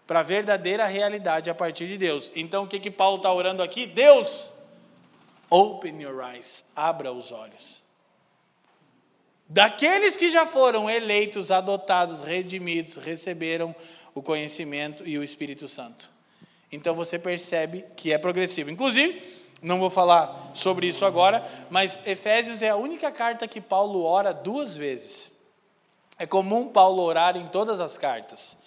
para 0.05 0.19
a 0.19 0.23
verdadeira 0.23 0.85
realidade 0.85 1.49
a 1.49 1.55
partir 1.55 1.87
de 1.87 1.97
Deus. 1.97 2.31
Então 2.35 2.65
o 2.65 2.67
que, 2.67 2.79
que 2.79 2.91
Paulo 2.91 3.17
está 3.17 3.33
orando 3.33 3.63
aqui? 3.63 3.87
Deus, 3.87 4.53
open 5.49 5.99
your 6.03 6.23
eyes, 6.23 6.63
abra 6.75 7.11
os 7.11 7.31
olhos. 7.31 7.81
Daqueles 9.47 10.15
que 10.15 10.29
já 10.29 10.45
foram 10.45 10.87
eleitos, 10.87 11.49
adotados, 11.49 12.21
redimidos, 12.21 12.97
receberam 12.97 13.75
o 14.13 14.21
conhecimento 14.21 15.03
e 15.07 15.17
o 15.17 15.23
Espírito 15.23 15.67
Santo. 15.67 16.18
Então 16.71 16.93
você 16.93 17.17
percebe 17.17 17.85
que 17.95 18.11
é 18.11 18.17
progressivo. 18.17 18.69
Inclusive, 18.69 19.21
não 19.61 19.79
vou 19.79 19.89
falar 19.89 20.51
sobre 20.53 20.87
isso 20.87 21.05
agora, 21.05 21.45
mas 21.69 21.99
Efésios 22.05 22.61
é 22.61 22.69
a 22.69 22.75
única 22.75 23.11
carta 23.11 23.47
que 23.47 23.59
Paulo 23.59 24.03
ora 24.03 24.33
duas 24.33 24.75
vezes. 24.75 25.33
É 26.17 26.25
comum 26.25 26.67
Paulo 26.67 27.01
orar 27.01 27.35
em 27.35 27.47
todas 27.47 27.79
as 27.79 27.97
cartas. 27.97 28.57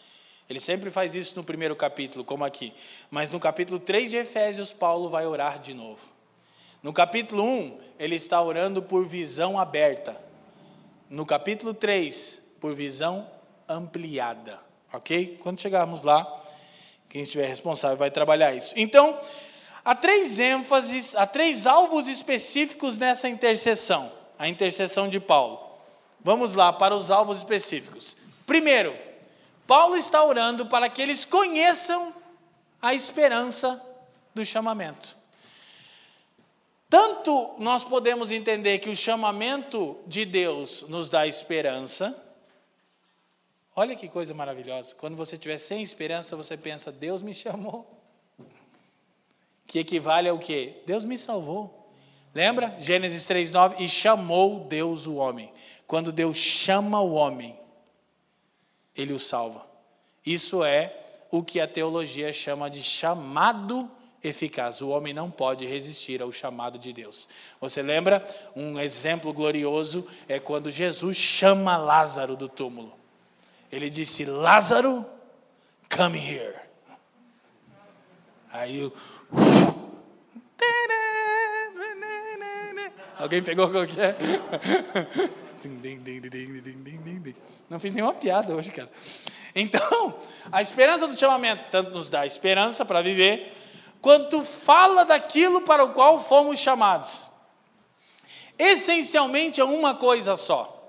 Ele 0.49 0.61
sempre 0.61 0.91
faz 0.91 1.15
isso 1.15 1.37
no 1.37 1.45
primeiro 1.45 1.75
capítulo, 1.75 2.25
como 2.25 2.45
aqui. 2.45 2.75
Mas 3.11 3.31
no 3.31 3.41
capítulo 3.41 3.79
3 3.79 4.11
de 4.11 4.17
Efésios, 4.19 4.73
Paulo 4.73 5.09
vai 5.09 5.27
orar 5.27 5.59
de 5.59 5.73
novo. 5.73 6.01
No 6.83 6.93
capítulo 6.93 7.45
1, 7.45 7.79
ele 7.99 8.17
está 8.17 8.43
orando 8.43 8.83
por 8.83 9.07
visão 9.07 9.59
aberta. 9.59 10.21
No 11.09 11.25
capítulo 11.25 11.73
3, 11.73 12.43
por 12.61 12.75
visão 12.75 13.27
ampliada. 13.69 14.59
Ok? 14.93 15.39
Quando 15.43 15.61
chegarmos 15.61 16.03
lá, 16.03 16.42
quem 17.13 17.23
estiver 17.23 17.47
responsável 17.47 17.97
vai 17.97 18.11
trabalhar 18.11 18.53
isso. 18.53 18.73
Então, 18.77 19.17
Há 19.85 19.97
três 19.97 20.39
ênfases, 20.39 21.15
há 21.17 21.27
três 21.27 21.67
alvos 21.67 22.07
específicos 22.07 22.99
nessa 22.99 23.29
intercessão, 23.29 24.13
a 24.39 24.49
intercessão 24.49 25.09
de 25.09 25.19
Paulo. 25.19 25.61
Vamos 26.21 26.55
lá 26.55 26.73
para 26.73 26.95
os 26.95 27.11
alvos 27.11 27.39
específicos. 27.39 28.17
Primeiro, 28.47 28.97
Paulo 29.67 29.97
está 29.97 30.23
orando 30.23 30.67
para 30.67 30.89
que 30.89 31.03
eles 31.03 31.25
conheçam 31.25 32.15
a 32.81 32.95
esperança 32.95 33.83
do 34.33 34.45
chamamento. 34.45 35.17
Tanto 36.89 37.55
nós 37.59 37.83
podemos 37.83 38.31
entender 38.31 38.79
que 38.79 38.91
o 38.91 38.95
chamamento 38.95 39.99
de 40.07 40.25
Deus 40.25 40.85
nos 40.89 41.11
dá 41.11 41.27
esperança. 41.27 42.17
Olha 43.75 43.97
que 43.97 44.09
coisa 44.09 44.35
maravilhosa. 44.35 44.95
Quando 44.95 45.17
você 45.17 45.37
estiver 45.37 45.59
sem 45.59 45.83
esperança, 45.83 46.37
você 46.37 46.57
pensa: 46.57 46.93
Deus 46.93 47.23
me 47.23 47.35
chamou 47.35 48.03
que 49.73 49.79
equivale 49.79 50.29
ao 50.29 50.39
que? 50.39 50.83
Deus 50.85 51.03
me 51.03 51.17
salvou. 51.17 51.91
Lembra? 52.35 52.77
Gênesis 52.79 53.27
3:9 53.27 53.77
e 53.81 53.89
chamou 53.89 54.61
Deus 54.61 55.07
o 55.07 55.15
homem. 55.15 55.51
Quando 55.87 56.13
Deus 56.13 56.37
chama 56.37 57.01
o 57.01 57.15
homem, 57.15 57.59
ele 58.95 59.15
o 59.15 59.19
salva. 59.19 59.67
Isso 60.27 60.63
é 60.63 60.95
o 61.31 61.43
que 61.43 61.59
a 61.59 61.67
teologia 61.67 62.31
chama 62.35 62.69
de 62.69 62.83
chamado 62.83 63.91
eficaz. 64.23 64.83
O 64.83 64.91
homem 64.91 65.15
não 65.15 65.31
pode 65.31 65.65
resistir 65.65 66.21
ao 66.21 66.31
chamado 66.31 66.79
de 66.79 66.93
Deus. 66.93 67.27
Você 67.59 67.81
lembra? 67.81 68.23
Um 68.55 68.79
exemplo 68.79 69.33
glorioso 69.33 70.07
é 70.29 70.39
quando 70.39 70.71
Jesus 70.71 71.17
chama 71.17 71.79
Lázaro 71.79 72.37
do 72.37 72.47
túmulo. 72.47 73.02
Ele 73.73 73.89
disse: 73.89 74.27
Lázaro, 74.27 75.05
come 75.89 76.19
here. 76.19 76.55
Aí 78.53 78.85
o 78.85 78.93
Alguém 83.19 83.43
pegou 83.43 83.71
qual 83.71 83.87
que 83.87 84.01
é? 84.01 84.17
Não 87.71 87.79
fiz 87.79 87.93
nenhuma 87.93 88.13
piada 88.13 88.55
hoje, 88.55 88.71
cara. 88.73 88.91
Então, 89.55 90.19
a 90.51 90.61
esperança 90.61 91.07
do 91.07 91.19
chamamento 91.19 91.71
tanto 91.71 91.93
nos 91.93 92.09
dá 92.09 92.27
esperança 92.27 92.85
para 92.85 93.01
viver, 93.01 93.53
quanto 94.01 94.43
fala 94.43 95.05
daquilo 95.05 95.61
para 95.61 95.85
o 95.85 95.93
qual 95.93 96.21
fomos 96.21 96.59
chamados. 96.59 97.31
Essencialmente 98.59 99.61
é 99.61 99.65
uma 99.65 99.95
coisa 99.95 100.37
só. 100.37 100.82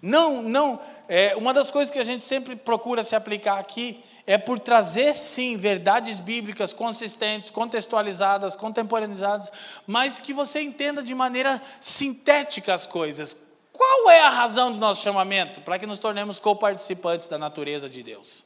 Não, 0.00 0.42
não, 0.42 0.80
é, 1.08 1.34
uma 1.36 1.54
das 1.54 1.70
coisas 1.70 1.90
que 1.90 1.98
a 1.98 2.04
gente 2.04 2.24
sempre 2.24 2.54
procura 2.54 3.02
se 3.02 3.16
aplicar 3.16 3.58
aqui 3.58 4.00
é 4.26 4.36
por 4.36 4.58
trazer, 4.58 5.16
sim, 5.16 5.56
verdades 5.56 6.20
bíblicas 6.20 6.72
consistentes, 6.72 7.50
contextualizadas, 7.50 8.54
contemporanizadas, 8.54 9.50
mas 9.86 10.20
que 10.20 10.34
você 10.34 10.60
entenda 10.60 11.02
de 11.02 11.14
maneira 11.14 11.60
sintética 11.80 12.74
as 12.74 12.86
coisas. 12.86 13.36
Qual 13.72 14.10
é 14.10 14.20
a 14.20 14.30
razão 14.30 14.70
do 14.70 14.78
nosso 14.78 15.02
chamamento? 15.02 15.60
Para 15.60 15.78
que 15.78 15.86
nos 15.86 15.98
tornemos 15.98 16.38
coparticipantes 16.38 17.28
da 17.28 17.38
natureza 17.38 17.88
de 17.88 18.02
Deus. 18.02 18.44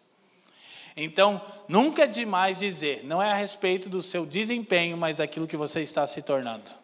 Então, 0.97 1.41
nunca 1.69 2.05
é 2.05 2.07
demais 2.07 2.59
dizer, 2.59 3.05
não 3.05 3.23
é 3.23 3.31
a 3.31 3.35
respeito 3.35 3.89
do 3.89 4.03
seu 4.03 4.27
desempenho, 4.27 4.97
mas 4.97 5.17
daquilo 5.17 5.47
que 5.47 5.57
você 5.57 5.83
está 5.83 6.07
se 6.07 6.21
tornando. 6.21 6.80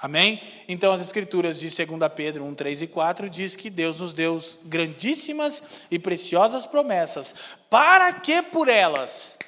Amém? 0.00 0.40
Então 0.66 0.92
as 0.92 1.02
escrituras 1.02 1.60
de 1.60 1.68
2 1.68 1.88
Pedro 2.16 2.42
1, 2.44 2.54
3 2.54 2.82
e 2.82 2.86
4 2.86 3.28
diz 3.28 3.54
que 3.54 3.68
Deus 3.68 4.00
nos 4.00 4.14
deu 4.14 4.40
grandíssimas 4.64 5.62
e 5.90 5.98
preciosas 5.98 6.64
promessas, 6.64 7.34
para 7.68 8.10
que 8.14 8.40
por 8.40 8.68
elas 8.68 9.38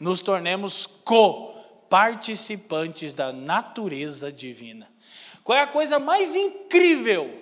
nos 0.00 0.20
tornemos 0.20 0.88
co-participantes 1.04 3.14
da 3.14 3.32
natureza 3.32 4.32
divina. 4.32 4.90
Qual 5.44 5.56
é 5.56 5.60
a 5.60 5.68
coisa 5.68 6.00
mais 6.00 6.34
incrível 6.34 7.40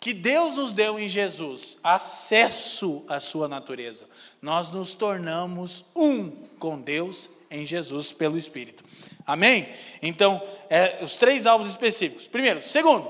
que 0.00 0.12
Deus 0.12 0.56
nos 0.56 0.72
deu 0.72 0.98
em 0.98 1.06
Jesus? 1.06 1.78
Acesso 1.80 3.04
à 3.08 3.20
sua 3.20 3.46
natureza. 3.46 4.08
Nós 4.40 4.68
nos 4.70 4.94
tornamos 4.94 5.84
um 5.94 6.28
com 6.58 6.80
Deus 6.80 7.30
em 7.48 7.64
Jesus 7.64 8.12
pelo 8.12 8.36
Espírito. 8.36 8.82
Amém? 9.26 9.68
Então, 10.02 10.42
é, 10.68 10.98
os 11.02 11.16
três 11.16 11.46
alvos 11.46 11.68
específicos. 11.68 12.26
Primeiro. 12.26 12.60
Segundo, 12.60 13.08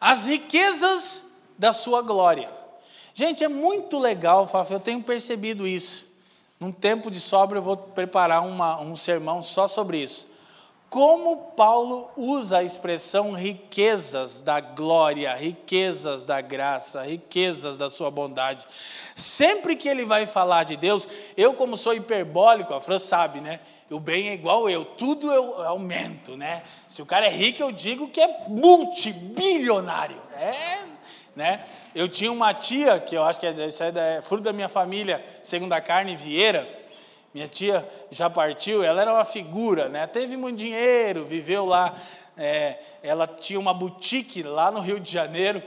as 0.00 0.26
riquezas 0.26 1.24
da 1.58 1.72
sua 1.72 2.02
glória. 2.02 2.50
Gente, 3.14 3.44
é 3.44 3.48
muito 3.48 3.98
legal, 3.98 4.46
Faf, 4.46 4.72
eu 4.72 4.80
tenho 4.80 5.02
percebido 5.02 5.66
isso. 5.66 6.04
Num 6.58 6.72
tempo 6.72 7.10
de 7.10 7.20
sobra, 7.20 7.58
eu 7.58 7.62
vou 7.62 7.76
preparar 7.76 8.46
uma, 8.46 8.80
um 8.80 8.96
sermão 8.96 9.42
só 9.42 9.68
sobre 9.68 9.98
isso. 9.98 10.26
como 10.94 11.50
Paulo 11.56 12.08
usa 12.16 12.58
a 12.58 12.62
expressão 12.62 13.32
riquezas 13.32 14.38
da 14.38 14.60
glória, 14.60 15.34
riquezas 15.34 16.24
da 16.24 16.40
graça, 16.40 17.02
riquezas 17.02 17.78
da 17.78 17.90
sua 17.90 18.12
bondade. 18.12 18.64
Sempre 19.12 19.74
que 19.74 19.88
ele 19.88 20.04
vai 20.04 20.24
falar 20.24 20.62
de 20.62 20.76
Deus, 20.76 21.08
eu, 21.36 21.52
como 21.54 21.76
sou 21.76 21.94
hiperbólico, 21.94 22.72
a 22.72 22.80
Fran 22.80 23.00
sabe, 23.00 23.40
né? 23.40 23.58
O 23.90 24.00
bem 24.00 24.28
é 24.28 24.34
igual 24.34 24.68
eu, 24.68 24.84
tudo 24.84 25.30
eu 25.30 25.62
aumento, 25.62 26.36
né? 26.36 26.62
Se 26.88 27.02
o 27.02 27.06
cara 27.06 27.26
é 27.26 27.30
rico, 27.30 27.62
eu 27.62 27.70
digo 27.70 28.08
que 28.08 28.20
é 28.20 28.44
multibilionário. 28.48 30.20
É, 30.36 30.78
né? 31.36 31.64
Eu 31.94 32.08
tinha 32.08 32.32
uma 32.32 32.54
tia, 32.54 32.98
que 32.98 33.14
eu 33.14 33.22
acho 33.22 33.38
que 33.38 33.46
é, 33.46 33.50
é, 33.50 34.16
é 34.18 34.22
fruto 34.22 34.42
da 34.44 34.52
minha 34.52 34.68
família, 34.68 35.24
segundo 35.42 35.72
a 35.72 35.80
carne 35.80 36.16
Vieira, 36.16 36.68
minha 37.34 37.48
tia 37.48 37.86
já 38.10 38.30
partiu, 38.30 38.84
ela 38.84 39.02
era 39.02 39.12
uma 39.12 39.24
figura, 39.24 39.88
né? 39.88 40.06
teve 40.06 40.36
muito 40.36 40.56
dinheiro, 40.56 41.24
viveu 41.24 41.64
lá. 41.64 41.94
É, 42.36 42.78
ela 43.02 43.26
tinha 43.26 43.58
uma 43.58 43.74
boutique 43.74 44.42
lá 44.42 44.70
no 44.70 44.80
Rio 44.80 44.98
de 44.98 45.10
Janeiro, 45.12 45.62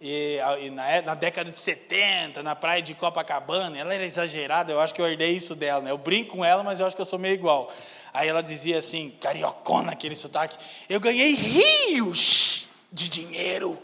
e, 0.00 0.38
e 0.60 0.70
na, 0.70 0.88
é, 0.88 1.02
na, 1.02 1.14
década 1.14 1.50
de 1.50 1.58
70, 1.58 2.42
na 2.42 2.54
praia 2.54 2.80
de 2.80 2.94
Copacabana. 2.94 3.78
Ela 3.78 3.94
era 3.94 4.04
exagerada, 4.04 4.72
eu 4.72 4.80
acho 4.80 4.94
que 4.94 5.00
eu 5.00 5.08
herdei 5.08 5.36
isso 5.36 5.54
dela. 5.54 5.80
Né? 5.80 5.90
Eu 5.90 5.98
brinco 5.98 6.36
com 6.36 6.44
ela, 6.44 6.62
mas 6.62 6.78
eu 6.78 6.86
acho 6.86 6.94
que 6.94 7.02
eu 7.02 7.06
sou 7.06 7.18
meio 7.18 7.34
igual. 7.34 7.72
Aí 8.12 8.28
ela 8.28 8.42
dizia 8.42 8.78
assim, 8.78 9.10
cariocona, 9.20 9.92
aquele 9.92 10.16
sotaque: 10.16 10.56
Eu 10.88 11.00
ganhei 11.00 11.34
rios 11.34 12.68
de 12.92 13.08
dinheiro. 13.08 13.78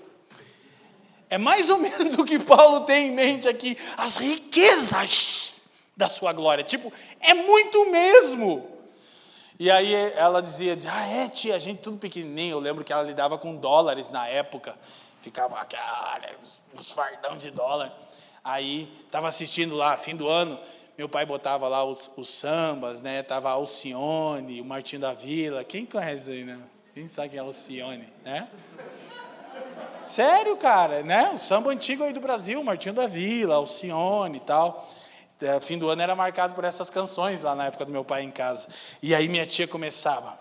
É 1.29 1.37
mais 1.39 1.69
ou 1.69 1.79
menos 1.81 2.15
o 2.15 2.25
que 2.25 2.39
Paulo 2.39 2.83
tem 2.83 3.09
em 3.09 3.13
mente 3.13 3.49
aqui, 3.49 3.77
as 3.97 4.17
riquezas 4.17 5.55
da 5.97 6.09
sua 6.09 6.33
glória. 6.33 6.63
Tipo, 6.63 6.93
é 7.21 7.35
muito 7.35 7.91
mesmo. 7.91 8.71
E 9.59 9.71
aí 9.71 9.95
ela 9.95 10.43
dizia, 10.43 10.77
ah, 10.91 11.09
é 11.09 11.29
tia, 11.29 11.55
a 11.55 11.59
gente 11.59 11.79
tudo 11.79 11.97
pequenininho. 11.97 12.57
Eu 12.57 12.61
lembro 12.61 12.83
que 12.83 12.93
ela 12.93 13.03
lidava 13.03 13.39
com 13.39 13.55
dólares 13.57 14.11
na 14.11 14.27
época. 14.27 14.77
Ficava, 15.25 15.65
cara, 15.65 16.37
os 16.75 16.93
fardão 16.93 17.39
de 17.39 17.51
dólar. 17.51 17.91
Aí, 18.45 18.93
estava 19.07 19.27
assistindo 19.27 19.75
lá, 19.75 19.97
fim 19.97 20.15
do 20.15 20.29
ano, 20.29 20.61
meu 20.99 21.09
pai 21.09 21.25
botava 21.25 21.67
lá 21.67 21.83
os, 21.83 22.11
os 22.15 22.29
sambas, 22.29 23.01
né? 23.01 23.23
Tava 23.23 23.49
Alcione, 23.49 24.61
o 24.61 24.65
Martinho 24.67 25.01
da 25.01 25.15
Vila. 25.15 25.65
Quem 25.65 25.87
conhece 25.87 26.31
aí, 26.31 26.45
né? 26.45 26.61
Quem 26.93 27.09
sabe 27.09 27.31
quem 27.31 27.39
é 27.39 27.41
Alcione, 27.41 28.07
né? 28.23 28.47
Sério, 30.05 30.59
cara, 30.59 31.03
né? 31.03 31.31
O 31.31 31.39
samba 31.39 31.71
antigo 31.71 32.05
aí 32.05 32.13
do 32.13 32.21
Brasil, 32.21 32.63
Martinho 32.63 32.95
da 32.95 33.07
Vila, 33.07 33.55
Alcione 33.55 34.37
e 34.37 34.41
tal. 34.41 34.87
É, 35.41 35.59
fim 35.59 35.79
do 35.79 35.89
ano 35.89 36.03
era 36.03 36.15
marcado 36.15 36.53
por 36.53 36.65
essas 36.65 36.91
canções 36.91 37.41
lá 37.41 37.55
na 37.55 37.65
época 37.65 37.87
do 37.87 37.91
meu 37.91 38.05
pai 38.05 38.25
em 38.25 38.31
casa. 38.31 38.69
E 39.03 39.15
aí 39.15 39.27
minha 39.27 39.47
tia 39.47 39.67
começava: 39.67 40.39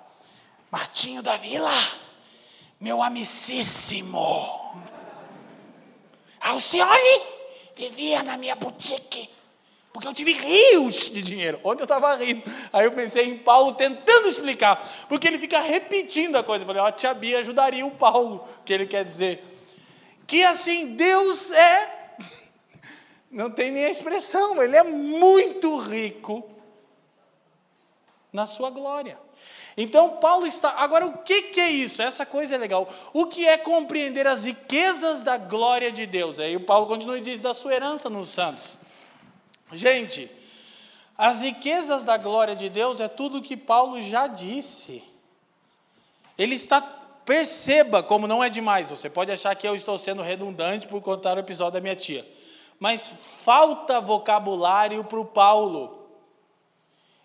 Martinho 0.69 1.23
da 1.23 1.37
Vila, 1.37 1.71
meu 2.83 3.01
amicíssimo. 3.01 4.83
Alcione 6.41 7.21
vivia 7.73 8.21
na 8.21 8.35
minha 8.35 8.57
boutique. 8.57 9.29
Porque 9.93 10.05
eu 10.05 10.13
tive 10.13 10.33
rios 10.33 11.09
de 11.09 11.21
dinheiro. 11.21 11.61
Ontem 11.63 11.83
eu 11.83 11.85
estava 11.85 12.13
rindo. 12.17 12.43
Aí 12.73 12.83
eu 12.83 12.91
pensei 12.91 13.25
em 13.25 13.37
Paulo 13.37 13.73
tentando 13.73 14.27
explicar. 14.27 14.85
Porque 15.07 15.25
ele 15.25 15.39
fica 15.39 15.61
repetindo 15.61 16.35
a 16.35 16.43
coisa. 16.43 16.63
Eu 16.63 16.67
falei, 16.67 16.81
ó, 16.81 16.87
a 16.87 16.91
tia 16.91 17.13
Bia 17.13 17.39
ajudaria 17.39 17.85
o 17.85 17.91
Paulo, 17.91 18.45
que 18.65 18.73
ele 18.73 18.85
quer 18.85 19.05
dizer. 19.05 19.41
Que 20.27 20.43
assim, 20.43 20.93
Deus 20.93 21.51
é 21.51 22.17
não 23.31 23.49
tem 23.49 23.71
nem 23.71 23.85
a 23.85 23.89
expressão, 23.89 24.61
ele 24.61 24.75
é 24.75 24.83
muito 24.83 25.77
rico 25.77 26.51
na 28.31 28.45
sua 28.45 28.69
glória. 28.69 29.22
Então, 29.75 30.17
Paulo 30.17 30.45
está. 30.45 30.69
Agora, 30.77 31.05
o 31.05 31.17
que, 31.19 31.43
que 31.43 31.59
é 31.59 31.69
isso? 31.69 32.01
Essa 32.01 32.25
coisa 32.25 32.55
é 32.55 32.57
legal. 32.57 32.87
O 33.13 33.25
que 33.25 33.47
é 33.47 33.57
compreender 33.57 34.27
as 34.27 34.45
riquezas 34.45 35.23
da 35.23 35.37
glória 35.37 35.91
de 35.91 36.05
Deus? 36.05 36.39
Aí 36.39 36.55
o 36.55 36.61
Paulo 36.61 36.85
continua 36.85 37.17
e 37.17 37.21
diz 37.21 37.39
da 37.39 37.53
sua 37.53 37.73
herança 37.73 38.09
nos 38.09 38.29
santos. 38.29 38.77
Gente, 39.71 40.29
as 41.17 41.41
riquezas 41.41 42.03
da 42.03 42.17
glória 42.17 42.55
de 42.55 42.69
Deus 42.69 42.99
é 42.99 43.07
tudo 43.07 43.39
o 43.39 43.41
que 43.41 43.57
Paulo 43.57 44.01
já 44.01 44.27
disse. 44.27 45.03
Ele 46.37 46.55
está. 46.55 46.81
Perceba 47.25 48.03
como 48.03 48.27
não 48.27 48.43
é 48.43 48.49
demais. 48.49 48.89
Você 48.89 49.09
pode 49.09 49.31
achar 49.31 49.55
que 49.55 49.65
eu 49.65 49.73
estou 49.75 49.97
sendo 49.97 50.21
redundante 50.21 50.87
por 50.87 51.01
contar 51.01 51.37
o 51.37 51.39
episódio 51.39 51.73
da 51.73 51.81
minha 51.81 51.95
tia 51.95 52.27
mas 52.83 53.15
falta 53.45 54.01
vocabulário 54.01 55.05
para 55.05 55.17
o 55.17 55.23
Paulo. 55.23 56.02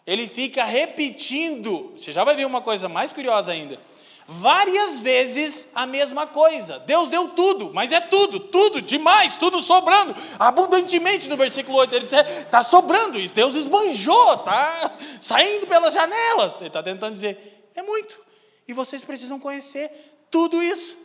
Ele 0.09 0.27
fica 0.27 0.65
repetindo, 0.65 1.93
você 1.95 2.13
já 2.13 2.25
vai 2.25 2.35
ver 2.35 2.47
uma 2.47 2.63
coisa 2.63 2.89
mais 2.89 3.13
curiosa 3.13 3.53
ainda. 3.53 3.79
Várias 4.27 4.99
vezes 4.99 5.69
a 5.75 5.87
mesma 5.87 6.27
coisa. 6.27 6.79
Deus 6.79 7.11
deu 7.11 7.29
tudo, 7.29 7.71
mas 7.75 7.93
é 7.93 8.01
tudo, 8.01 8.41
tudo, 8.41 8.81
demais, 8.81 9.37
tudo 9.37 9.61
sobrando, 9.61 10.17
abundantemente 10.39 11.29
no 11.29 11.37
versículo 11.37 11.77
8. 11.77 11.95
Ele 11.95 12.05
diz: 12.07 12.15
está 12.15 12.63
sobrando, 12.63 13.19
e 13.19 13.29
Deus 13.29 13.55
esbanjou, 13.55 14.33
está 14.33 14.93
saindo 15.21 15.67
pelas 15.67 15.93
janelas. 15.93 16.57
Ele 16.57 16.69
está 16.69 16.83
tentando 16.83 17.13
dizer: 17.13 17.71
é 17.75 17.83
muito, 17.83 18.19
e 18.67 18.73
vocês 18.73 19.05
precisam 19.05 19.39
conhecer 19.39 19.91
tudo 20.31 20.63
isso. 20.63 20.97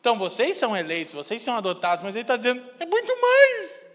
Então 0.00 0.16
vocês 0.16 0.56
são 0.56 0.76
eleitos, 0.76 1.14
vocês 1.14 1.42
são 1.42 1.56
adotados, 1.56 2.04
mas 2.04 2.14
ele 2.14 2.22
está 2.22 2.36
dizendo: 2.36 2.62
é 2.78 2.86
muito 2.86 3.12
mais. 3.20 3.85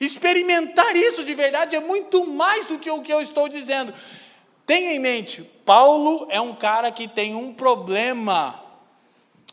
Experimentar 0.00 0.94
isso 0.96 1.24
de 1.24 1.34
verdade 1.34 1.74
é 1.74 1.80
muito 1.80 2.24
mais 2.24 2.66
do 2.66 2.78
que 2.78 2.90
o 2.90 3.02
que 3.02 3.12
eu 3.12 3.20
estou 3.20 3.48
dizendo. 3.48 3.92
Tenha 4.64 4.92
em 4.92 4.98
mente, 4.98 5.42
Paulo 5.64 6.26
é 6.30 6.40
um 6.40 6.54
cara 6.54 6.92
que 6.92 7.08
tem 7.08 7.34
um 7.34 7.52
problema 7.52 8.62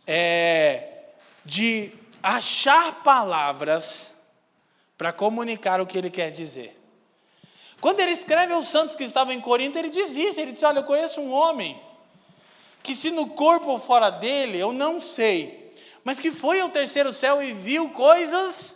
é, 0.06 0.88
de 1.44 1.92
achar 2.22 3.04
palavras 3.04 4.14
para 4.98 5.12
comunicar 5.12 5.82
o 5.82 5.86
que 5.86 5.98
ele 5.98 6.10
quer 6.10 6.32
dizer. 6.32 6.78
Quando 7.82 8.00
ele 8.00 8.12
escreve 8.12 8.54
aos 8.54 8.68
santos 8.68 8.96
que 8.96 9.04
estavam 9.04 9.34
em 9.34 9.42
Corinto, 9.42 9.78
ele 9.78 9.90
diz 9.90 10.16
isso: 10.16 10.40
ele 10.40 10.52
diz, 10.52 10.64
Olha, 10.64 10.80
eu 10.80 10.84
conheço 10.84 11.22
um 11.22 11.32
homem 11.32 11.80
que, 12.82 12.96
se 12.96 13.12
no 13.12 13.28
corpo 13.30 13.70
ou 13.70 13.80
fora 13.80 14.10
dele, 14.10 14.60
eu 14.60 14.72
não 14.72 15.02
sei, 15.02 15.74
mas 16.04 16.20
que 16.20 16.32
foi 16.32 16.60
ao 16.60 16.70
terceiro 16.70 17.12
céu 17.12 17.42
e 17.42 17.52
viu 17.52 17.90
coisas 17.90 18.75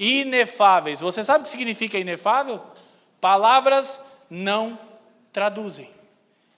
inefáveis. 0.00 1.00
Você 1.00 1.22
sabe 1.22 1.40
o 1.40 1.42
que 1.44 1.50
significa 1.50 1.98
inefável? 1.98 2.60
Palavras 3.20 4.00
não 4.30 4.78
traduzem. 5.30 5.90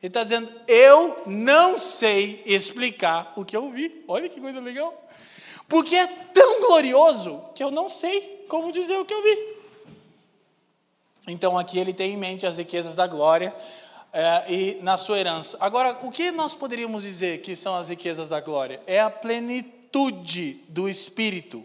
Ele 0.00 0.08
está 0.08 0.22
dizendo, 0.22 0.52
eu 0.68 1.22
não 1.26 1.78
sei 1.78 2.42
explicar 2.46 3.32
o 3.36 3.44
que 3.44 3.56
eu 3.56 3.68
vi. 3.70 4.04
Olha 4.06 4.28
que 4.28 4.40
coisa 4.40 4.60
legal. 4.60 4.94
Porque 5.68 5.96
é 5.96 6.06
tão 6.06 6.60
glorioso 6.60 7.42
que 7.54 7.62
eu 7.62 7.70
não 7.70 7.88
sei 7.88 8.44
como 8.48 8.72
dizer 8.72 8.96
o 8.96 9.04
que 9.04 9.14
eu 9.14 9.22
vi. 9.22 9.52
Então 11.26 11.58
aqui 11.58 11.78
ele 11.78 11.92
tem 11.92 12.12
em 12.12 12.16
mente 12.16 12.46
as 12.46 12.58
riquezas 12.58 12.96
da 12.96 13.06
glória, 13.06 13.54
é, 14.12 14.52
e 14.52 14.78
na 14.82 14.96
sua 14.96 15.18
herança. 15.18 15.56
Agora, 15.58 15.98
o 16.02 16.10
que 16.10 16.30
nós 16.30 16.54
poderíamos 16.54 17.02
dizer 17.02 17.40
que 17.40 17.56
são 17.56 17.74
as 17.74 17.88
riquezas 17.88 18.28
da 18.28 18.40
glória? 18.40 18.82
É 18.86 19.00
a 19.00 19.08
plenitude 19.08 20.60
do 20.68 20.88
Espírito. 20.88 21.64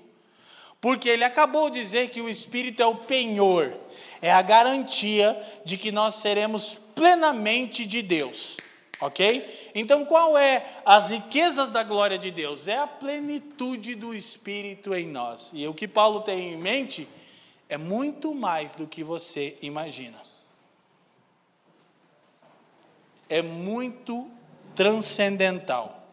Porque 0.79 1.09
ele 1.09 1.23
acabou 1.23 1.69
de 1.69 1.79
dizer 1.79 2.09
que 2.09 2.21
o 2.21 2.29
Espírito 2.29 2.81
é 2.81 2.85
o 2.85 2.95
penhor, 2.95 3.73
é 4.21 4.31
a 4.31 4.41
garantia 4.41 5.39
de 5.65 5.77
que 5.77 5.91
nós 5.91 6.15
seremos 6.15 6.75
plenamente 6.93 7.85
de 7.85 8.01
Deus. 8.01 8.57
Ok? 8.99 9.71
Então, 9.75 10.05
qual 10.05 10.37
é 10.37 10.81
as 10.85 11.09
riquezas 11.09 11.69
da 11.69 11.83
glória 11.83 12.17
de 12.17 12.31
Deus? 12.31 12.67
É 12.67 12.77
a 12.77 12.87
plenitude 12.87 13.93
do 13.93 14.13
Espírito 14.13 14.93
em 14.95 15.07
nós. 15.07 15.51
E 15.53 15.67
o 15.67 15.73
que 15.73 15.87
Paulo 15.87 16.21
tem 16.21 16.53
em 16.53 16.57
mente 16.57 17.07
é 17.69 17.77
muito 17.77 18.33
mais 18.33 18.73
do 18.73 18.87
que 18.87 19.03
você 19.03 19.55
imagina 19.61 20.27
é 23.29 23.41
muito 23.41 24.29
transcendental, 24.75 26.07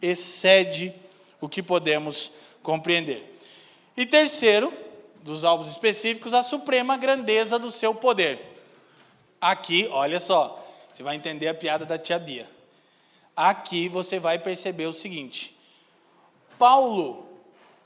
excede 0.00 0.92
o 1.40 1.48
que 1.48 1.62
podemos 1.62 2.32
compreender. 2.62 3.33
E 3.96 4.04
terceiro, 4.04 4.72
dos 5.22 5.44
alvos 5.44 5.68
específicos, 5.68 6.34
a 6.34 6.42
suprema 6.42 6.96
grandeza 6.96 7.58
do 7.58 7.70
seu 7.70 7.94
poder. 7.94 8.40
Aqui, 9.40 9.88
olha 9.90 10.18
só, 10.18 10.64
você 10.92 11.02
vai 11.02 11.16
entender 11.16 11.48
a 11.48 11.54
piada 11.54 11.84
da 11.84 11.98
tia 11.98 12.18
Bia. 12.18 12.48
Aqui 13.36 13.88
você 13.88 14.18
vai 14.18 14.38
perceber 14.38 14.86
o 14.86 14.92
seguinte: 14.92 15.56
Paulo 16.58 17.26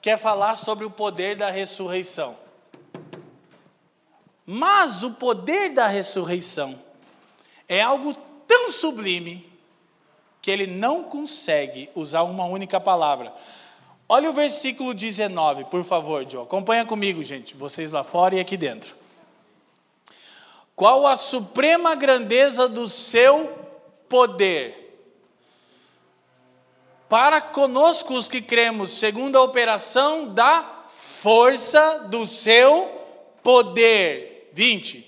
quer 0.01 0.19
falar 0.19 0.57
sobre 0.57 0.85
o 0.85 0.91
poder 0.91 1.37
da 1.37 1.51
ressurreição. 1.51 2.37
Mas 4.45 5.03
o 5.03 5.11
poder 5.13 5.71
da 5.71 5.87
ressurreição 5.87 6.79
é 7.69 7.83
algo 7.83 8.15
tão 8.47 8.73
sublime 8.73 9.47
que 10.41 10.51
ele 10.51 10.67
não 10.67 11.05
consegue 11.05 11.91
usar 11.95 12.23
uma 12.23 12.47
única 12.47 12.81
palavra. 12.81 13.35
Olha 14.09 14.31
o 14.31 14.33
versículo 14.33 14.95
19, 14.95 15.65
por 15.65 15.85
favor, 15.85 16.29
Joe. 16.29 16.43
Acompanha 16.43 16.87
comigo, 16.87 17.23
gente, 17.23 17.55
vocês 17.55 17.93
lá 17.93 18.03
fora 18.03 18.37
e 18.37 18.41
aqui 18.41 18.57
dentro. 18.57 18.97
Qual 20.75 21.07
a 21.07 21.17
suprema 21.17 21.95
grandeza 21.95 22.69
do 22.69 22.89
seu 22.89 23.49
poder 24.09 24.89
para 27.09 27.41
conosco 27.41 28.15
os 28.15 28.29
que 28.29 28.43
cremos, 28.43 28.91
segundo 28.93 29.37
a 29.37 29.43
operação 29.43 30.29
da 30.29 30.85
força 30.89 32.01
do 32.11 32.27
seu 32.27 32.87
poder. 33.43 34.51
20. 34.53 35.07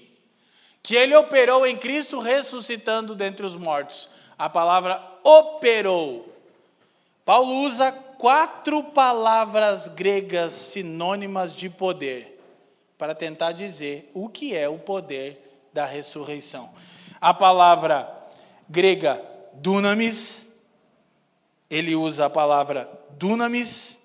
Que 0.83 0.97
ele 0.97 1.15
operou 1.15 1.67
em 1.67 1.77
Cristo 1.77 2.21
ressuscitando 2.21 3.15
dentre 3.15 3.45
os 3.45 3.55
mortos. 3.55 4.09
A 4.39 4.49
palavra 4.49 5.03
operou. 5.23 6.35
Paulo 7.25 7.65
usa 7.67 7.93
quatro 8.21 8.85
palavras 8.85 9.89
gregas 9.89 10.53
sinônimas 10.53 11.57
de 11.57 11.71
poder 11.71 12.39
para 12.99 13.15
tentar 13.15 13.53
dizer 13.53 14.11
o 14.13 14.29
que 14.29 14.55
é 14.55 14.69
o 14.69 14.79
poder 14.79 15.71
da 15.73 15.87
ressurreição. 15.87 16.69
A 17.19 17.33
palavra 17.33 18.15
grega 18.69 19.25
dunamis, 19.55 20.47
ele 21.71 21.97
usa 21.97 22.27
a 22.27 22.31
palavra 22.31 22.93
dunamis, 23.13 23.99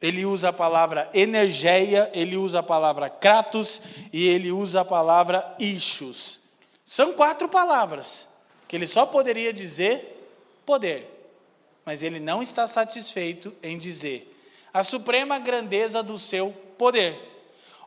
ele 0.00 0.24
usa 0.24 0.50
a 0.50 0.52
palavra 0.52 1.10
energeia, 1.12 2.08
ele 2.14 2.36
usa 2.36 2.60
a 2.60 2.62
palavra 2.62 3.10
kratos 3.10 3.82
e 4.12 4.28
ele 4.28 4.52
usa 4.52 4.82
a 4.82 4.84
palavra 4.84 5.56
ishus. 5.58 6.38
São 6.84 7.14
quatro 7.14 7.48
palavras 7.48 8.28
que 8.68 8.76
ele 8.76 8.86
só 8.86 9.04
poderia 9.04 9.52
dizer 9.52 10.12
poder, 10.64 11.15
mas 11.86 12.02
ele 12.02 12.18
não 12.18 12.42
está 12.42 12.66
satisfeito 12.66 13.54
em 13.62 13.78
dizer 13.78 14.32
a 14.74 14.82
suprema 14.82 15.38
grandeza 15.38 16.02
do 16.02 16.18
seu 16.18 16.52
poder. 16.76 17.18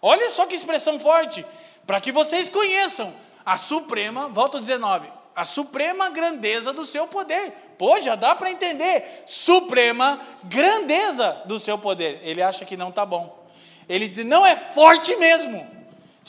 Olha 0.02 0.30
só 0.32 0.47
que 0.47 0.56
expressão 0.56 1.00
forte, 1.00 1.45
para 1.86 2.02
que 2.02 2.12
vocês 2.12 2.50
conheçam 2.50 3.14
a 3.45 3.60
suprema, 3.60 4.28
volto 4.30 4.60
19, 4.60 5.08
a 5.36 5.45
suprema 5.45 6.10
grandeza 6.10 6.74
do 6.74 6.86
seu 6.86 7.06
poder. 7.06 7.52
Pô, 7.78 8.00
já 8.02 8.16
dá 8.16 8.34
para 8.34 8.50
entender. 8.50 9.24
Suprema 9.28 10.20
grandeza 10.45 11.43
do 11.45 11.60
seu 11.60 11.78
poder. 11.78 12.20
Ele 12.24 12.41
acha 12.41 12.66
que 12.66 12.76
não 12.76 12.89
está 12.89 13.06
bom. 13.06 13.47
Ele 13.88 14.24
não 14.24 14.43
é 14.43 14.56
forte 14.56 15.16
mesmo. 15.18 15.68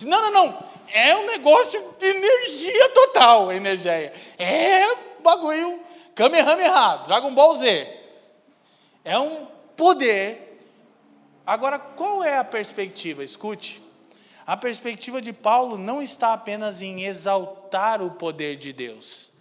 Não, 0.02 0.20
não, 0.20 0.30
não. 0.30 0.64
É 0.92 1.16
um 1.16 1.24
negócio 1.26 1.82
de 1.98 2.06
energia 2.06 2.88
total, 2.90 3.50
energia. 3.50 4.12
É 4.38 4.94
bagulho 5.22 5.80
Kamehameha, 6.20 6.98
Dragon 6.98 7.34
Ball 7.34 7.54
Z. 7.54 7.98
É 9.02 9.18
um 9.18 9.46
poder. 9.74 10.60
Agora, 11.46 11.78
qual 11.78 12.22
é 12.22 12.36
a 12.36 12.44
perspectiva? 12.44 13.24
Escute. 13.24 13.82
A 14.46 14.54
perspectiva 14.54 15.22
de 15.22 15.32
Paulo 15.32 15.78
não 15.78 16.02
está 16.02 16.34
apenas 16.34 16.82
em 16.82 17.04
exaltar 17.04 18.02
o 18.02 18.10
poder 18.10 18.58
de 18.58 18.70
Deus. 18.70 19.32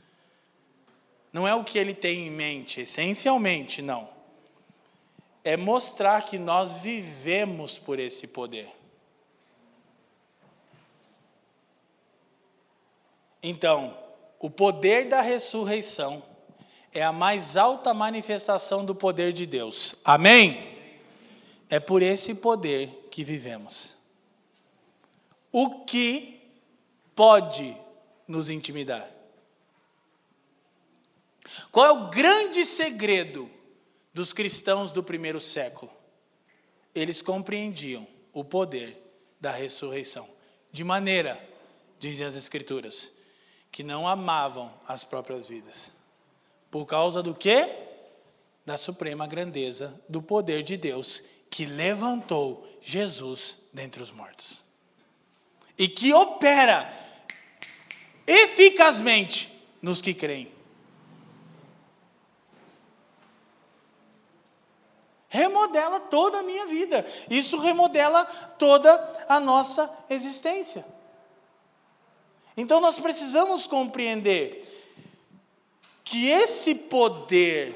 Não 1.34 1.46
é 1.46 1.54
o 1.54 1.66
que 1.66 1.78
ele 1.78 1.94
tem 1.94 2.28
em 2.28 2.32
mente, 2.32 2.80
essencialmente, 2.80 3.82
não. 3.82 4.08
É 5.44 5.58
mostrar 5.58 6.22
que 6.22 6.38
nós 6.38 6.76
vivemos 6.76 7.78
por 7.78 8.00
esse 8.00 8.26
poder. 8.26 8.74
Então, 13.44 13.98
o 14.40 14.50
poder 14.50 15.10
da 15.10 15.20
ressurreição 15.20 16.29
é 16.94 17.04
a 17.04 17.12
mais 17.12 17.56
alta 17.56 17.94
manifestação 17.94 18.84
do 18.84 18.96
poder 18.96 19.32
de 19.34 19.46
Deus. 19.46 19.96
Amém? 20.04 20.78
É 21.70 21.80
por 21.80 22.02
esse 22.02 22.34
poder 22.34 23.08
que 23.12 23.24
vivemos. 23.24 23.96
O 25.52 25.84
que 25.86 26.42
pode 27.16 27.76
nos 28.28 28.50
intimidar? 28.50 29.10
Qual 31.72 31.86
é 31.86 31.92
o 31.92 32.10
grande 32.10 32.66
segredo 32.66 33.50
dos 34.14 34.34
cristãos 34.34 34.92
do 34.92 35.04
primeiro 35.04 35.42
século? 35.42 35.92
Eles 36.94 37.22
compreendiam 37.22 38.08
o 38.34 38.44
poder 38.44 38.98
da 39.40 39.52
ressurreição, 39.52 40.28
de 40.72 40.84
maneira, 40.84 41.42
dizem 41.98 42.26
as 42.26 42.36
Escrituras, 42.36 43.12
que 43.72 43.84
não 43.84 44.08
amavam 44.08 44.74
as 44.88 45.04
próprias 45.04 45.48
vidas. 45.48 45.92
Por 46.70 46.86
causa 46.86 47.24
do 47.24 47.34
quê? 47.34 47.70
Da 48.66 48.78
suprema 48.78 49.26
grandeza 49.26 50.00
do 50.08 50.22
poder 50.22 50.64
de 50.64 50.78
Deus 50.78 51.24
que 51.50 51.66
levantou 51.66 52.68
Jesus 52.82 53.58
dentre 53.74 54.02
os 54.02 54.12
mortos 54.12 54.64
e 55.78 55.88
que 55.88 56.14
opera 56.14 56.94
eficazmente 58.28 59.50
nos 59.82 60.02
que 60.02 60.14
creem. 60.14 60.52
Remodela 65.30 66.00
toda 66.00 66.40
a 66.40 66.44
minha 66.44 66.66
vida. 66.66 67.06
Isso 67.30 67.58
remodela 67.60 68.26
toda 68.58 69.26
a 69.30 69.40
nossa 69.40 69.90
existência. 70.10 70.86
Então 72.58 72.82
nós 72.82 73.00
precisamos 73.00 73.66
compreender 73.66 74.79
que 76.10 76.28
esse 76.28 76.74
poder 76.74 77.72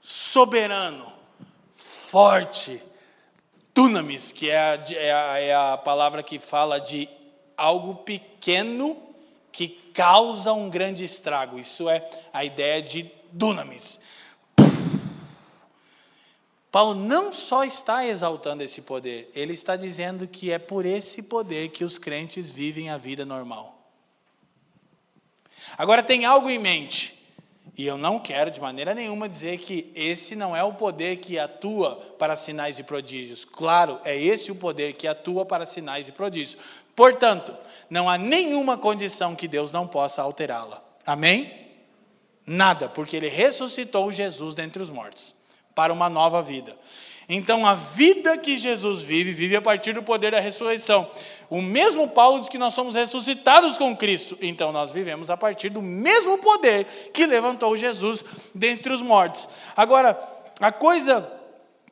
soberano, 0.00 1.12
forte, 1.72 2.82
dunamis, 3.72 4.32
que 4.32 4.50
é 4.50 4.58
a, 4.58 4.74
é, 4.90 5.12
a, 5.12 5.38
é 5.38 5.54
a 5.54 5.76
palavra 5.76 6.20
que 6.20 6.40
fala 6.40 6.80
de 6.80 7.08
algo 7.56 7.94
pequeno 7.94 9.00
que 9.52 9.68
causa 9.94 10.52
um 10.52 10.68
grande 10.68 11.04
estrago. 11.04 11.60
Isso 11.60 11.88
é 11.88 12.04
a 12.32 12.44
ideia 12.44 12.82
de 12.82 13.08
dunamis. 13.30 14.00
Paulo 16.72 16.92
não 16.96 17.32
só 17.32 17.62
está 17.62 18.04
exaltando 18.04 18.64
esse 18.64 18.82
poder, 18.82 19.30
ele 19.32 19.52
está 19.52 19.76
dizendo 19.76 20.26
que 20.26 20.50
é 20.50 20.58
por 20.58 20.84
esse 20.84 21.22
poder 21.22 21.68
que 21.68 21.84
os 21.84 21.98
crentes 21.98 22.50
vivem 22.50 22.90
a 22.90 22.98
vida 22.98 23.24
normal. 23.24 23.75
Agora 25.76 26.02
tem 26.02 26.24
algo 26.24 26.50
em 26.50 26.58
mente. 26.58 27.16
E 27.76 27.86
eu 27.86 27.98
não 27.98 28.18
quero 28.18 28.50
de 28.50 28.60
maneira 28.60 28.94
nenhuma 28.94 29.28
dizer 29.28 29.58
que 29.58 29.92
esse 29.94 30.34
não 30.34 30.56
é 30.56 30.64
o 30.64 30.72
poder 30.72 31.16
que 31.16 31.38
atua 31.38 31.96
para 32.18 32.34
sinais 32.34 32.78
e 32.78 32.82
prodígios. 32.82 33.44
Claro, 33.44 34.00
é 34.02 34.16
esse 34.16 34.50
o 34.50 34.54
poder 34.54 34.94
que 34.94 35.06
atua 35.06 35.44
para 35.44 35.66
sinais 35.66 36.08
e 36.08 36.12
prodígios. 36.12 36.56
Portanto, 36.94 37.54
não 37.90 38.08
há 38.08 38.16
nenhuma 38.16 38.78
condição 38.78 39.36
que 39.36 39.46
Deus 39.46 39.72
não 39.72 39.86
possa 39.86 40.22
alterá-la. 40.22 40.82
Amém? 41.04 41.66
Nada, 42.46 42.88
porque 42.88 43.16
ele 43.16 43.28
ressuscitou 43.28 44.10
Jesus 44.10 44.54
dentre 44.54 44.82
os 44.82 44.88
mortos 44.88 45.34
para 45.74 45.92
uma 45.92 46.08
nova 46.08 46.42
vida. 46.42 46.74
Então, 47.28 47.66
a 47.66 47.74
vida 47.74 48.38
que 48.38 48.56
Jesus 48.56 49.02
vive, 49.02 49.32
vive 49.32 49.56
a 49.56 49.62
partir 49.62 49.92
do 49.92 50.02
poder 50.02 50.30
da 50.30 50.40
ressurreição. 50.40 51.10
O 51.50 51.60
mesmo 51.60 52.08
Paulo 52.08 52.38
diz 52.38 52.48
que 52.48 52.58
nós 52.58 52.74
somos 52.74 52.94
ressuscitados 52.94 53.76
com 53.76 53.96
Cristo. 53.96 54.38
Então, 54.40 54.70
nós 54.70 54.92
vivemos 54.92 55.28
a 55.28 55.36
partir 55.36 55.68
do 55.68 55.82
mesmo 55.82 56.38
poder 56.38 56.84
que 57.12 57.26
levantou 57.26 57.76
Jesus 57.76 58.24
dentre 58.54 58.92
os 58.92 59.02
mortos. 59.02 59.48
Agora, 59.76 60.18
a 60.60 60.70
coisa 60.70 61.32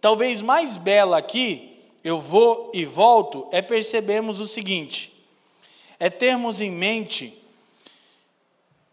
talvez 0.01 0.41
mais 0.41 0.77
bela 0.77 1.19
aqui, 1.19 1.81
eu 2.05 2.21
vou 2.21 2.71
e 2.73 2.85
volto, 2.85 3.49
é 3.51 3.61
percebermos 3.61 4.39
o 4.39 4.47
seguinte: 4.47 5.13
é 5.99 6.09
termos 6.09 6.61
em 6.61 6.71
mente 6.71 7.41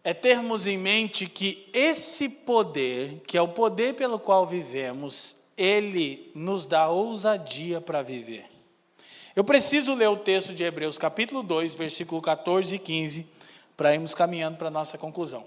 é 0.04 0.12
termos 0.12 0.66
em 0.66 0.76
mente 0.76 1.26
que 1.26 1.68
esse 1.72 2.28
poder, 2.28 3.22
que 3.26 3.38
é 3.38 3.42
o 3.42 3.48
poder 3.48 3.94
pelo 3.94 4.18
qual 4.18 4.44
vivemos, 4.44 5.36
ele 5.56 6.30
nos 6.34 6.66
dá 6.66 6.88
ousadia 6.88 7.80
para 7.80 8.02
viver. 8.02 8.46
Eu 9.34 9.44
preciso 9.44 9.94
ler 9.94 10.08
o 10.08 10.16
texto 10.16 10.52
de 10.52 10.62
Hebreus, 10.62 10.98
capítulo 10.98 11.42
2, 11.42 11.74
versículo 11.74 12.20
14 12.20 12.74
e 12.74 12.78
15, 12.78 13.26
para 13.76 13.94
irmos 13.94 14.14
caminhando 14.14 14.58
para 14.58 14.68
a 14.68 14.70
nossa 14.70 14.98
conclusão. 14.98 15.44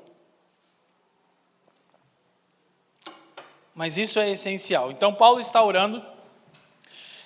Mas 3.75 3.97
isso 3.97 4.19
é 4.19 4.29
essencial. 4.29 4.89
Então, 4.91 5.13
Paulo 5.13 5.39
está 5.39 5.61
orando 5.61 6.03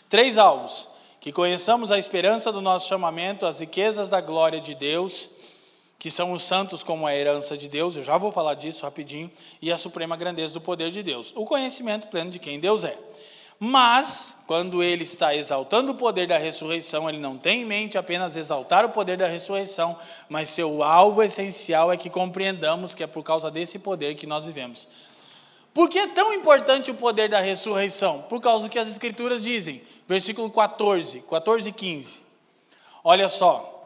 três 0.09 0.37
alvos: 0.37 0.89
que 1.21 1.31
conheçamos 1.31 1.91
a 1.91 1.99
esperança 1.99 2.51
do 2.51 2.59
nosso 2.59 2.89
chamamento, 2.89 3.45
as 3.45 3.59
riquezas 3.59 4.09
da 4.09 4.19
glória 4.19 4.59
de 4.59 4.73
Deus 4.73 5.29
que 5.99 6.09
são 6.09 6.31
os 6.31 6.43
santos 6.43 6.81
como 6.81 7.05
a 7.05 7.13
herança 7.13 7.57
de 7.57 7.67
Deus, 7.67 7.97
eu 7.97 8.03
já 8.03 8.17
vou 8.17 8.31
falar 8.31 8.53
disso 8.53 8.85
rapidinho, 8.85 9.29
e 9.61 9.69
a 9.69 9.77
suprema 9.77 10.15
grandeza 10.15 10.53
do 10.53 10.61
poder 10.61 10.89
de 10.91 11.03
Deus, 11.03 11.33
o 11.35 11.43
conhecimento 11.43 12.07
pleno 12.07 12.31
de 12.31 12.39
quem 12.39 12.57
Deus 12.57 12.85
é. 12.85 12.97
Mas, 13.59 14.37
quando 14.47 14.81
ele 14.81 15.03
está 15.03 15.35
exaltando 15.35 15.91
o 15.91 15.95
poder 15.95 16.25
da 16.25 16.37
ressurreição, 16.37 17.09
ele 17.09 17.19
não 17.19 17.37
tem 17.37 17.63
em 17.63 17.65
mente 17.65 17.97
apenas 17.97 18.37
exaltar 18.37 18.85
o 18.85 18.89
poder 18.89 19.17
da 19.17 19.27
ressurreição, 19.27 19.97
mas 20.29 20.47
seu 20.47 20.81
alvo 20.81 21.21
essencial 21.21 21.91
é 21.91 21.97
que 21.97 22.09
compreendamos 22.09 22.95
que 22.95 23.03
é 23.03 23.07
por 23.07 23.21
causa 23.21 23.51
desse 23.51 23.77
poder 23.77 24.15
que 24.15 24.25
nós 24.25 24.45
vivemos. 24.45 24.87
Por 25.73 25.89
que 25.89 25.99
é 25.99 26.07
tão 26.07 26.33
importante 26.33 26.89
o 26.89 26.95
poder 26.95 27.27
da 27.27 27.41
ressurreição? 27.41 28.21
Por 28.29 28.39
causa 28.39 28.63
do 28.63 28.69
que 28.69 28.79
as 28.79 28.87
Escrituras 28.87 29.43
dizem, 29.43 29.83
versículo 30.07 30.49
14, 30.49 31.21
14 31.29 31.67
e 31.67 31.71
15. 31.73 32.21
Olha 33.03 33.27
só. 33.27 33.85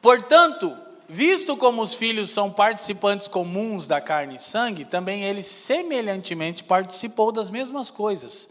Portanto, 0.00 0.85
Visto 1.08 1.56
como 1.56 1.82
os 1.82 1.94
filhos 1.94 2.30
são 2.30 2.50
participantes 2.50 3.28
comuns 3.28 3.86
da 3.86 4.00
carne 4.00 4.36
e 4.36 4.40
sangue, 4.40 4.84
também 4.84 5.22
ele 5.22 5.42
semelhantemente 5.42 6.64
participou 6.64 7.30
das 7.30 7.48
mesmas 7.48 7.92
coisas, 7.92 8.48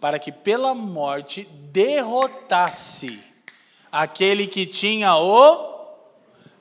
para 0.00 0.18
que 0.18 0.32
pela 0.32 0.74
morte 0.74 1.44
derrotasse 1.70 3.22
aquele 3.90 4.46
que 4.46 4.64
tinha 4.64 5.14
o. 5.16 5.70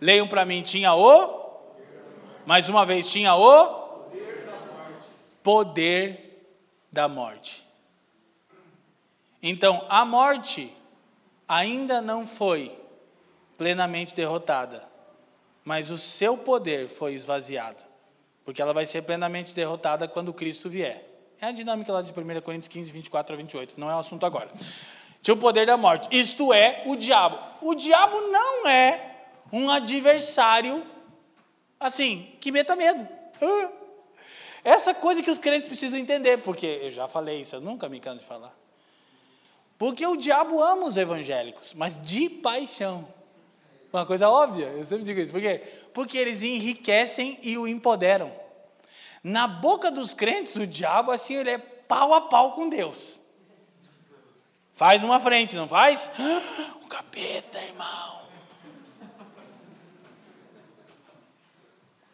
Leiam 0.02 0.28
para 0.28 0.44
mim, 0.44 0.62
tinha 0.64 0.94
o. 0.94 1.42
Mais 2.46 2.68
uma 2.68 2.86
vez, 2.86 3.10
tinha 3.10 3.34
o. 3.34 4.02
Poder 5.42 6.46
da 6.92 7.08
morte. 7.08 7.66
Então, 9.42 9.86
a 9.90 10.04
morte 10.04 10.76
ainda 11.48 12.02
não 12.02 12.28
foi 12.28 12.78
plenamente 13.58 14.14
derrotada 14.14 14.91
mas 15.64 15.90
o 15.90 15.98
seu 15.98 16.38
poder 16.38 16.88
foi 16.88 17.14
esvaziado, 17.14 17.84
porque 18.44 18.62
ela 18.62 18.74
vai 18.74 18.86
ser 18.86 19.04
plenamente 19.04 19.54
derrotada 19.54 20.08
quando 20.08 20.34
Cristo 20.34 20.70
vier. 20.70 21.08
É 21.40 21.48
a 21.48 21.52
dinâmica 21.52 21.92
lá 21.92 22.02
de 22.02 22.12
1 22.12 22.42
Coríntios 22.42 22.68
15, 22.68 22.92
24 22.92 23.34
a 23.34 23.38
28, 23.38 23.80
não 23.80 23.90
é 23.90 23.96
o 23.96 24.00
assunto 24.00 24.26
agora. 24.26 24.50
Tinha 25.22 25.36
o 25.36 25.38
poder 25.38 25.66
da 25.66 25.78
morte, 25.78 26.08
isto 26.12 26.52
é, 26.52 26.84
o 26.86 26.96
diabo. 26.96 27.38
O 27.62 27.76
diabo 27.76 28.20
não 28.22 28.68
é 28.68 29.26
um 29.52 29.70
adversário, 29.70 30.86
assim, 31.80 32.36
que 32.40 32.52
meta 32.52 32.76
medo. 32.76 33.08
Essa 34.64 34.94
coisa 34.94 35.24
que 35.24 35.30
os 35.30 35.38
crentes 35.38 35.68
precisam 35.68 36.00
entender, 36.00 36.38
porque 36.38 36.66
eu 36.66 36.92
já 36.92 37.08
falei 37.08 37.42
isso, 37.42 37.56
eu 37.56 37.62
nunca 37.62 37.90
me 37.90 38.00
canso 38.00 38.20
de 38.20 38.26
falar. 38.26 38.56
Porque 39.78 40.06
o 40.06 40.16
diabo 40.16 40.62
ama 40.62 40.86
os 40.86 40.96
evangélicos, 40.96 41.74
mas 41.74 42.00
de 42.04 42.30
paixão. 42.30 43.08
Uma 43.92 44.06
coisa 44.06 44.30
óbvia, 44.30 44.68
eu 44.68 44.86
sempre 44.86 45.04
digo 45.04 45.20
isso. 45.20 45.32
Por 45.32 45.42
quê? 45.42 45.62
Porque 45.94 46.18
eles 46.18 46.42
enriquecem 46.42 47.38
e 47.42 47.58
o 47.58 47.68
empoderam. 47.68 48.32
Na 49.24 49.48
boca 49.48 49.92
dos 49.92 50.14
crentes, 50.14 50.56
o 50.56 50.66
diabo, 50.66 51.12
assim, 51.12 51.36
ele 51.36 51.50
é 51.50 51.58
pau 51.58 52.14
a 52.14 52.22
pau 52.22 52.54
com 52.54 52.70
Deus. 52.70 53.20
Faz 54.74 55.04
uma 55.04 55.20
frente, 55.20 55.56
não 55.56 55.68
faz? 55.68 56.10
O 56.84 56.88
capeta, 56.92 57.62
irmão. 57.62 58.22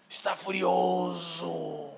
Está 0.07 0.36
furioso. 0.36 1.89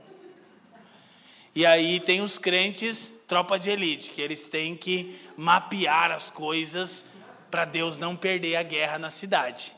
E 1.53 1.65
aí 1.65 1.99
tem 1.99 2.21
os 2.21 2.37
crentes, 2.37 3.13
tropa 3.27 3.59
de 3.59 3.69
elite, 3.69 4.11
que 4.11 4.21
eles 4.21 4.47
têm 4.47 4.77
que 4.77 5.19
mapear 5.35 6.11
as 6.11 6.29
coisas 6.29 7.03
para 7.49 7.65
Deus 7.65 7.97
não 7.97 8.15
perder 8.15 8.55
a 8.55 8.63
guerra 8.63 8.97
na 8.97 9.09
cidade. 9.09 9.73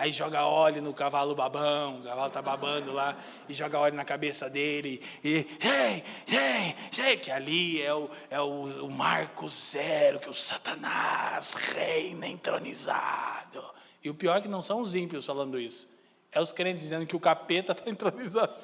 Aí 0.00 0.10
joga 0.10 0.46
óleo 0.46 0.80
no 0.80 0.94
cavalo 0.94 1.34
babão, 1.34 2.00
o 2.00 2.02
cavalo 2.02 2.30
tá 2.30 2.40
babando 2.40 2.90
lá, 2.90 3.18
e 3.46 3.52
joga 3.52 3.78
óleo 3.78 3.94
na 3.94 4.04
cabeça 4.04 4.48
dele, 4.48 5.02
e 5.22 5.46
ei, 5.60 6.04
ei, 6.26 6.76
ei, 7.04 7.16
que 7.18 7.30
ali 7.30 7.82
é 7.82 7.92
o, 7.92 8.08
é 8.30 8.40
o, 8.40 8.86
o 8.86 8.90
Marco 8.90 9.46
Zero, 9.46 10.18
que 10.18 10.30
o 10.30 10.32
Satanás 10.32 11.52
reina 11.52 12.26
entronizado. 12.26 13.62
E 14.02 14.08
o 14.08 14.14
pior 14.14 14.38
é 14.38 14.40
que 14.40 14.48
não 14.48 14.62
são 14.62 14.80
os 14.80 14.94
ímpios 14.94 15.26
falando 15.26 15.60
isso, 15.60 15.86
é 16.32 16.40
os 16.40 16.50
crentes 16.50 16.82
dizendo 16.82 17.04
que 17.04 17.14
o 17.14 17.20
capeta 17.20 17.72
está 17.72 17.84
entronizado. 17.90 18.56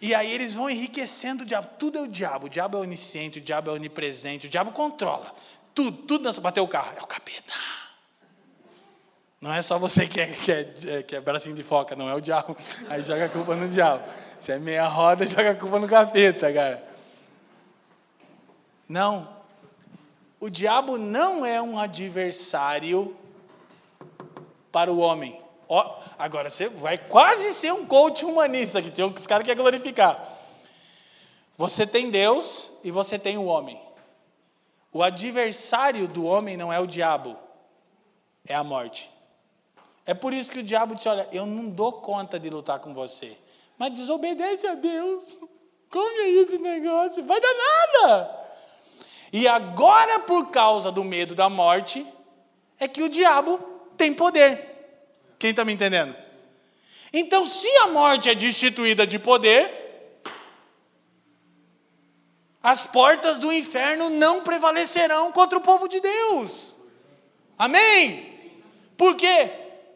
E 0.00 0.16
aí 0.16 0.32
eles 0.32 0.52
vão 0.52 0.68
enriquecendo 0.68 1.44
o 1.44 1.46
diabo, 1.46 1.68
tudo 1.78 1.98
é 1.98 2.02
o 2.02 2.08
diabo, 2.08 2.46
o 2.46 2.48
diabo 2.48 2.76
é 2.76 2.80
onisciente, 2.80 3.38
o 3.38 3.40
diabo 3.40 3.70
é 3.70 3.74
onipresente, 3.74 4.48
o 4.48 4.50
diabo 4.50 4.72
controla. 4.72 5.32
Tudo, 5.74 5.92
tudo 5.92 6.24
nessa 6.24 6.40
bateu 6.40 6.64
o 6.64 6.68
carro. 6.68 6.92
É 6.96 7.02
o 7.02 7.06
capeta. 7.06 7.52
Não 9.40 9.52
é 9.52 9.60
só 9.60 9.76
você 9.76 10.06
que 10.06 10.20
é, 10.20 10.26
que, 10.28 10.52
é, 10.52 11.02
que 11.02 11.16
é 11.16 11.20
bracinho 11.20 11.56
de 11.56 11.64
foca, 11.64 11.96
não 11.96 12.08
é 12.08 12.14
o 12.14 12.20
diabo. 12.20 12.56
Aí 12.88 13.02
joga 13.02 13.24
a 13.24 13.28
culpa 13.28 13.56
no 13.56 13.68
diabo. 13.68 14.04
Se 14.38 14.52
é 14.52 14.58
meia 14.58 14.86
roda, 14.86 15.26
joga 15.26 15.50
a 15.50 15.54
culpa 15.56 15.80
no 15.80 15.88
capeta, 15.88 16.52
cara. 16.52 16.86
Não. 18.88 19.28
O 20.38 20.48
diabo 20.48 20.96
não 20.96 21.44
é 21.44 21.60
um 21.60 21.78
adversário 21.78 23.16
para 24.70 24.92
o 24.92 24.98
homem. 24.98 25.40
Ó, 25.68 26.00
agora 26.18 26.48
você 26.48 26.68
vai 26.68 26.96
quase 26.96 27.54
ser 27.54 27.72
um 27.72 27.84
coach 27.84 28.24
humanista, 28.24 28.80
que 28.80 28.90
tem 28.90 29.04
os 29.04 29.26
caras 29.26 29.44
que 29.44 29.50
quer 29.50 29.60
glorificar. 29.60 30.38
Você 31.56 31.86
tem 31.86 32.10
Deus 32.10 32.70
e 32.84 32.90
você 32.90 33.18
tem 33.18 33.38
o 33.38 33.44
homem. 33.44 33.80
O 34.92 35.02
adversário 35.02 36.06
do 36.06 36.26
homem 36.26 36.56
não 36.56 36.72
é 36.72 36.78
o 36.78 36.86
diabo, 36.86 37.36
é 38.46 38.54
a 38.54 38.62
morte. 38.62 39.10
É 40.04 40.12
por 40.12 40.32
isso 40.34 40.52
que 40.52 40.58
o 40.58 40.62
diabo 40.62 40.94
disse: 40.94 41.08
Olha, 41.08 41.28
eu 41.32 41.46
não 41.46 41.68
dou 41.68 41.92
conta 41.92 42.38
de 42.38 42.50
lutar 42.50 42.78
com 42.80 42.92
você, 42.92 43.36
mas 43.78 43.90
desobedece 43.90 44.66
a 44.66 44.74
Deus. 44.74 45.38
Como 45.88 46.20
é 46.20 46.28
esse 46.28 46.58
negócio? 46.58 47.24
Vai 47.24 47.40
dar 47.40 47.54
nada. 47.54 48.42
E 49.32 49.48
agora, 49.48 50.20
por 50.20 50.50
causa 50.50 50.92
do 50.92 51.02
medo 51.02 51.34
da 51.34 51.48
morte, 51.48 52.06
é 52.78 52.86
que 52.86 53.02
o 53.02 53.08
diabo 53.08 53.58
tem 53.96 54.12
poder. 54.12 54.68
Quem 55.38 55.50
está 55.50 55.64
me 55.64 55.72
entendendo? 55.72 56.14
Então, 57.12 57.46
se 57.46 57.68
a 57.78 57.88
morte 57.88 58.28
é 58.28 58.34
destituída 58.34 59.06
de 59.06 59.18
poder, 59.18 59.81
as 62.62 62.84
portas 62.84 63.38
do 63.38 63.52
inferno 63.52 64.08
não 64.08 64.42
prevalecerão 64.42 65.32
contra 65.32 65.58
o 65.58 65.62
povo 65.62 65.88
de 65.88 66.00
Deus. 66.00 66.76
Amém? 67.58 68.32
Por 68.96 69.16
quê? 69.16 69.50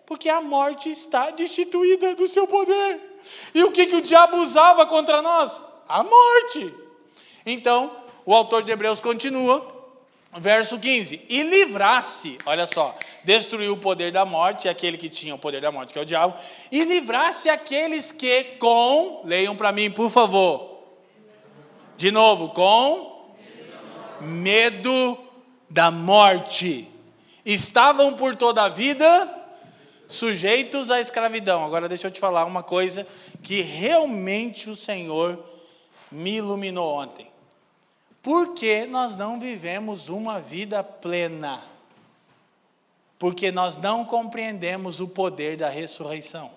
Porque 0.04 0.28
a 0.28 0.40
morte 0.40 0.90
está 0.90 1.30
destituída 1.30 2.14
do 2.14 2.26
seu 2.26 2.46
poder. 2.46 3.00
E 3.54 3.62
o 3.62 3.70
que, 3.70 3.86
que 3.86 3.96
o 3.96 4.02
diabo 4.02 4.38
usava 4.38 4.86
contra 4.86 5.22
nós? 5.22 5.64
A 5.88 6.02
morte. 6.02 6.74
Então, 7.44 7.92
o 8.24 8.34
autor 8.34 8.62
de 8.64 8.72
Hebreus 8.72 9.00
continua, 9.00 9.66
verso 10.34 10.78
15: 10.78 11.24
E 11.28 11.42
livrasse, 11.42 12.38
olha 12.44 12.66
só, 12.66 12.96
destruiu 13.22 13.74
o 13.74 13.78
poder 13.78 14.10
da 14.10 14.24
morte, 14.24 14.68
aquele 14.68 14.98
que 14.98 15.08
tinha 15.08 15.34
o 15.34 15.38
poder 15.38 15.60
da 15.60 15.70
morte, 15.70 15.92
que 15.92 15.98
é 15.98 16.02
o 16.02 16.06
diabo, 16.06 16.34
e 16.70 16.84
livrasse 16.84 17.48
aqueles 17.48 18.10
que 18.10 18.42
com, 18.58 19.22
leiam 19.24 19.56
para 19.56 19.70
mim, 19.70 19.90
por 19.90 20.10
favor, 20.10 20.75
de 21.96 22.10
novo, 22.10 22.50
com 22.50 23.34
medo 24.20 25.18
da 25.68 25.90
morte. 25.90 26.88
Estavam 27.44 28.14
por 28.14 28.36
toda 28.36 28.64
a 28.64 28.68
vida 28.68 29.32
sujeitos 30.08 30.90
à 30.90 31.00
escravidão. 31.00 31.64
Agora 31.64 31.88
deixa 31.88 32.06
eu 32.06 32.10
te 32.10 32.20
falar 32.20 32.44
uma 32.44 32.62
coisa 32.62 33.06
que 33.42 33.60
realmente 33.62 34.70
o 34.70 34.76
Senhor 34.76 35.42
me 36.10 36.36
iluminou 36.36 36.94
ontem. 36.94 37.28
Por 38.22 38.54
que 38.54 38.86
nós 38.86 39.16
não 39.16 39.38
vivemos 39.38 40.08
uma 40.08 40.40
vida 40.40 40.82
plena? 40.82 41.62
Porque 43.18 43.52
nós 43.52 43.76
não 43.76 44.04
compreendemos 44.04 45.00
o 45.00 45.08
poder 45.08 45.56
da 45.56 45.68
ressurreição. 45.68 46.50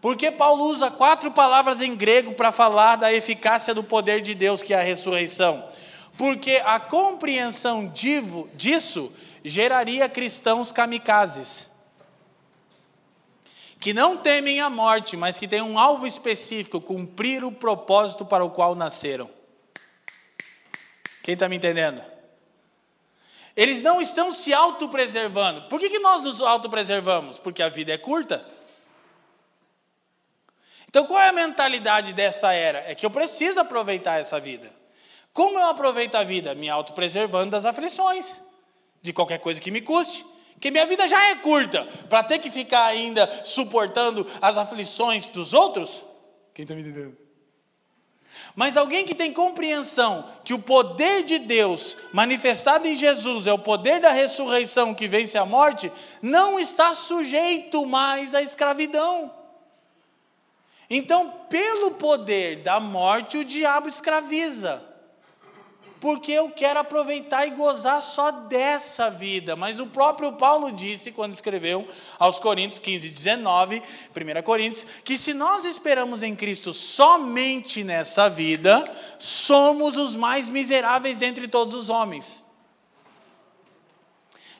Porque 0.00 0.30
Paulo 0.30 0.64
usa 0.64 0.90
quatro 0.90 1.30
palavras 1.30 1.80
em 1.80 1.94
grego 1.94 2.32
para 2.32 2.50
falar 2.50 2.96
da 2.96 3.12
eficácia 3.12 3.74
do 3.74 3.84
poder 3.84 4.22
de 4.22 4.34
Deus, 4.34 4.62
que 4.62 4.72
é 4.72 4.80
a 4.80 4.82
ressurreição. 4.82 5.68
Porque 6.16 6.62
a 6.64 6.80
compreensão 6.80 7.86
disso 7.86 9.12
geraria 9.44 10.08
cristãos 10.08 10.72
kamikazes. 10.72 11.68
Que 13.78 13.92
não 13.92 14.16
temem 14.16 14.60
a 14.60 14.70
morte, 14.70 15.16
mas 15.16 15.38
que 15.38 15.48
têm 15.48 15.62
um 15.62 15.78
alvo 15.78 16.06
específico, 16.06 16.80
cumprir 16.80 17.44
o 17.44 17.52
propósito 17.52 18.24
para 18.24 18.44
o 18.44 18.50
qual 18.50 18.74
nasceram. 18.74 19.30
Quem 21.22 21.34
está 21.34 21.48
me 21.48 21.56
entendendo? 21.56 22.02
Eles 23.56 23.82
não 23.82 24.00
estão 24.00 24.32
se 24.32 24.52
autopreservando. 24.54 25.62
Por 25.62 25.78
que, 25.78 25.90
que 25.90 25.98
nós 25.98 26.22
nos 26.22 26.40
autopreservamos? 26.40 27.38
Porque 27.38 27.62
a 27.62 27.68
vida 27.68 27.92
é 27.92 27.98
curta. 27.98 28.46
Então, 30.90 31.06
qual 31.06 31.20
é 31.20 31.28
a 31.28 31.32
mentalidade 31.32 32.12
dessa 32.12 32.52
era? 32.52 32.80
É 32.90 32.96
que 32.96 33.06
eu 33.06 33.10
preciso 33.10 33.60
aproveitar 33.60 34.18
essa 34.18 34.40
vida. 34.40 34.72
Como 35.32 35.56
eu 35.56 35.68
aproveito 35.68 36.16
a 36.16 36.24
vida? 36.24 36.52
Me 36.52 36.68
autopreservando 36.68 37.52
das 37.52 37.64
aflições, 37.64 38.40
de 39.00 39.12
qualquer 39.12 39.38
coisa 39.38 39.60
que 39.60 39.70
me 39.70 39.80
custe. 39.80 40.26
Que 40.58 40.68
minha 40.68 40.84
vida 40.86 41.06
já 41.06 41.26
é 41.26 41.36
curta, 41.36 41.84
para 42.08 42.24
ter 42.24 42.40
que 42.40 42.50
ficar 42.50 42.86
ainda 42.86 43.44
suportando 43.44 44.26
as 44.42 44.58
aflições 44.58 45.28
dos 45.28 45.52
outros? 45.52 46.02
Quem 46.52 46.64
está 46.64 46.74
me 46.74 46.80
entendendo? 46.80 47.16
Mas 48.56 48.76
alguém 48.76 49.06
que 49.06 49.14
tem 49.14 49.32
compreensão 49.32 50.28
que 50.44 50.52
o 50.52 50.58
poder 50.58 51.22
de 51.22 51.38
Deus 51.38 51.96
manifestado 52.12 52.88
em 52.88 52.96
Jesus 52.96 53.46
é 53.46 53.52
o 53.52 53.58
poder 53.60 54.00
da 54.00 54.10
ressurreição 54.10 54.92
que 54.92 55.06
vence 55.06 55.38
a 55.38 55.46
morte, 55.46 55.90
não 56.20 56.58
está 56.58 56.94
sujeito 56.94 57.86
mais 57.86 58.34
à 58.34 58.42
escravidão. 58.42 59.38
Então, 60.92 61.32
pelo 61.48 61.92
poder 61.92 62.58
da 62.58 62.80
morte, 62.80 63.38
o 63.38 63.44
diabo 63.44 63.86
escraviza. 63.86 64.82
porque 66.00 66.32
eu 66.32 66.50
quero 66.50 66.80
aproveitar 66.80 67.46
e 67.46 67.50
gozar 67.50 68.02
só 68.02 68.30
dessa 68.30 69.10
vida. 69.10 69.54
Mas 69.54 69.78
o 69.78 69.86
próprio 69.86 70.32
Paulo 70.32 70.72
disse, 70.72 71.12
quando 71.12 71.34
escreveu 71.34 71.86
aos 72.18 72.40
Coríntios 72.40 72.80
15, 72.80 73.10
19, 73.10 73.82
1 73.82 74.42
Coríntios, 74.42 74.86
que 75.04 75.18
se 75.18 75.34
nós 75.34 75.66
esperamos 75.66 76.22
em 76.22 76.34
Cristo 76.34 76.72
somente 76.72 77.84
nessa 77.84 78.30
vida, 78.30 78.82
somos 79.18 79.98
os 79.98 80.16
mais 80.16 80.48
miseráveis 80.48 81.18
dentre 81.18 81.46
todos 81.46 81.74
os 81.74 81.90
homens. 81.90 82.46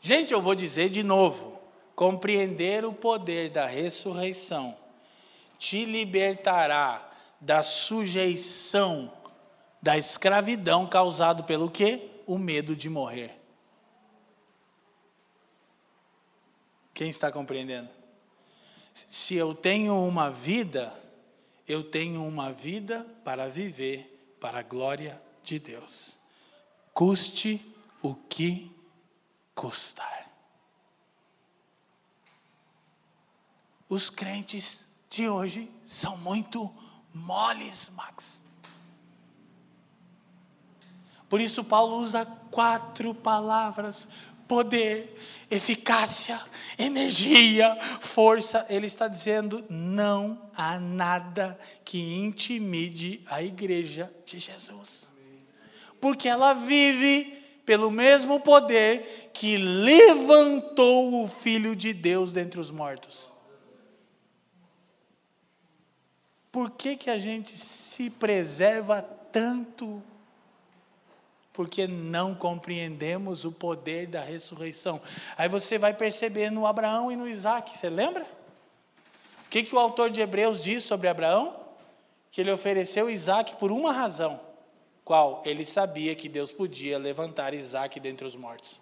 Gente, 0.03 0.35
eu 0.35 0.43
vou 0.43 0.55
dizer 0.55 0.91
de 0.91 1.03
novo: 1.03 1.59
compreender 1.97 2.85
o 2.85 2.93
poder 2.93 3.49
da 3.49 3.65
ressurreição 3.65 4.77
te 5.61 5.85
libertará 5.85 7.13
da 7.39 7.63
sujeição 7.63 9.13
da 9.83 9.97
escravidão 9.97 10.87
causado 10.87 11.45
pelo 11.45 11.71
quê? 11.71 12.11
O 12.27 12.39
medo 12.39 12.75
de 12.75 12.89
morrer. 12.89 13.39
Quem 16.95 17.09
está 17.09 17.31
compreendendo? 17.31 17.89
Se 18.93 19.35
eu 19.35 19.55
tenho 19.55 19.95
uma 20.05 20.31
vida, 20.31 20.93
eu 21.69 21.85
tenho 21.85 22.27
uma 22.27 22.53
vida 22.53 23.07
para 23.23 23.49
viver 23.49 24.37
para 24.41 24.61
a 24.61 24.63
glória 24.63 25.21
de 25.43 25.59
Deus. 25.59 26.19
Custe 26.93 27.65
o 28.03 28.15
que 28.15 28.75
custar. 29.55 30.31
Os 33.89 34.09
crentes 34.09 34.90
de 35.11 35.29
hoje 35.29 35.69
são 35.85 36.17
muito 36.17 36.73
moles, 37.13 37.91
Max. 37.97 38.41
Por 41.29 41.41
isso, 41.41 41.65
Paulo 41.65 41.97
usa 41.97 42.25
quatro 42.51 43.13
palavras: 43.13 44.07
poder, 44.47 45.17
eficácia, 45.51 46.41
energia, 46.79 47.77
força. 48.01 48.65
Ele 48.71 48.87
está 48.87 49.09
dizendo: 49.09 49.65
não 49.69 50.49
há 50.57 50.79
nada 50.79 51.59
que 51.85 51.99
intimide 51.99 53.21
a 53.27 53.43
igreja 53.43 54.13
de 54.25 54.39
Jesus. 54.39 55.11
Porque 56.01 56.29
ela 56.29 56.55
vive 56.55 57.37
pelo 57.67 57.91
mesmo 57.91 58.41
poder 58.41 59.31
que 59.33 59.57
levantou 59.57 61.23
o 61.23 61.29
Filho 61.29 61.75
de 61.75 61.93
Deus 61.93 62.33
dentre 62.33 62.61
os 62.61 62.71
mortos. 62.71 63.33
Por 66.51 66.71
que, 66.71 66.97
que 66.97 67.11
a 67.11 67.17
gente 67.17 67.57
se 67.57 68.11
preserva 68.11 69.03
tanto 69.03 70.03
porque 71.61 71.87
não 71.87 72.35
compreendemos 72.35 73.45
o 73.45 73.53
poder 73.53 74.07
da 74.07 74.23
ressurreição. 74.23 74.99
Aí 75.37 75.47
você 75.47 75.77
vai 75.77 75.93
perceber 75.93 76.51
no 76.51 76.67
Abraão 76.67 77.13
e 77.13 77.17
no 77.17 77.29
Isaac, 77.29 77.77
você 77.77 77.91
lembra? 77.91 78.25
O 79.45 79.51
que, 79.51 79.65
que 79.65 79.75
o 79.75 79.79
autor 79.79 80.11
de 80.11 80.23
Hebreus 80.23 80.63
diz 80.63 80.85
sobre 80.85 81.07
Abraão? 81.07 81.55
Que 82.31 82.41
ele 82.41 82.51
ofereceu 82.51 83.11
Isaac 83.11 83.57
por 83.57 83.71
uma 83.71 83.93
razão. 83.93 84.41
Qual? 85.05 85.43
Ele 85.45 85.65
sabia 85.65 86.15
que 86.15 86.31
Deus 86.31 86.51
podia 86.51 86.97
levantar 86.99 87.53
Isaac 87.53 88.01
dentre 88.01 88.27
os 88.27 88.37
mortos. 88.37 88.81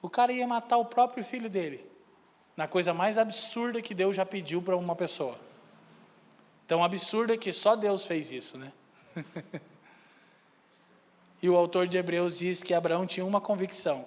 O 0.00 0.08
cara 0.08 0.32
ia 0.32 0.46
matar 0.46 0.78
o 0.78 0.84
próprio 0.86 1.22
filho 1.22 1.50
dele, 1.50 1.84
na 2.56 2.68
coisa 2.68 2.92
mais 2.92 3.18
absurda 3.18 3.80
que 3.80 3.94
Deus 3.94 4.16
já 4.16 4.26
pediu 4.26 4.60
para 4.60 4.76
uma 4.76 4.94
pessoa. 4.94 5.38
Tão 6.66 6.82
absurda 6.84 7.36
que 7.36 7.52
só 7.52 7.74
Deus 7.74 8.06
fez 8.06 8.30
isso, 8.30 8.58
né? 8.58 8.72
e 11.42 11.48
o 11.48 11.56
autor 11.56 11.86
de 11.86 11.96
Hebreus 11.96 12.38
diz 12.38 12.62
que 12.62 12.72
Abraão 12.72 13.06
tinha 13.06 13.26
uma 13.26 13.40
convicção: 13.40 14.06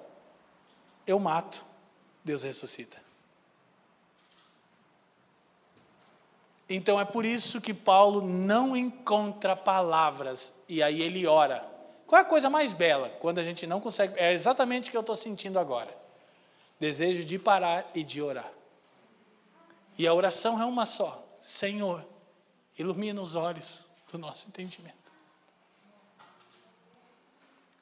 eu 1.05 1.19
mato, 1.19 1.63
Deus 2.23 2.43
ressuscita. 2.43 3.03
Então 6.67 6.99
é 6.99 7.05
por 7.05 7.25
isso 7.25 7.61
que 7.61 7.73
Paulo 7.73 8.21
não 8.21 8.75
encontra 8.75 9.55
palavras 9.55 10.53
e 10.67 10.81
aí 10.81 11.01
ele 11.01 11.27
ora. 11.27 11.63
Qual 12.07 12.19
é 12.19 12.23
a 12.23 12.27
coisa 12.27 12.49
mais 12.49 12.73
bela? 12.73 13.09
Quando 13.19 13.39
a 13.39 13.43
gente 13.43 13.67
não 13.67 13.79
consegue. 13.79 14.13
É 14.17 14.33
exatamente 14.33 14.87
o 14.87 14.91
que 14.91 14.97
eu 14.97 15.01
estou 15.01 15.15
sentindo 15.15 15.59
agora: 15.59 15.95
desejo 16.79 17.23
de 17.23 17.39
parar 17.39 17.89
e 17.93 18.03
de 18.03 18.21
orar. 18.21 18.51
E 19.97 20.05
a 20.05 20.13
oração 20.13 20.61
é 20.61 20.65
uma 20.65 20.85
só: 20.85 21.25
Senhor, 21.41 22.05
Ilumina 22.77 23.21
os 23.21 23.35
olhos 23.35 23.87
do 24.11 24.17
nosso 24.17 24.47
entendimento. 24.47 24.95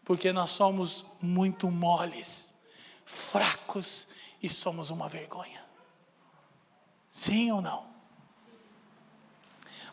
Porque 0.06 0.32
nós 0.32 0.52
somos 0.52 1.06
muito 1.22 1.72
moles, 1.72 2.54
fracos 3.06 4.08
e 4.42 4.50
somos 4.50 4.90
uma 4.90 5.08
vergonha. 5.08 5.64
Sim 7.10 7.52
ou 7.52 7.62
não? 7.62 7.92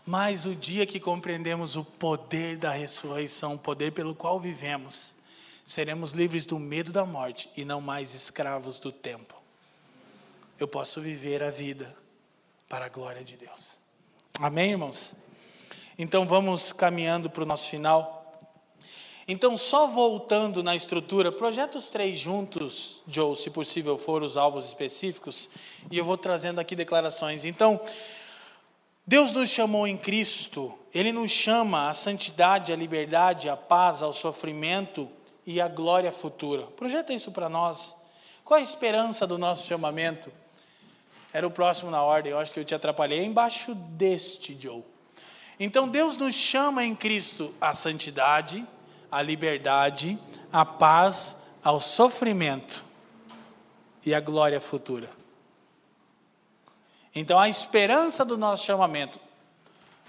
Mas 0.04 0.44
o 0.44 0.54
dia 0.54 0.86
que 0.86 0.98
compreendemos 0.98 1.76
o 1.76 1.84
poder 1.84 2.58
da 2.58 2.70
ressurreição, 2.70 3.54
o 3.54 3.58
poder 3.58 3.92
pelo 3.92 4.14
qual 4.14 4.40
vivemos, 4.40 5.14
seremos 5.64 6.12
livres 6.12 6.46
do 6.46 6.58
medo 6.58 6.92
da 6.92 7.04
morte 7.04 7.50
e 7.56 7.64
não 7.64 7.80
mais 7.80 8.14
escravos 8.14 8.80
do 8.80 8.90
tempo. 8.90 9.34
Eu 10.58 10.68
posso 10.68 11.00
viver 11.00 11.42
a 11.42 11.50
vida 11.50 11.94
para 12.68 12.86
a 12.86 12.88
glória 12.88 13.24
de 13.24 13.36
Deus. 13.36 13.80
Amém, 14.38 14.72
irmãos? 14.72 15.14
Então 15.98 16.26
vamos 16.26 16.72
caminhando 16.72 17.28
para 17.28 17.42
o 17.42 17.46
nosso 17.46 17.68
final. 17.68 18.20
Então, 19.28 19.56
só 19.56 19.86
voltando 19.86 20.62
na 20.62 20.74
estrutura, 20.74 21.30
projeta 21.30 21.78
os 21.78 21.88
três 21.88 22.18
juntos, 22.18 23.00
Joe, 23.06 23.36
se 23.36 23.48
possível 23.48 23.96
for, 23.96 24.22
os 24.22 24.36
alvos 24.36 24.66
específicos, 24.66 25.48
e 25.88 25.96
eu 25.96 26.04
vou 26.04 26.16
trazendo 26.16 26.58
aqui 26.58 26.74
declarações. 26.74 27.44
Então, 27.44 27.80
Deus 29.06 29.32
nos 29.32 29.48
chamou 29.48 29.86
em 29.86 29.96
Cristo, 29.96 30.76
Ele 30.92 31.12
nos 31.12 31.30
chama 31.30 31.88
à 31.88 31.94
santidade, 31.94 32.72
à 32.72 32.76
liberdade, 32.76 33.48
à 33.48 33.56
paz, 33.56 34.02
ao 34.02 34.12
sofrimento 34.12 35.08
e 35.46 35.60
à 35.60 35.68
glória 35.68 36.12
futura. 36.12 36.62
Projeta 36.62 37.12
isso 37.12 37.30
para 37.32 37.48
nós. 37.48 37.96
Qual 38.44 38.58
a 38.58 38.62
esperança 38.62 39.26
do 39.26 39.38
nosso 39.38 39.66
chamamento? 39.66 40.30
Era 41.32 41.46
o 41.46 41.50
próximo 41.50 41.90
na 41.90 42.02
ordem, 42.02 42.32
eu 42.32 42.38
acho 42.38 42.52
que 42.52 42.60
eu 42.60 42.64
te 42.64 42.74
atrapalhei. 42.74 43.20
É 43.20 43.24
embaixo 43.24 43.74
deste, 43.74 44.56
Joe. 44.60 44.82
Então 45.58 45.88
Deus 45.88 46.16
nos 46.16 46.34
chama 46.34 46.84
em 46.84 46.94
Cristo 46.94 47.54
à 47.60 47.74
santidade, 47.74 48.66
à 49.10 49.22
liberdade, 49.22 50.18
à 50.52 50.64
paz, 50.64 51.36
ao 51.62 51.80
sofrimento 51.80 52.82
e 54.04 54.14
à 54.14 54.20
glória 54.20 54.60
futura. 54.60 55.10
Então 57.14 57.38
a 57.38 57.48
esperança 57.48 58.24
do 58.24 58.36
nosso 58.36 58.64
chamamento. 58.64 59.20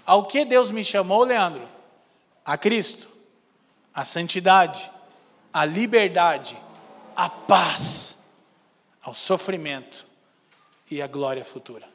Ao 0.04 0.24
que 0.24 0.44
Deus 0.44 0.70
me 0.70 0.82
chamou, 0.82 1.24
Leandro? 1.24 1.68
A 2.44 2.56
Cristo, 2.56 3.08
a 3.94 4.04
santidade, 4.04 4.90
a 5.52 5.64
liberdade, 5.64 6.56
a 7.14 7.28
paz, 7.28 8.18
ao 9.02 9.12
sofrimento 9.12 10.06
e 10.90 11.02
a 11.02 11.06
glória 11.06 11.44
futura. 11.44 11.92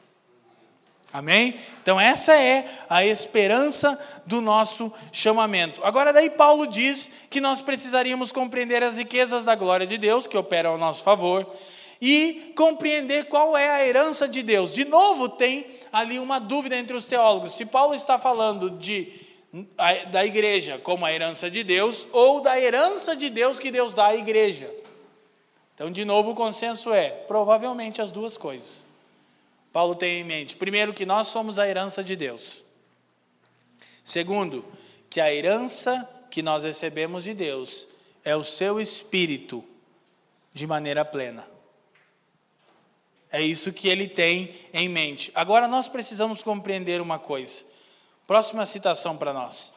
Amém? 1.11 1.57
Então, 1.81 1.99
essa 1.99 2.35
é 2.35 2.69
a 2.89 3.05
esperança 3.05 3.97
do 4.25 4.41
nosso 4.41 4.91
chamamento. 5.11 5.83
Agora, 5.83 6.11
daí, 6.11 6.29
Paulo 6.29 6.67
diz 6.67 7.09
que 7.29 7.39
nós 7.39 7.61
precisaríamos 7.61 8.31
compreender 8.31 8.83
as 8.83 8.97
riquezas 8.97 9.45
da 9.45 9.55
glória 9.55 9.87
de 9.87 9.97
Deus, 9.97 10.27
que 10.27 10.37
operam 10.37 10.71
ao 10.71 10.77
nosso 10.77 11.03
favor, 11.03 11.47
e 12.01 12.53
compreender 12.55 13.25
qual 13.25 13.57
é 13.57 13.69
a 13.69 13.87
herança 13.87 14.27
de 14.27 14.43
Deus. 14.43 14.73
De 14.73 14.85
novo, 14.85 15.29
tem 15.29 15.65
ali 15.91 16.19
uma 16.19 16.39
dúvida 16.39 16.75
entre 16.75 16.95
os 16.95 17.05
teólogos: 17.05 17.55
se 17.55 17.65
Paulo 17.65 17.95
está 17.95 18.19
falando 18.19 18.69
de, 18.69 19.11
da 20.11 20.25
igreja 20.25 20.77
como 20.77 21.05
a 21.05 21.13
herança 21.13 21.49
de 21.49 21.63
Deus, 21.63 22.07
ou 22.11 22.41
da 22.41 22.59
herança 22.59 23.15
de 23.15 23.29
Deus 23.29 23.59
que 23.59 23.71
Deus 23.71 23.93
dá 23.93 24.07
à 24.07 24.15
igreja. 24.15 24.73
Então, 25.75 25.91
de 25.91 26.03
novo, 26.03 26.31
o 26.31 26.35
consenso 26.35 26.91
é: 26.91 27.09
provavelmente 27.09 28.01
as 28.01 28.11
duas 28.11 28.35
coisas. 28.35 28.85
Paulo 29.71 29.95
tem 29.95 30.21
em 30.21 30.23
mente, 30.23 30.55
primeiro, 30.55 30.93
que 30.93 31.05
nós 31.05 31.27
somos 31.27 31.59
a 31.59 31.67
herança 31.67 32.03
de 32.03 32.15
Deus. 32.15 32.63
Segundo, 34.03 34.65
que 35.09 35.21
a 35.21 35.33
herança 35.33 36.07
que 36.31 36.41
nós 36.41 36.63
recebemos 36.63 37.23
de 37.23 37.33
Deus 37.33 37.87
é 38.23 38.35
o 38.35 38.43
seu 38.43 38.81
espírito 38.81 39.63
de 40.53 40.65
maneira 40.65 41.05
plena. 41.05 41.47
É 43.31 43.41
isso 43.41 43.73
que 43.73 43.87
ele 43.87 44.07
tem 44.07 44.55
em 44.73 44.87
mente. 44.87 45.31
Agora 45.35 45.67
nós 45.67 45.87
precisamos 45.87 46.41
compreender 46.41 47.01
uma 47.01 47.19
coisa. 47.19 47.63
Próxima 48.27 48.65
citação 48.65 49.15
para 49.15 49.31
nós. 49.31 49.73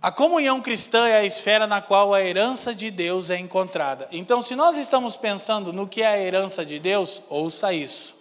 A 0.00 0.10
comunhão 0.10 0.60
cristã 0.62 1.06
é 1.06 1.18
a 1.18 1.24
esfera 1.24 1.66
na 1.66 1.82
qual 1.82 2.14
a 2.14 2.22
herança 2.22 2.74
de 2.74 2.90
Deus 2.90 3.28
é 3.28 3.36
encontrada. 3.36 4.08
Então, 4.10 4.40
se 4.40 4.56
nós 4.56 4.76
estamos 4.76 5.16
pensando 5.16 5.72
no 5.72 5.86
que 5.86 6.02
é 6.02 6.06
a 6.06 6.18
herança 6.18 6.64
de 6.64 6.78
Deus, 6.78 7.22
ouça 7.28 7.72
isso. 7.72 8.16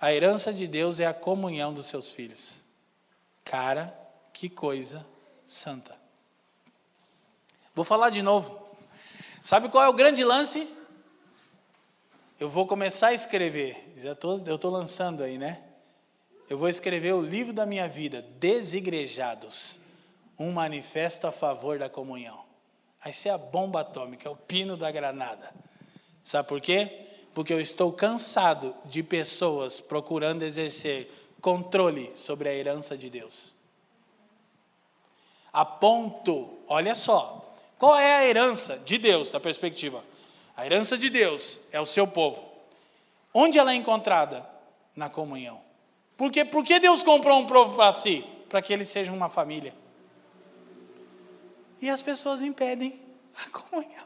A 0.00 0.12
herança 0.12 0.52
de 0.52 0.66
Deus 0.66 0.98
é 0.98 1.06
a 1.06 1.14
comunhão 1.14 1.72
dos 1.72 1.86
seus 1.86 2.10
filhos. 2.10 2.60
Cara, 3.44 3.96
que 4.32 4.48
coisa 4.48 5.06
santa. 5.46 5.96
Vou 7.74 7.84
falar 7.84 8.10
de 8.10 8.22
novo. 8.22 8.68
Sabe 9.42 9.68
qual 9.68 9.84
é 9.84 9.88
o 9.88 9.92
grande 9.92 10.24
lance? 10.24 10.68
Eu 12.38 12.48
vou 12.48 12.66
começar 12.66 13.08
a 13.08 13.14
escrever. 13.14 13.94
Já 13.98 14.14
tô, 14.14 14.38
eu 14.46 14.54
estou 14.54 14.70
lançando 14.70 15.22
aí, 15.22 15.38
né? 15.38 15.69
Eu 16.50 16.58
vou 16.58 16.68
escrever 16.68 17.14
o 17.14 17.22
livro 17.22 17.52
da 17.52 17.64
minha 17.64 17.88
vida, 17.88 18.26
Desigrejados, 18.40 19.78
um 20.36 20.50
manifesto 20.50 21.28
a 21.28 21.30
favor 21.30 21.78
da 21.78 21.88
comunhão. 21.88 22.40
Vai 23.00 23.12
ser 23.12 23.28
a 23.28 23.38
bomba 23.38 23.82
atômica, 23.82 24.28
é 24.28 24.32
o 24.32 24.34
pino 24.34 24.76
da 24.76 24.90
granada. 24.90 25.54
Sabe 26.24 26.48
por 26.48 26.60
quê? 26.60 27.06
Porque 27.32 27.52
eu 27.52 27.60
estou 27.60 27.92
cansado 27.92 28.74
de 28.84 29.00
pessoas 29.00 29.80
procurando 29.80 30.42
exercer 30.42 31.08
controle 31.40 32.10
sobre 32.16 32.48
a 32.48 32.52
herança 32.52 32.98
de 32.98 33.08
Deus. 33.08 33.54
A 35.52 35.64
ponto, 35.64 36.58
olha 36.66 36.96
só, 36.96 37.54
qual 37.78 37.96
é 37.96 38.12
a 38.12 38.26
herança 38.26 38.76
de 38.78 38.98
Deus, 38.98 39.30
da 39.30 39.38
perspectiva? 39.38 40.02
A 40.56 40.66
herança 40.66 40.98
de 40.98 41.08
Deus 41.10 41.60
é 41.70 41.80
o 41.80 41.86
seu 41.86 42.08
povo. 42.08 42.44
Onde 43.32 43.56
ela 43.56 43.70
é 43.70 43.76
encontrada? 43.76 44.44
Na 44.96 45.08
comunhão. 45.08 45.69
Por 46.20 46.30
quê? 46.30 46.44
Por 46.44 46.62
que 46.62 46.78
Deus 46.78 47.02
comprou 47.02 47.38
um 47.38 47.46
povo 47.46 47.74
para 47.74 47.90
si? 47.94 48.22
Para 48.46 48.60
que 48.60 48.74
eles 48.74 48.90
sejam 48.90 49.16
uma 49.16 49.30
família. 49.30 49.74
E 51.80 51.88
as 51.88 52.02
pessoas 52.02 52.42
impedem 52.42 53.00
a 53.34 53.48
comunhão. 53.48 54.04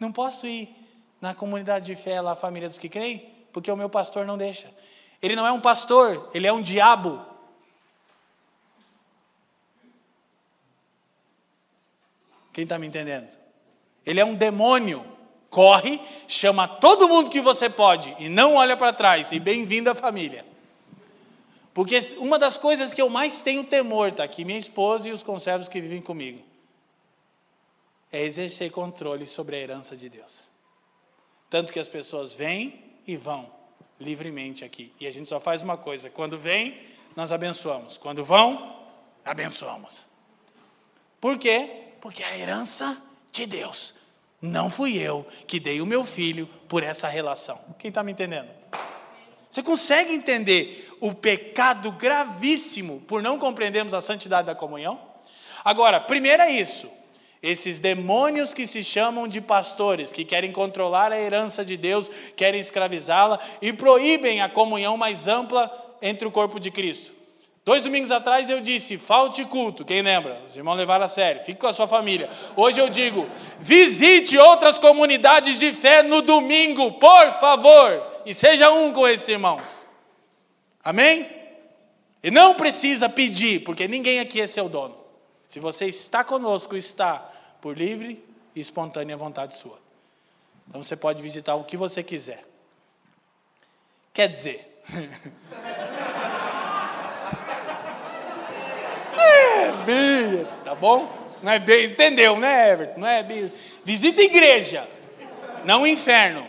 Não 0.00 0.10
posso 0.10 0.46
ir 0.46 0.74
na 1.20 1.34
comunidade 1.34 1.84
de 1.84 1.94
fé, 1.94 2.18
lá, 2.22 2.32
a 2.32 2.34
família 2.34 2.66
dos 2.66 2.78
que 2.78 2.88
creem, 2.88 3.30
porque 3.52 3.70
o 3.70 3.76
meu 3.76 3.90
pastor 3.90 4.24
não 4.24 4.38
deixa. 4.38 4.72
Ele 5.20 5.36
não 5.36 5.46
é 5.46 5.52
um 5.52 5.60
pastor, 5.60 6.30
ele 6.32 6.46
é 6.46 6.52
um 6.52 6.62
diabo. 6.62 7.22
Quem 12.54 12.64
está 12.64 12.78
me 12.78 12.86
entendendo? 12.86 13.28
Ele 14.06 14.18
é 14.18 14.24
um 14.24 14.34
demônio. 14.34 15.11
Corre, 15.52 16.00
chama 16.26 16.66
todo 16.66 17.06
mundo 17.06 17.28
que 17.28 17.42
você 17.42 17.68
pode 17.68 18.16
e 18.18 18.30
não 18.30 18.54
olha 18.54 18.74
para 18.74 18.90
trás. 18.90 19.32
E 19.32 19.38
bem-vindo 19.38 19.90
à 19.90 19.94
família. 19.94 20.46
Porque 21.74 21.98
uma 22.16 22.38
das 22.38 22.56
coisas 22.56 22.94
que 22.94 23.02
eu 23.02 23.10
mais 23.10 23.42
tenho 23.42 23.62
temor, 23.62 24.08
está 24.08 24.24
aqui, 24.24 24.46
minha 24.46 24.58
esposa 24.58 25.10
e 25.10 25.12
os 25.12 25.22
conservos 25.22 25.68
que 25.68 25.78
vivem 25.78 26.00
comigo, 26.00 26.42
é 28.10 28.22
exercer 28.22 28.70
controle 28.70 29.26
sobre 29.26 29.54
a 29.56 29.58
herança 29.58 29.94
de 29.94 30.08
Deus. 30.08 30.48
Tanto 31.50 31.70
que 31.70 31.78
as 31.78 31.88
pessoas 31.88 32.32
vêm 32.32 32.82
e 33.06 33.14
vão 33.14 33.46
livremente 34.00 34.64
aqui. 34.64 34.90
E 34.98 35.06
a 35.06 35.10
gente 35.10 35.28
só 35.28 35.38
faz 35.38 35.62
uma 35.62 35.76
coisa: 35.76 36.08
quando 36.08 36.38
vem, 36.38 36.80
nós 37.14 37.30
abençoamos. 37.30 37.98
Quando 37.98 38.24
vão, 38.24 38.74
abençoamos. 39.22 40.06
Por 41.20 41.36
quê? 41.36 41.92
Porque 42.00 42.22
a 42.22 42.38
herança 42.38 42.96
de 43.30 43.44
Deus. 43.44 44.00
Não 44.42 44.68
fui 44.68 44.98
eu 44.98 45.24
que 45.46 45.60
dei 45.60 45.80
o 45.80 45.86
meu 45.86 46.04
filho 46.04 46.50
por 46.68 46.82
essa 46.82 47.06
relação. 47.06 47.60
Quem 47.78 47.90
está 47.90 48.02
me 48.02 48.10
entendendo? 48.10 48.48
Você 49.48 49.62
consegue 49.62 50.12
entender 50.12 50.88
o 51.00 51.14
pecado 51.14 51.92
gravíssimo 51.92 53.00
por 53.06 53.22
não 53.22 53.38
compreendermos 53.38 53.94
a 53.94 54.00
santidade 54.00 54.46
da 54.46 54.54
comunhão? 54.54 55.00
Agora, 55.64 56.00
primeiro 56.00 56.42
é 56.42 56.50
isso. 56.50 56.90
Esses 57.40 57.78
demônios 57.78 58.52
que 58.52 58.66
se 58.66 58.82
chamam 58.82 59.28
de 59.28 59.40
pastores, 59.40 60.12
que 60.12 60.24
querem 60.24 60.50
controlar 60.50 61.12
a 61.12 61.20
herança 61.20 61.64
de 61.64 61.76
Deus, 61.76 62.08
querem 62.36 62.60
escravizá-la 62.60 63.38
e 63.60 63.72
proíbem 63.72 64.40
a 64.40 64.48
comunhão 64.48 64.96
mais 64.96 65.28
ampla 65.28 65.70
entre 66.00 66.26
o 66.26 66.30
corpo 66.30 66.58
de 66.58 66.70
Cristo. 66.70 67.21
Dois 67.64 67.80
domingos 67.82 68.10
atrás 68.10 68.50
eu 68.50 68.60
disse, 68.60 68.98
falte 68.98 69.44
culto, 69.44 69.84
quem 69.84 70.02
lembra? 70.02 70.42
Os 70.48 70.56
irmãos 70.56 70.74
levaram 70.74 71.04
a 71.04 71.08
sério, 71.08 71.44
fique 71.44 71.60
com 71.60 71.68
a 71.68 71.72
sua 71.72 71.86
família. 71.86 72.28
Hoje 72.56 72.80
eu 72.80 72.88
digo, 72.88 73.28
visite 73.60 74.36
outras 74.36 74.80
comunidades 74.80 75.60
de 75.60 75.72
fé 75.72 76.02
no 76.02 76.22
domingo, 76.22 76.92
por 76.92 77.32
favor, 77.34 78.04
e 78.26 78.34
seja 78.34 78.72
um 78.72 78.92
com 78.92 79.06
esses 79.06 79.28
irmãos. 79.28 79.86
Amém? 80.82 81.30
E 82.20 82.32
não 82.32 82.54
precisa 82.54 83.08
pedir, 83.08 83.62
porque 83.62 83.86
ninguém 83.86 84.18
aqui 84.18 84.40
é 84.40 84.46
seu 84.48 84.68
dono. 84.68 84.96
Se 85.48 85.60
você 85.60 85.86
está 85.86 86.24
conosco, 86.24 86.76
está 86.76 87.30
por 87.60 87.78
livre 87.78 88.24
e 88.56 88.60
espontânea 88.60 89.16
vontade 89.16 89.54
sua. 89.54 89.78
Então 90.68 90.82
você 90.82 90.96
pode 90.96 91.22
visitar 91.22 91.54
o 91.54 91.62
que 91.62 91.76
você 91.76 92.02
quiser. 92.02 92.44
Quer 94.12 94.28
dizer, 94.28 94.82
tá 100.64 100.74
bom? 100.74 101.10
Não 101.42 101.52
é 101.52 101.58
bem, 101.58 101.86
entendeu, 101.86 102.38
né, 102.38 102.70
Everton? 102.70 103.00
Não 103.00 103.08
é 103.08 103.22
bem, 103.22 103.52
visita 103.84 104.20
a 104.20 104.24
igreja, 104.24 104.88
não 105.64 105.82
o 105.82 105.86
inferno. 105.86 106.46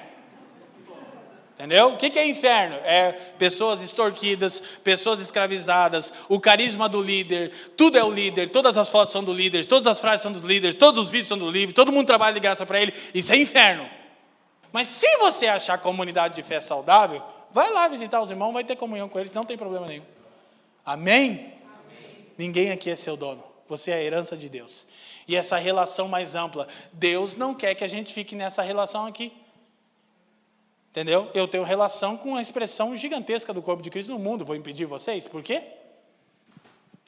Entendeu? 1.56 1.94
O 1.94 1.98
que 1.98 2.18
é 2.18 2.28
inferno? 2.28 2.76
É 2.84 3.12
pessoas 3.38 3.82
extorquidas, 3.82 4.60
pessoas 4.84 5.20
escravizadas, 5.22 6.12
o 6.28 6.40
carisma 6.40 6.90
do 6.90 7.02
líder, 7.02 7.52
tudo 7.78 7.98
é 7.98 8.04
o 8.04 8.12
líder, 8.12 8.50
todas 8.50 8.78
as 8.78 8.90
fotos 8.90 9.14
são 9.14 9.24
do 9.24 9.32
líder, 9.32 9.66
todas 9.66 9.88
as 9.88 10.02
frases 10.02 10.22
são 10.22 10.32
dos 10.32 10.44
líderes, 10.44 10.76
todos 10.76 11.06
os 11.06 11.10
vídeos 11.10 11.30
são 11.30 11.38
do 11.38 11.50
livro, 11.50 11.74
todo 11.74 11.92
mundo 11.92 12.08
trabalha 12.08 12.34
de 12.34 12.40
graça 12.40 12.66
para 12.66 12.82
ele, 12.82 12.94
isso 13.14 13.32
é 13.32 13.38
inferno. 13.38 13.88
Mas 14.72 14.88
se 14.88 15.08
você 15.18 15.48
achar 15.48 15.78
comunidade 15.78 16.36
de 16.36 16.42
fé 16.42 16.60
saudável, 16.60 17.22
vai 17.52 17.72
lá 17.72 17.88
visitar 17.88 18.20
os 18.20 18.32
irmãos, 18.32 18.52
vai 18.52 18.64
ter 18.64 18.76
comunhão 18.76 19.08
com 19.08 19.20
eles, 19.20 19.32
não 19.32 19.46
tem 19.46 19.56
problema 19.56 19.86
nenhum. 19.86 20.04
Amém? 20.84 21.54
Ninguém 22.38 22.72
aqui 22.72 22.90
é 22.90 22.96
seu 22.96 23.16
dono. 23.16 23.53
Você 23.74 23.90
é 23.90 23.96
a 23.96 24.04
herança 24.04 24.38
de 24.38 24.48
Deus. 24.48 24.86
E 25.28 25.36
essa 25.36 25.58
relação 25.58 26.08
mais 26.08 26.36
ampla, 26.36 26.68
Deus 26.92 27.36
não 27.36 27.56
quer 27.56 27.74
que 27.74 27.84
a 27.84 27.88
gente 27.88 28.14
fique 28.14 28.36
nessa 28.36 28.62
relação 28.62 29.08
aqui. 29.08 29.34
Entendeu? 30.92 31.32
Eu 31.34 31.48
tenho 31.48 31.64
relação 31.64 32.16
com 32.16 32.36
a 32.36 32.42
expressão 32.42 32.96
gigantesca 32.96 33.52
do 33.52 33.64
corpo 33.64 33.82
de 33.82 33.90
Cristo 33.90 34.12
no 34.12 34.20
mundo. 34.20 34.46
Vou 34.46 34.56
impedir 34.56 34.86
vocês? 34.86 35.28
Por 35.28 35.42
quê? 35.42 35.64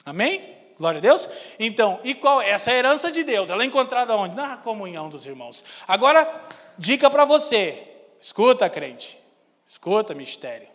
Amém? 0.04 0.56
Glória 0.80 0.98
a 0.98 1.02
Deus. 1.02 1.30
Então, 1.60 2.00
e 2.04 2.16
qual 2.16 2.42
é 2.42 2.50
essa 2.50 2.74
herança 2.74 3.12
de 3.12 3.24
Deus? 3.24 3.52
Ela 3.52 3.62
é 3.62 3.68
encontrada 3.68 4.16
onde? 4.16 4.36
Na 4.36 4.58
comunhão 4.58 5.08
dos 5.08 5.28
irmãos. 5.28 5.64
Agora, 5.88 6.48
dica 6.80 7.12
para 7.12 7.26
você. 7.26 7.88
Escuta, 8.20 8.68
crente. 8.72 9.20
Escuta, 9.68 10.16
mistério. 10.16 10.68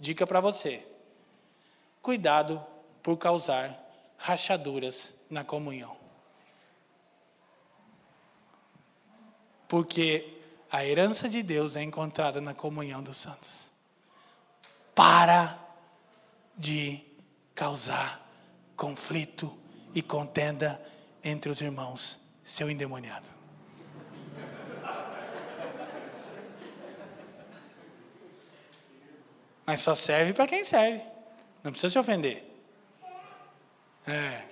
Dica 0.00 0.26
para 0.26 0.40
você. 0.40 0.82
Cuidado 2.00 2.64
por 3.02 3.18
causar 3.18 3.83
rachaduras 4.18 5.14
na 5.28 5.44
comunhão. 5.44 5.96
Porque 9.68 10.38
a 10.70 10.84
herança 10.84 11.28
de 11.28 11.42
Deus 11.42 11.76
é 11.76 11.82
encontrada 11.82 12.40
na 12.40 12.54
comunhão 12.54 13.02
dos 13.02 13.16
santos. 13.16 13.72
Para 14.94 15.58
de 16.56 17.02
causar 17.54 18.24
conflito 18.76 19.56
e 19.94 20.02
contenda 20.02 20.80
entre 21.22 21.50
os 21.50 21.60
irmãos, 21.60 22.20
seu 22.44 22.70
endemoniado. 22.70 23.28
Mas 29.66 29.80
só 29.80 29.94
serve 29.94 30.34
para 30.34 30.46
quem 30.46 30.64
serve. 30.64 31.02
Não 31.62 31.70
precisa 31.72 31.90
se 31.92 31.98
ofender. 31.98 32.53
É. 34.06 34.42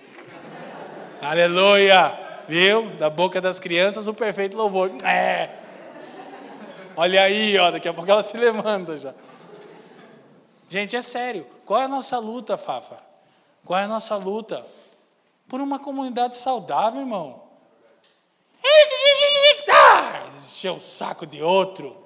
Aleluia! 1.21 2.19
Viu? 2.47 2.89
Da 2.97 3.09
boca 3.09 3.39
das 3.39 3.59
crianças 3.59 4.07
o 4.07 4.13
perfeito 4.13 4.57
louvor. 4.57 4.91
É. 5.03 5.49
Olha 6.95 7.23
aí, 7.23 7.57
ó, 7.57 7.71
daqui 7.71 7.87
a 7.87 7.93
pouco 7.93 8.09
ela 8.09 8.23
se 8.23 8.37
levanta 8.37 8.97
já. 8.97 9.13
Gente, 10.69 10.95
é 10.95 11.01
sério. 11.01 11.45
Qual 11.65 11.79
é 11.79 11.85
a 11.85 11.87
nossa 11.87 12.17
luta, 12.19 12.57
Fafa? 12.57 12.97
Qual 13.63 13.79
é 13.79 13.83
a 13.83 13.87
nossa 13.87 14.15
luta? 14.17 14.65
Por 15.47 15.61
uma 15.61 15.79
comunidade 15.79 16.35
saudável, 16.35 17.01
irmão. 17.01 17.43
Encher 20.63 20.71
o 20.71 20.79
saco 20.79 21.25
de 21.25 21.41
outro. 21.41 22.02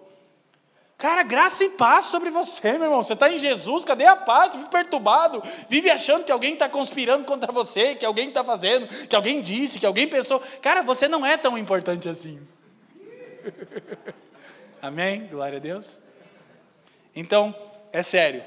Cara, 0.98 1.22
graça 1.22 1.64
e 1.64 1.70
paz 1.70 2.06
sobre 2.06 2.32
você, 2.32 2.72
meu 2.74 2.86
irmão. 2.86 3.04
Você 3.04 3.14
está 3.14 3.32
em 3.32 3.38
Jesus, 3.38 3.86
cadê 3.86 4.06
a 4.06 4.16
paz? 4.16 4.56
Vive 4.56 4.68
perturbado, 4.68 5.44
vive 5.70 5.92
achando 5.92 6.24
que 6.24 6.32
alguém 6.32 6.54
está 6.54 6.68
conspirando 6.68 7.24
contra 7.24 7.52
você, 7.52 7.94
que 7.94 8.04
alguém 8.04 8.30
está 8.30 8.44
fazendo, 8.44 8.88
que 9.08 9.16
alguém 9.16 9.40
disse, 9.40 9.80
que 9.80 9.86
alguém 9.86 10.08
pensou. 10.08 10.40
Cara, 10.60 10.82
você 10.82 11.08
não 11.08 11.24
é 11.24 11.38
tão 11.38 11.56
importante 11.56 12.10
assim. 12.10 12.40
Amém? 14.82 15.28
Glória 15.28 15.58
a 15.58 15.62
Deus. 15.62 16.00
Então, 17.16 17.56
é 17.92 18.02
sério. 18.02 18.44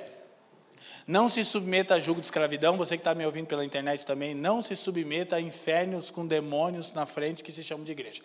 Não 1.07 1.29
se 1.29 1.45
submeta 1.45 1.95
a 1.95 2.01
julgo 2.01 2.21
de 2.21 2.27
escravidão. 2.27 2.77
Você 2.77 2.97
que 2.97 3.01
está 3.01 3.15
me 3.15 3.25
ouvindo 3.25 3.47
pela 3.47 3.65
internet 3.65 4.05
também, 4.05 4.35
não 4.35 4.61
se 4.61 4.75
submeta 4.75 5.37
a 5.37 5.41
infernos 5.41 6.11
com 6.11 6.27
demônios 6.27 6.93
na 6.93 7.07
frente 7.07 7.45
que 7.45 7.53
se 7.53 7.63
chamam 7.63 7.85
de 7.85 7.93
igreja. 7.93 8.23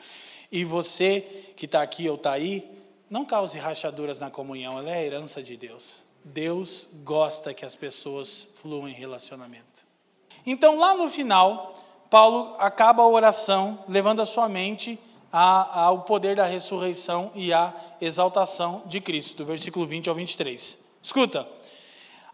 E 0.52 0.64
você 0.64 1.22
que 1.56 1.66
está 1.66 1.84
aqui 1.84 2.10
ou 2.10 2.16
está 2.16 2.32
aí, 2.32 2.85
não 3.10 3.26
cause 3.26 3.58
rachaduras 3.58 4.20
na 4.20 4.30
comunhão, 4.30 4.78
ela 4.78 4.90
é 4.90 4.96
a 4.96 5.04
herança 5.04 5.42
de 5.42 5.56
Deus. 5.56 6.04
Deus 6.24 6.90
gosta 7.04 7.54
que 7.54 7.66
as 7.66 7.76
pessoas 7.76 8.48
fluam 8.56 8.88
em 8.88 8.94
relacionamento. 8.94 9.86
Então, 10.46 10.78
lá 10.78 10.96
no 10.96 11.10
final, 11.10 11.76
Paulo 12.10 12.56
acaba 12.58 13.04
a 13.04 13.08
oração 13.08 13.84
levando 13.88 14.22
a 14.22 14.26
sua 14.26 14.50
mente 14.50 15.00
ao 15.32 16.04
poder 16.04 16.36
da 16.36 16.46
ressurreição 16.46 17.32
e 17.36 17.52
à 17.52 17.74
exaltação 18.00 18.84
de 18.86 19.02
Cristo, 19.02 19.38
do 19.38 19.46
versículo 19.46 19.86
20 19.86 20.10
ao 20.10 20.16
23. 20.16 20.80
Escuta, 21.02 21.48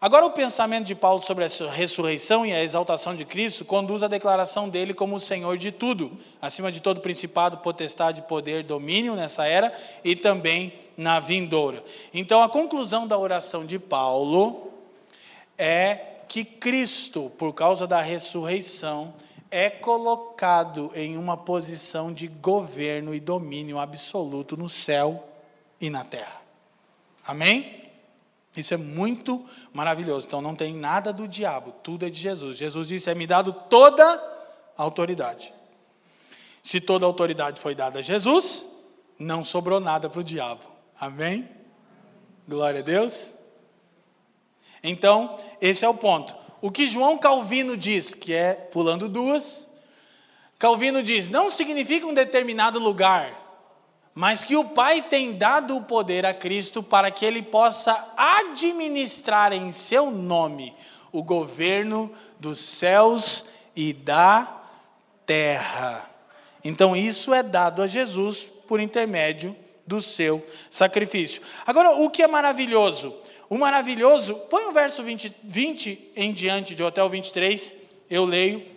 Agora, 0.01 0.25
o 0.25 0.31
pensamento 0.31 0.87
de 0.87 0.95
Paulo 0.95 1.21
sobre 1.21 1.43
a 1.43 1.69
ressurreição 1.69 2.43
e 2.43 2.51
a 2.51 2.63
exaltação 2.63 3.15
de 3.15 3.23
Cristo 3.23 3.63
conduz 3.63 4.01
à 4.01 4.07
declaração 4.07 4.67
dele 4.67 4.95
como 4.95 5.15
o 5.15 5.19
Senhor 5.19 5.59
de 5.59 5.71
tudo, 5.71 6.17
acima 6.41 6.71
de 6.71 6.81
todo 6.81 7.01
principado, 7.01 7.59
potestade, 7.59 8.23
poder, 8.23 8.63
domínio 8.63 9.13
nessa 9.15 9.45
era 9.45 9.71
e 10.03 10.15
também 10.15 10.73
na 10.97 11.19
vindoura. 11.19 11.83
Então, 12.11 12.41
a 12.41 12.49
conclusão 12.49 13.05
da 13.05 13.15
oração 13.15 13.63
de 13.63 13.77
Paulo 13.77 14.71
é 15.55 15.99
que 16.27 16.43
Cristo, 16.43 17.31
por 17.37 17.53
causa 17.53 17.85
da 17.85 18.01
ressurreição, 18.01 19.13
é 19.51 19.69
colocado 19.69 20.91
em 20.95 21.15
uma 21.15 21.37
posição 21.37 22.11
de 22.11 22.27
governo 22.27 23.13
e 23.13 23.19
domínio 23.19 23.77
absoluto 23.77 24.57
no 24.57 24.67
céu 24.67 25.27
e 25.79 25.91
na 25.91 26.03
terra. 26.03 26.41
Amém? 27.23 27.80
Isso 28.55 28.73
é 28.73 28.77
muito 28.77 29.45
maravilhoso. 29.71 30.27
Então 30.27 30.41
não 30.41 30.55
tem 30.55 30.75
nada 30.75 31.13
do 31.13 31.27
diabo, 31.27 31.73
tudo 31.83 32.05
é 32.05 32.09
de 32.09 32.19
Jesus. 32.19 32.57
Jesus 32.57 32.87
disse: 32.87 33.09
é 33.09 33.15
me 33.15 33.25
dado 33.25 33.53
toda 33.53 34.03
a 34.77 34.83
autoridade. 34.83 35.53
Se 36.61 36.79
toda 36.79 37.05
a 37.05 37.07
autoridade 37.07 37.59
foi 37.59 37.73
dada 37.73 37.99
a 37.99 38.01
Jesus, 38.01 38.65
não 39.17 39.43
sobrou 39.43 39.79
nada 39.79 40.09
para 40.09 40.19
o 40.19 40.23
diabo. 40.23 40.63
Amém? 40.99 41.49
Glória 42.47 42.81
a 42.81 42.83
Deus. 42.83 43.33
Então, 44.83 45.39
esse 45.61 45.85
é 45.85 45.89
o 45.89 45.93
ponto. 45.93 46.35
O 46.61 46.69
que 46.69 46.87
João 46.87 47.17
Calvino 47.17 47.75
diz, 47.75 48.13
que 48.13 48.33
é 48.33 48.53
pulando 48.53 49.07
duas, 49.07 49.69
Calvino 50.59 51.01
diz: 51.01 51.27
não 51.27 51.49
significa 51.49 52.05
um 52.05 52.13
determinado 52.13 52.77
lugar, 52.77 53.40
mas 54.13 54.43
que 54.43 54.55
o 54.55 54.65
Pai 54.65 55.01
tem 55.03 55.37
dado 55.37 55.75
o 55.75 55.83
poder 55.83 56.25
a 56.25 56.33
Cristo 56.33 56.83
para 56.83 57.09
que 57.09 57.25
ele 57.25 57.41
possa 57.41 58.13
administrar 58.17 59.53
em 59.53 59.71
seu 59.71 60.11
nome 60.11 60.73
o 61.11 61.23
governo 61.23 62.11
dos 62.39 62.59
céus 62.59 63.45
e 63.75 63.93
da 63.93 64.61
terra. 65.25 66.09
Então, 66.63 66.95
isso 66.95 67.33
é 67.33 67.41
dado 67.41 67.81
a 67.81 67.87
Jesus 67.87 68.47
por 68.67 68.79
intermédio 68.79 69.55
do 69.85 70.01
seu 70.01 70.45
sacrifício. 70.69 71.41
Agora, 71.65 71.91
o 72.01 72.09
que 72.09 72.21
é 72.21 72.27
maravilhoso? 72.27 73.15
O 73.49 73.57
maravilhoso, 73.57 74.35
põe 74.49 74.65
o 74.65 74.71
verso 74.71 75.03
20, 75.03 75.35
20 75.43 76.11
em 76.15 76.31
diante, 76.31 76.75
de 76.75 76.83
o 76.83 77.09
23, 77.09 77.73
eu 78.09 78.23
leio 78.23 78.70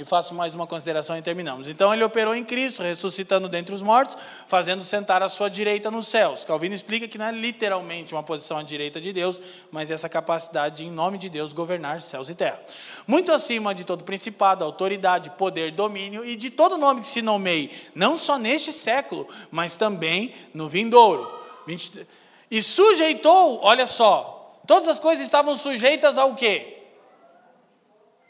e 0.00 0.04
faço 0.04 0.34
mais 0.34 0.54
uma 0.54 0.66
consideração 0.66 1.16
e 1.18 1.20
terminamos. 1.20 1.68
Então 1.68 1.92
ele 1.92 2.02
operou 2.02 2.34
em 2.34 2.42
Cristo, 2.42 2.82
ressuscitando 2.82 3.50
dentre 3.50 3.74
os 3.74 3.82
mortos, 3.82 4.16
fazendo 4.48 4.82
sentar 4.82 5.22
à 5.22 5.28
sua 5.28 5.50
direita 5.50 5.90
nos 5.90 6.08
céus. 6.08 6.42
Calvino 6.42 6.74
explica 6.74 7.06
que 7.06 7.18
não 7.18 7.26
é 7.26 7.32
literalmente 7.32 8.14
uma 8.14 8.22
posição 8.22 8.56
à 8.56 8.62
direita 8.62 8.98
de 8.98 9.12
Deus, 9.12 9.40
mas 9.70 9.90
essa 9.90 10.08
capacidade 10.08 10.78
de, 10.78 10.86
em 10.86 10.90
nome 10.90 11.18
de 11.18 11.28
Deus, 11.28 11.52
governar 11.52 12.00
céus 12.00 12.30
e 12.30 12.34
terra. 12.34 12.62
Muito 13.06 13.30
acima 13.30 13.74
de 13.74 13.84
todo 13.84 14.02
principado, 14.02 14.64
autoridade, 14.64 15.28
poder, 15.30 15.70
domínio 15.70 16.24
e 16.24 16.34
de 16.34 16.48
todo 16.48 16.78
nome 16.78 17.02
que 17.02 17.08
se 17.08 17.20
nomeie, 17.20 17.70
não 17.94 18.16
só 18.16 18.38
neste 18.38 18.72
século, 18.72 19.28
mas 19.50 19.76
também 19.76 20.32
no 20.54 20.66
vindouro. 20.66 21.30
E 22.50 22.62
sujeitou, 22.62 23.60
olha 23.62 23.84
só, 23.84 24.62
todas 24.66 24.88
as 24.88 24.98
coisas 24.98 25.22
estavam 25.22 25.54
sujeitas 25.56 26.16
ao 26.16 26.34
quê? 26.34 26.78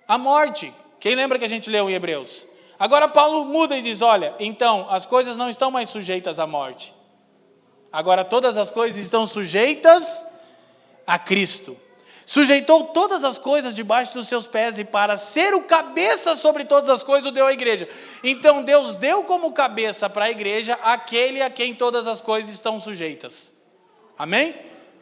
A 0.08 0.18
morte. 0.18 0.74
Quem 1.00 1.14
lembra 1.14 1.38
que 1.38 1.44
a 1.46 1.48
gente 1.48 1.70
leu 1.70 1.88
em 1.88 1.94
Hebreus? 1.94 2.46
Agora 2.78 3.08
Paulo 3.08 3.46
muda 3.46 3.76
e 3.76 3.82
diz: 3.82 4.02
olha, 4.02 4.34
então 4.38 4.86
as 4.90 5.06
coisas 5.06 5.36
não 5.36 5.48
estão 5.48 5.70
mais 5.70 5.88
sujeitas 5.88 6.38
à 6.38 6.46
morte. 6.46 6.94
Agora 7.90 8.24
todas 8.24 8.56
as 8.56 8.70
coisas 8.70 9.02
estão 9.02 9.26
sujeitas 9.26 10.26
a 11.06 11.18
Cristo. 11.18 11.76
Sujeitou 12.26 12.84
todas 12.84 13.24
as 13.24 13.40
coisas 13.40 13.74
debaixo 13.74 14.14
dos 14.14 14.28
seus 14.28 14.46
pés 14.46 14.78
e 14.78 14.84
para 14.84 15.16
ser 15.16 15.52
o 15.52 15.62
cabeça 15.62 16.36
sobre 16.36 16.64
todas 16.64 16.88
as 16.88 17.02
coisas 17.02 17.28
o 17.28 17.34
deu 17.34 17.46
à 17.46 17.52
igreja. 17.52 17.88
Então 18.22 18.62
Deus 18.62 18.94
deu 18.94 19.24
como 19.24 19.50
cabeça 19.50 20.08
para 20.08 20.26
a 20.26 20.30
igreja 20.30 20.74
aquele 20.82 21.42
a 21.42 21.50
quem 21.50 21.74
todas 21.74 22.06
as 22.06 22.20
coisas 22.20 22.54
estão 22.54 22.78
sujeitas. 22.78 23.52
Amém? 24.16 24.54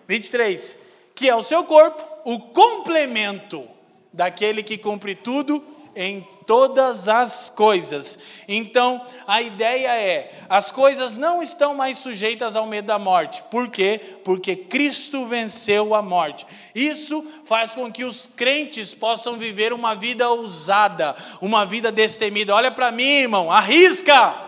23. 0.06 0.78
Que 1.14 1.28
é 1.28 1.36
o 1.36 1.42
seu 1.42 1.64
corpo, 1.64 2.02
o 2.24 2.40
complemento 2.40 3.68
daquele 4.10 4.62
que 4.62 4.78
cumpre 4.78 5.14
tudo 5.14 5.62
em 5.98 6.24
todas 6.46 7.08
as 7.08 7.50
coisas. 7.50 8.16
Então, 8.46 9.04
a 9.26 9.42
ideia 9.42 9.96
é: 9.96 10.32
as 10.48 10.70
coisas 10.70 11.16
não 11.16 11.42
estão 11.42 11.74
mais 11.74 11.98
sujeitas 11.98 12.54
ao 12.54 12.66
medo 12.66 12.86
da 12.86 13.00
morte. 13.00 13.42
Por 13.50 13.68
quê? 13.68 14.00
Porque 14.24 14.54
Cristo 14.54 15.26
venceu 15.26 15.96
a 15.96 16.00
morte. 16.00 16.46
Isso 16.72 17.26
faz 17.44 17.72
com 17.72 17.90
que 17.90 18.04
os 18.04 18.30
crentes 18.36 18.94
possam 18.94 19.36
viver 19.36 19.72
uma 19.72 19.96
vida 19.96 20.30
ousada, 20.30 21.16
uma 21.42 21.66
vida 21.66 21.90
destemida. 21.90 22.54
Olha 22.54 22.70
para 22.70 22.92
mim, 22.92 23.22
irmão, 23.22 23.50
arrisca! 23.50 24.46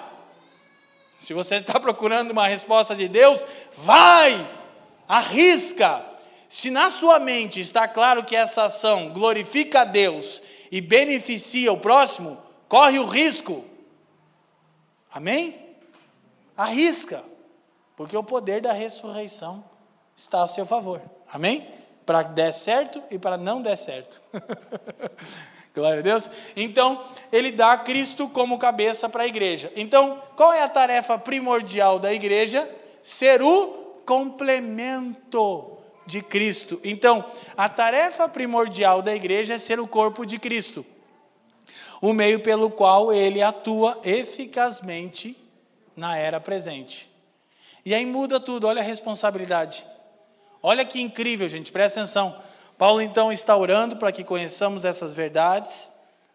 Se 1.18 1.34
você 1.34 1.56
está 1.56 1.78
procurando 1.80 2.30
uma 2.30 2.46
resposta 2.46 2.94
de 2.94 3.08
Deus, 3.08 3.44
vai, 3.76 4.48
arrisca. 5.06 6.06
Se 6.48 6.70
na 6.70 6.90
sua 6.90 7.18
mente 7.18 7.60
está 7.60 7.86
claro 7.86 8.24
que 8.24 8.34
essa 8.34 8.64
ação 8.64 9.10
glorifica 9.10 9.82
a 9.82 9.84
Deus 9.84 10.40
e 10.70 10.80
beneficia 10.80 11.72
o 11.72 11.78
próximo, 11.78 12.38
corre 12.68 12.98
o 12.98 13.06
risco. 13.06 13.64
Amém? 15.12 15.56
Arrisca, 16.56 17.24
porque 17.96 18.16
o 18.16 18.22
poder 18.22 18.60
da 18.60 18.72
ressurreição 18.72 19.64
está 20.14 20.42
a 20.42 20.48
seu 20.48 20.64
favor. 20.64 21.00
Amém? 21.32 21.68
Para 22.06 22.22
der 22.22 22.52
certo 22.52 23.02
e 23.10 23.18
para 23.18 23.36
não 23.36 23.60
der 23.60 23.76
certo. 23.76 24.20
Glória 25.74 26.00
a 26.00 26.02
Deus. 26.02 26.28
Então, 26.56 27.02
ele 27.32 27.52
dá 27.52 27.76
Cristo 27.78 28.28
como 28.28 28.58
cabeça 28.58 29.08
para 29.08 29.22
a 29.22 29.26
igreja. 29.26 29.72
Então, 29.76 30.20
qual 30.36 30.52
é 30.52 30.62
a 30.62 30.68
tarefa 30.68 31.16
primordial 31.16 31.98
da 31.98 32.12
igreja? 32.12 32.68
Ser 33.02 33.40
o 33.40 33.68
complemento 34.04 35.79
de 36.10 36.20
Cristo. 36.20 36.80
Então, 36.82 37.24
a 37.56 37.68
tarefa 37.68 38.28
primordial 38.28 39.00
da 39.00 39.14
igreja 39.14 39.54
é 39.54 39.58
ser 39.58 39.78
o 39.78 39.86
corpo 39.86 40.26
de 40.26 40.38
Cristo, 40.38 40.84
o 42.02 42.12
meio 42.12 42.40
pelo 42.40 42.70
qual 42.70 43.12
ele 43.12 43.40
atua 43.40 43.98
eficazmente 44.04 45.36
na 45.96 46.16
era 46.16 46.40
presente. 46.40 47.08
E 47.84 47.94
aí 47.94 48.04
muda 48.04 48.40
tudo, 48.40 48.66
olha 48.66 48.82
a 48.82 48.84
responsabilidade. 48.84 49.84
Olha 50.62 50.84
que 50.84 51.00
incrível, 51.00 51.48
gente, 51.48 51.72
presta 51.72 52.00
atenção. 52.00 52.36
Paulo 52.76 53.00
então 53.00 53.30
está 53.30 53.56
orando 53.56 53.96
para 53.96 54.12
que 54.12 54.24
conheçamos 54.24 54.84
essas 54.84 55.14
verdades 55.14 55.90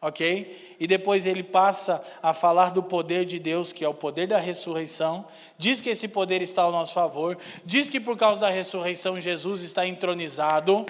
ok? 0.06 0.65
E 0.80 0.88
depois 0.88 1.26
ele 1.26 1.44
passa 1.44 2.04
a 2.22 2.34
falar 2.34 2.72
do 2.72 2.84
poder 2.84 3.26
de 3.26 3.40
Deus, 3.40 3.72
que 3.72 3.84
é 3.86 3.88
o 3.88 3.94
poder 3.94 4.28
da 4.28 4.38
ressurreição. 4.38 5.26
Diz 5.58 5.80
que 5.80 5.90
esse 5.90 6.08
poder 6.08 6.42
está 6.42 6.64
ao 6.64 6.72
nosso 6.72 6.94
favor. 6.94 7.38
Diz 7.64 7.90
que 7.90 8.00
por 8.00 8.18
causa 8.18 8.42
da 8.42 8.50
ressurreição 8.50 9.20
Jesus 9.20 9.62
está 9.62 9.88
entronizado. 9.88 10.86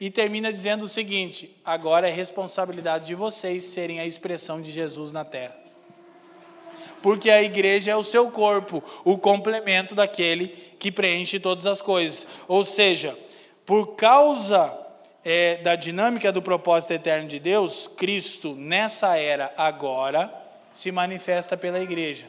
E 0.00 0.10
termina 0.10 0.52
dizendo 0.52 0.84
o 0.84 0.88
seguinte: 0.88 1.56
agora 1.64 2.08
é 2.08 2.12
responsabilidade 2.12 3.06
de 3.06 3.14
vocês 3.14 3.62
serem 3.64 4.00
a 4.00 4.06
expressão 4.06 4.60
de 4.60 4.72
Jesus 4.72 5.12
na 5.12 5.24
terra. 5.24 5.56
Porque 7.00 7.30
a 7.30 7.42
igreja 7.42 7.90
é 7.90 7.96
o 7.96 8.04
seu 8.04 8.30
corpo, 8.30 8.82
o 9.04 9.18
complemento 9.18 9.94
daquele 9.94 10.48
que 10.78 10.90
preenche 10.90 11.38
todas 11.38 11.66
as 11.66 11.80
coisas. 11.80 12.26
Ou 12.48 12.64
seja, 12.64 13.16
por 13.64 13.94
causa 13.94 14.81
é, 15.24 15.56
da 15.56 15.76
dinâmica 15.76 16.32
do 16.32 16.42
propósito 16.42 16.92
eterno 16.92 17.28
de 17.28 17.38
Deus, 17.38 17.88
Cristo, 17.96 18.54
nessa 18.54 19.16
era 19.16 19.52
agora, 19.56 20.32
se 20.72 20.90
manifesta 20.90 21.56
pela 21.56 21.80
igreja. 21.80 22.26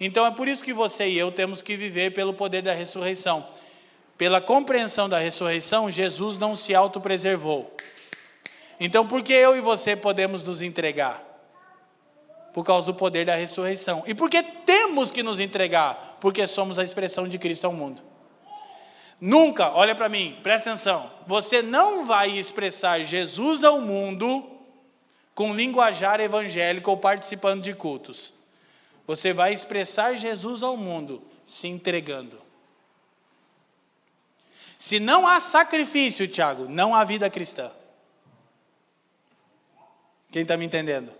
Então 0.00 0.24
é 0.26 0.30
por 0.30 0.46
isso 0.46 0.62
que 0.62 0.72
você 0.72 1.08
e 1.08 1.18
eu 1.18 1.32
temos 1.32 1.60
que 1.60 1.76
viver 1.76 2.12
pelo 2.12 2.32
poder 2.32 2.62
da 2.62 2.72
ressurreição. 2.72 3.46
Pela 4.16 4.40
compreensão 4.40 5.08
da 5.08 5.18
ressurreição, 5.18 5.90
Jesus 5.90 6.38
não 6.38 6.54
se 6.54 6.74
autopreservou. 6.74 7.72
Então, 8.80 9.06
por 9.06 9.22
que 9.22 9.32
eu 9.32 9.56
e 9.56 9.60
você 9.60 9.96
podemos 9.96 10.44
nos 10.44 10.62
entregar? 10.62 11.24
Por 12.52 12.64
causa 12.64 12.86
do 12.86 12.94
poder 12.94 13.26
da 13.26 13.34
ressurreição. 13.34 14.02
E 14.06 14.14
por 14.14 14.30
que 14.30 14.42
temos 14.42 15.10
que 15.10 15.22
nos 15.22 15.38
entregar? 15.40 16.16
Porque 16.20 16.46
somos 16.46 16.78
a 16.78 16.84
expressão 16.84 17.28
de 17.28 17.38
Cristo 17.38 17.66
ao 17.66 17.72
mundo. 17.72 18.02
Nunca, 19.20 19.72
olha 19.72 19.94
para 19.94 20.08
mim, 20.08 20.38
presta 20.42 20.70
atenção. 20.70 21.10
Você 21.26 21.60
não 21.60 22.04
vai 22.04 22.30
expressar 22.38 23.02
Jesus 23.02 23.64
ao 23.64 23.80
mundo 23.80 24.48
com 25.34 25.54
linguajar 25.54 26.20
evangélico 26.20 26.90
ou 26.90 26.96
participando 26.96 27.62
de 27.62 27.74
cultos. 27.74 28.32
Você 29.06 29.32
vai 29.32 29.52
expressar 29.52 30.14
Jesus 30.14 30.62
ao 30.62 30.76
mundo 30.76 31.22
se 31.44 31.66
entregando. 31.66 32.38
Se 34.78 35.00
não 35.00 35.26
há 35.26 35.40
sacrifício, 35.40 36.28
Tiago, 36.28 36.66
não 36.68 36.94
há 36.94 37.02
vida 37.02 37.28
cristã. 37.28 37.70
Quem 40.30 40.42
está 40.42 40.56
me 40.56 40.66
entendendo? 40.66 41.10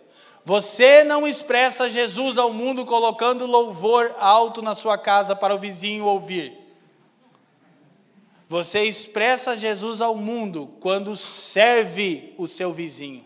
Você 0.44 1.02
não 1.02 1.26
expressa 1.26 1.90
Jesus 1.90 2.38
ao 2.38 2.52
mundo 2.52 2.86
colocando 2.86 3.46
louvor 3.46 4.14
alto 4.18 4.62
na 4.62 4.74
sua 4.74 4.96
casa 4.96 5.34
para 5.34 5.54
o 5.54 5.58
vizinho 5.58 6.04
ouvir. 6.04 6.67
Você 8.48 8.84
expressa 8.84 9.56
Jesus 9.56 10.00
ao 10.00 10.16
mundo 10.16 10.74
quando 10.80 11.14
serve 11.14 12.32
o 12.38 12.48
seu 12.48 12.72
vizinho. 12.72 13.24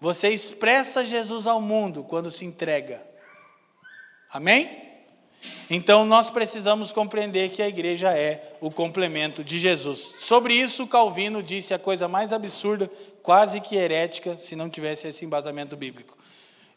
Você 0.00 0.30
expressa 0.30 1.04
Jesus 1.04 1.46
ao 1.46 1.60
mundo 1.60 2.02
quando 2.02 2.30
se 2.30 2.44
entrega. 2.44 3.06
Amém? 4.32 4.82
Então 5.68 6.04
nós 6.06 6.30
precisamos 6.30 6.92
compreender 6.92 7.50
que 7.50 7.62
a 7.62 7.68
igreja 7.68 8.16
é 8.16 8.56
o 8.60 8.70
complemento 8.70 9.44
de 9.44 9.58
Jesus. 9.58 10.14
Sobre 10.18 10.54
isso, 10.54 10.86
Calvino 10.86 11.42
disse 11.42 11.74
a 11.74 11.78
coisa 11.78 12.08
mais 12.08 12.32
absurda, 12.32 12.90
quase 13.22 13.60
que 13.60 13.76
herética, 13.76 14.36
se 14.36 14.56
não 14.56 14.70
tivesse 14.70 15.08
esse 15.08 15.24
embasamento 15.24 15.76
bíblico. 15.76 16.16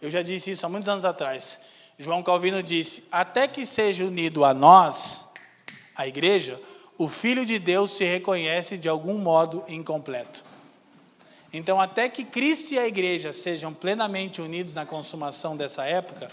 Eu 0.02 0.12
já 0.12 0.22
disse 0.22 0.52
isso 0.52 0.66
há 0.66 0.70
muitos 0.70 0.90
anos 0.90 1.06
atrás. 1.06 1.60
João 1.98 2.22
Calvino 2.22 2.62
disse: 2.62 3.04
Até 3.12 3.48
que 3.48 3.66
seja 3.66 4.06
unido 4.06 4.44
a 4.44 4.54
nós, 4.54 5.28
a 5.96 6.08
igreja, 6.08 6.62
o 6.98 7.08
Filho 7.08 7.46
de 7.46 7.58
Deus 7.58 7.92
se 7.92 8.04
reconhece 8.04 8.78
de 8.78 8.90
algum 8.90 9.18
modo 9.18 9.64
incompleto. 9.68 10.44
Então, 11.52 11.80
até 11.80 12.10
que 12.10 12.26
Cristo 12.26 12.74
e 12.74 12.80
a 12.80 12.86
igreja 12.86 13.32
sejam 13.32 13.74
plenamente 13.74 14.42
unidos 14.42 14.74
na 14.74 14.86
consumação 14.86 15.56
dessa 15.56 15.86
época, 15.86 16.30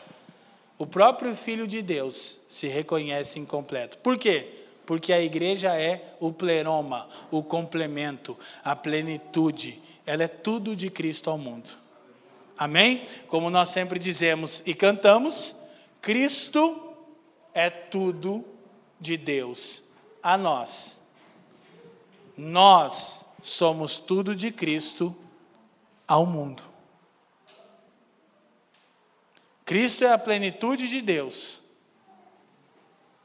o 0.77 0.87
próprio 0.87 1.37
Filho 1.37 1.67
de 1.67 1.81
Deus 1.81 2.41
se 2.49 2.67
reconhece 2.67 3.39
incompleto. 3.39 3.99
Por 3.99 4.19
quê? 4.19 4.49
Porque 4.85 5.13
a 5.13 5.23
igreja 5.23 5.77
é 5.77 6.15
o 6.19 6.33
pleroma, 6.33 7.09
o 7.31 7.41
complemento, 7.41 8.37
a 8.65 8.75
plenitude. 8.75 9.81
Ela 10.05 10.25
é 10.25 10.29
tudo 10.29 10.75
de 10.75 10.91
Cristo 10.91 11.31
ao 11.31 11.39
mundo. 11.39 11.71
Amém? 12.57 13.07
Como 13.27 13.51
nós 13.51 13.71
sempre 13.71 13.99
dizemos 13.99 14.63
e 14.67 14.75
cantamos, 14.75 15.57
Cristo 16.01 16.95
é 17.55 17.71
tudo 17.71 18.45
de 19.01 19.17
Deus 19.17 19.83
a 20.23 20.37
nós. 20.37 21.01
Nós 22.37 23.29
somos 23.43 23.97
tudo 23.99 24.35
de 24.35 24.51
Cristo 24.51 25.15
ao 26.07 26.27
mundo. 26.27 26.63
Cristo 29.65 30.05
é 30.05 30.13
a 30.13 30.19
plenitude 30.19 30.89
de 30.89 31.01
Deus. 31.01 31.61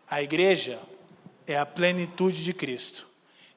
A 0.10 0.22
igreja 0.22 0.80
é 1.46 1.58
a 1.58 1.66
plenitude 1.66 2.44
de 2.44 2.54
Cristo. 2.54 3.08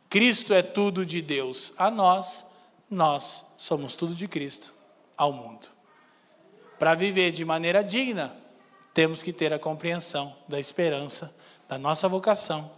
Cristo 0.08 0.52
é 0.52 0.62
tudo 0.62 1.06
de 1.06 1.22
Deus 1.22 1.72
a 1.78 1.88
nós, 1.88 2.44
nós 2.90 3.44
somos 3.56 3.94
tudo 3.94 4.12
de 4.12 4.26
Cristo 4.26 4.79
ao 5.20 5.32
mundo. 5.34 5.68
Para 6.78 6.94
viver 6.94 7.30
de 7.30 7.44
maneira 7.44 7.84
digna, 7.84 8.34
temos 8.94 9.22
que 9.22 9.34
ter 9.34 9.52
a 9.52 9.58
compreensão 9.58 10.34
da 10.48 10.58
esperança, 10.58 11.36
da 11.68 11.76
nossa 11.76 12.08
vocação, 12.08 12.70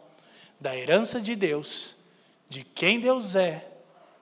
da 0.60 0.76
herança 0.76 1.20
de 1.20 1.36
Deus, 1.36 1.94
de 2.48 2.64
quem 2.64 2.98
Deus 2.98 3.36
é 3.36 3.68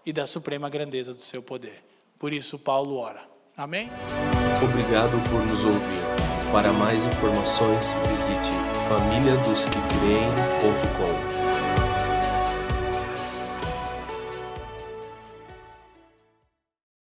e 0.04 0.12
da 0.12 0.26
suprema 0.26 0.68
grandeza 0.68 1.14
do 1.14 1.22
seu 1.22 1.42
poder. 1.42 1.82
Por 2.18 2.30
isso, 2.30 2.58
Paulo 2.58 2.98
ora. 2.98 3.22
Amém? 3.56 3.88
Obrigado 4.62 5.18
por 5.30 5.42
nos 5.46 5.64
ouvir. 5.64 6.02
Para 6.52 6.74
mais 6.74 7.06
informações, 7.06 7.94
visite 8.06 8.52
famíliadosquecreem.com. 8.86 11.09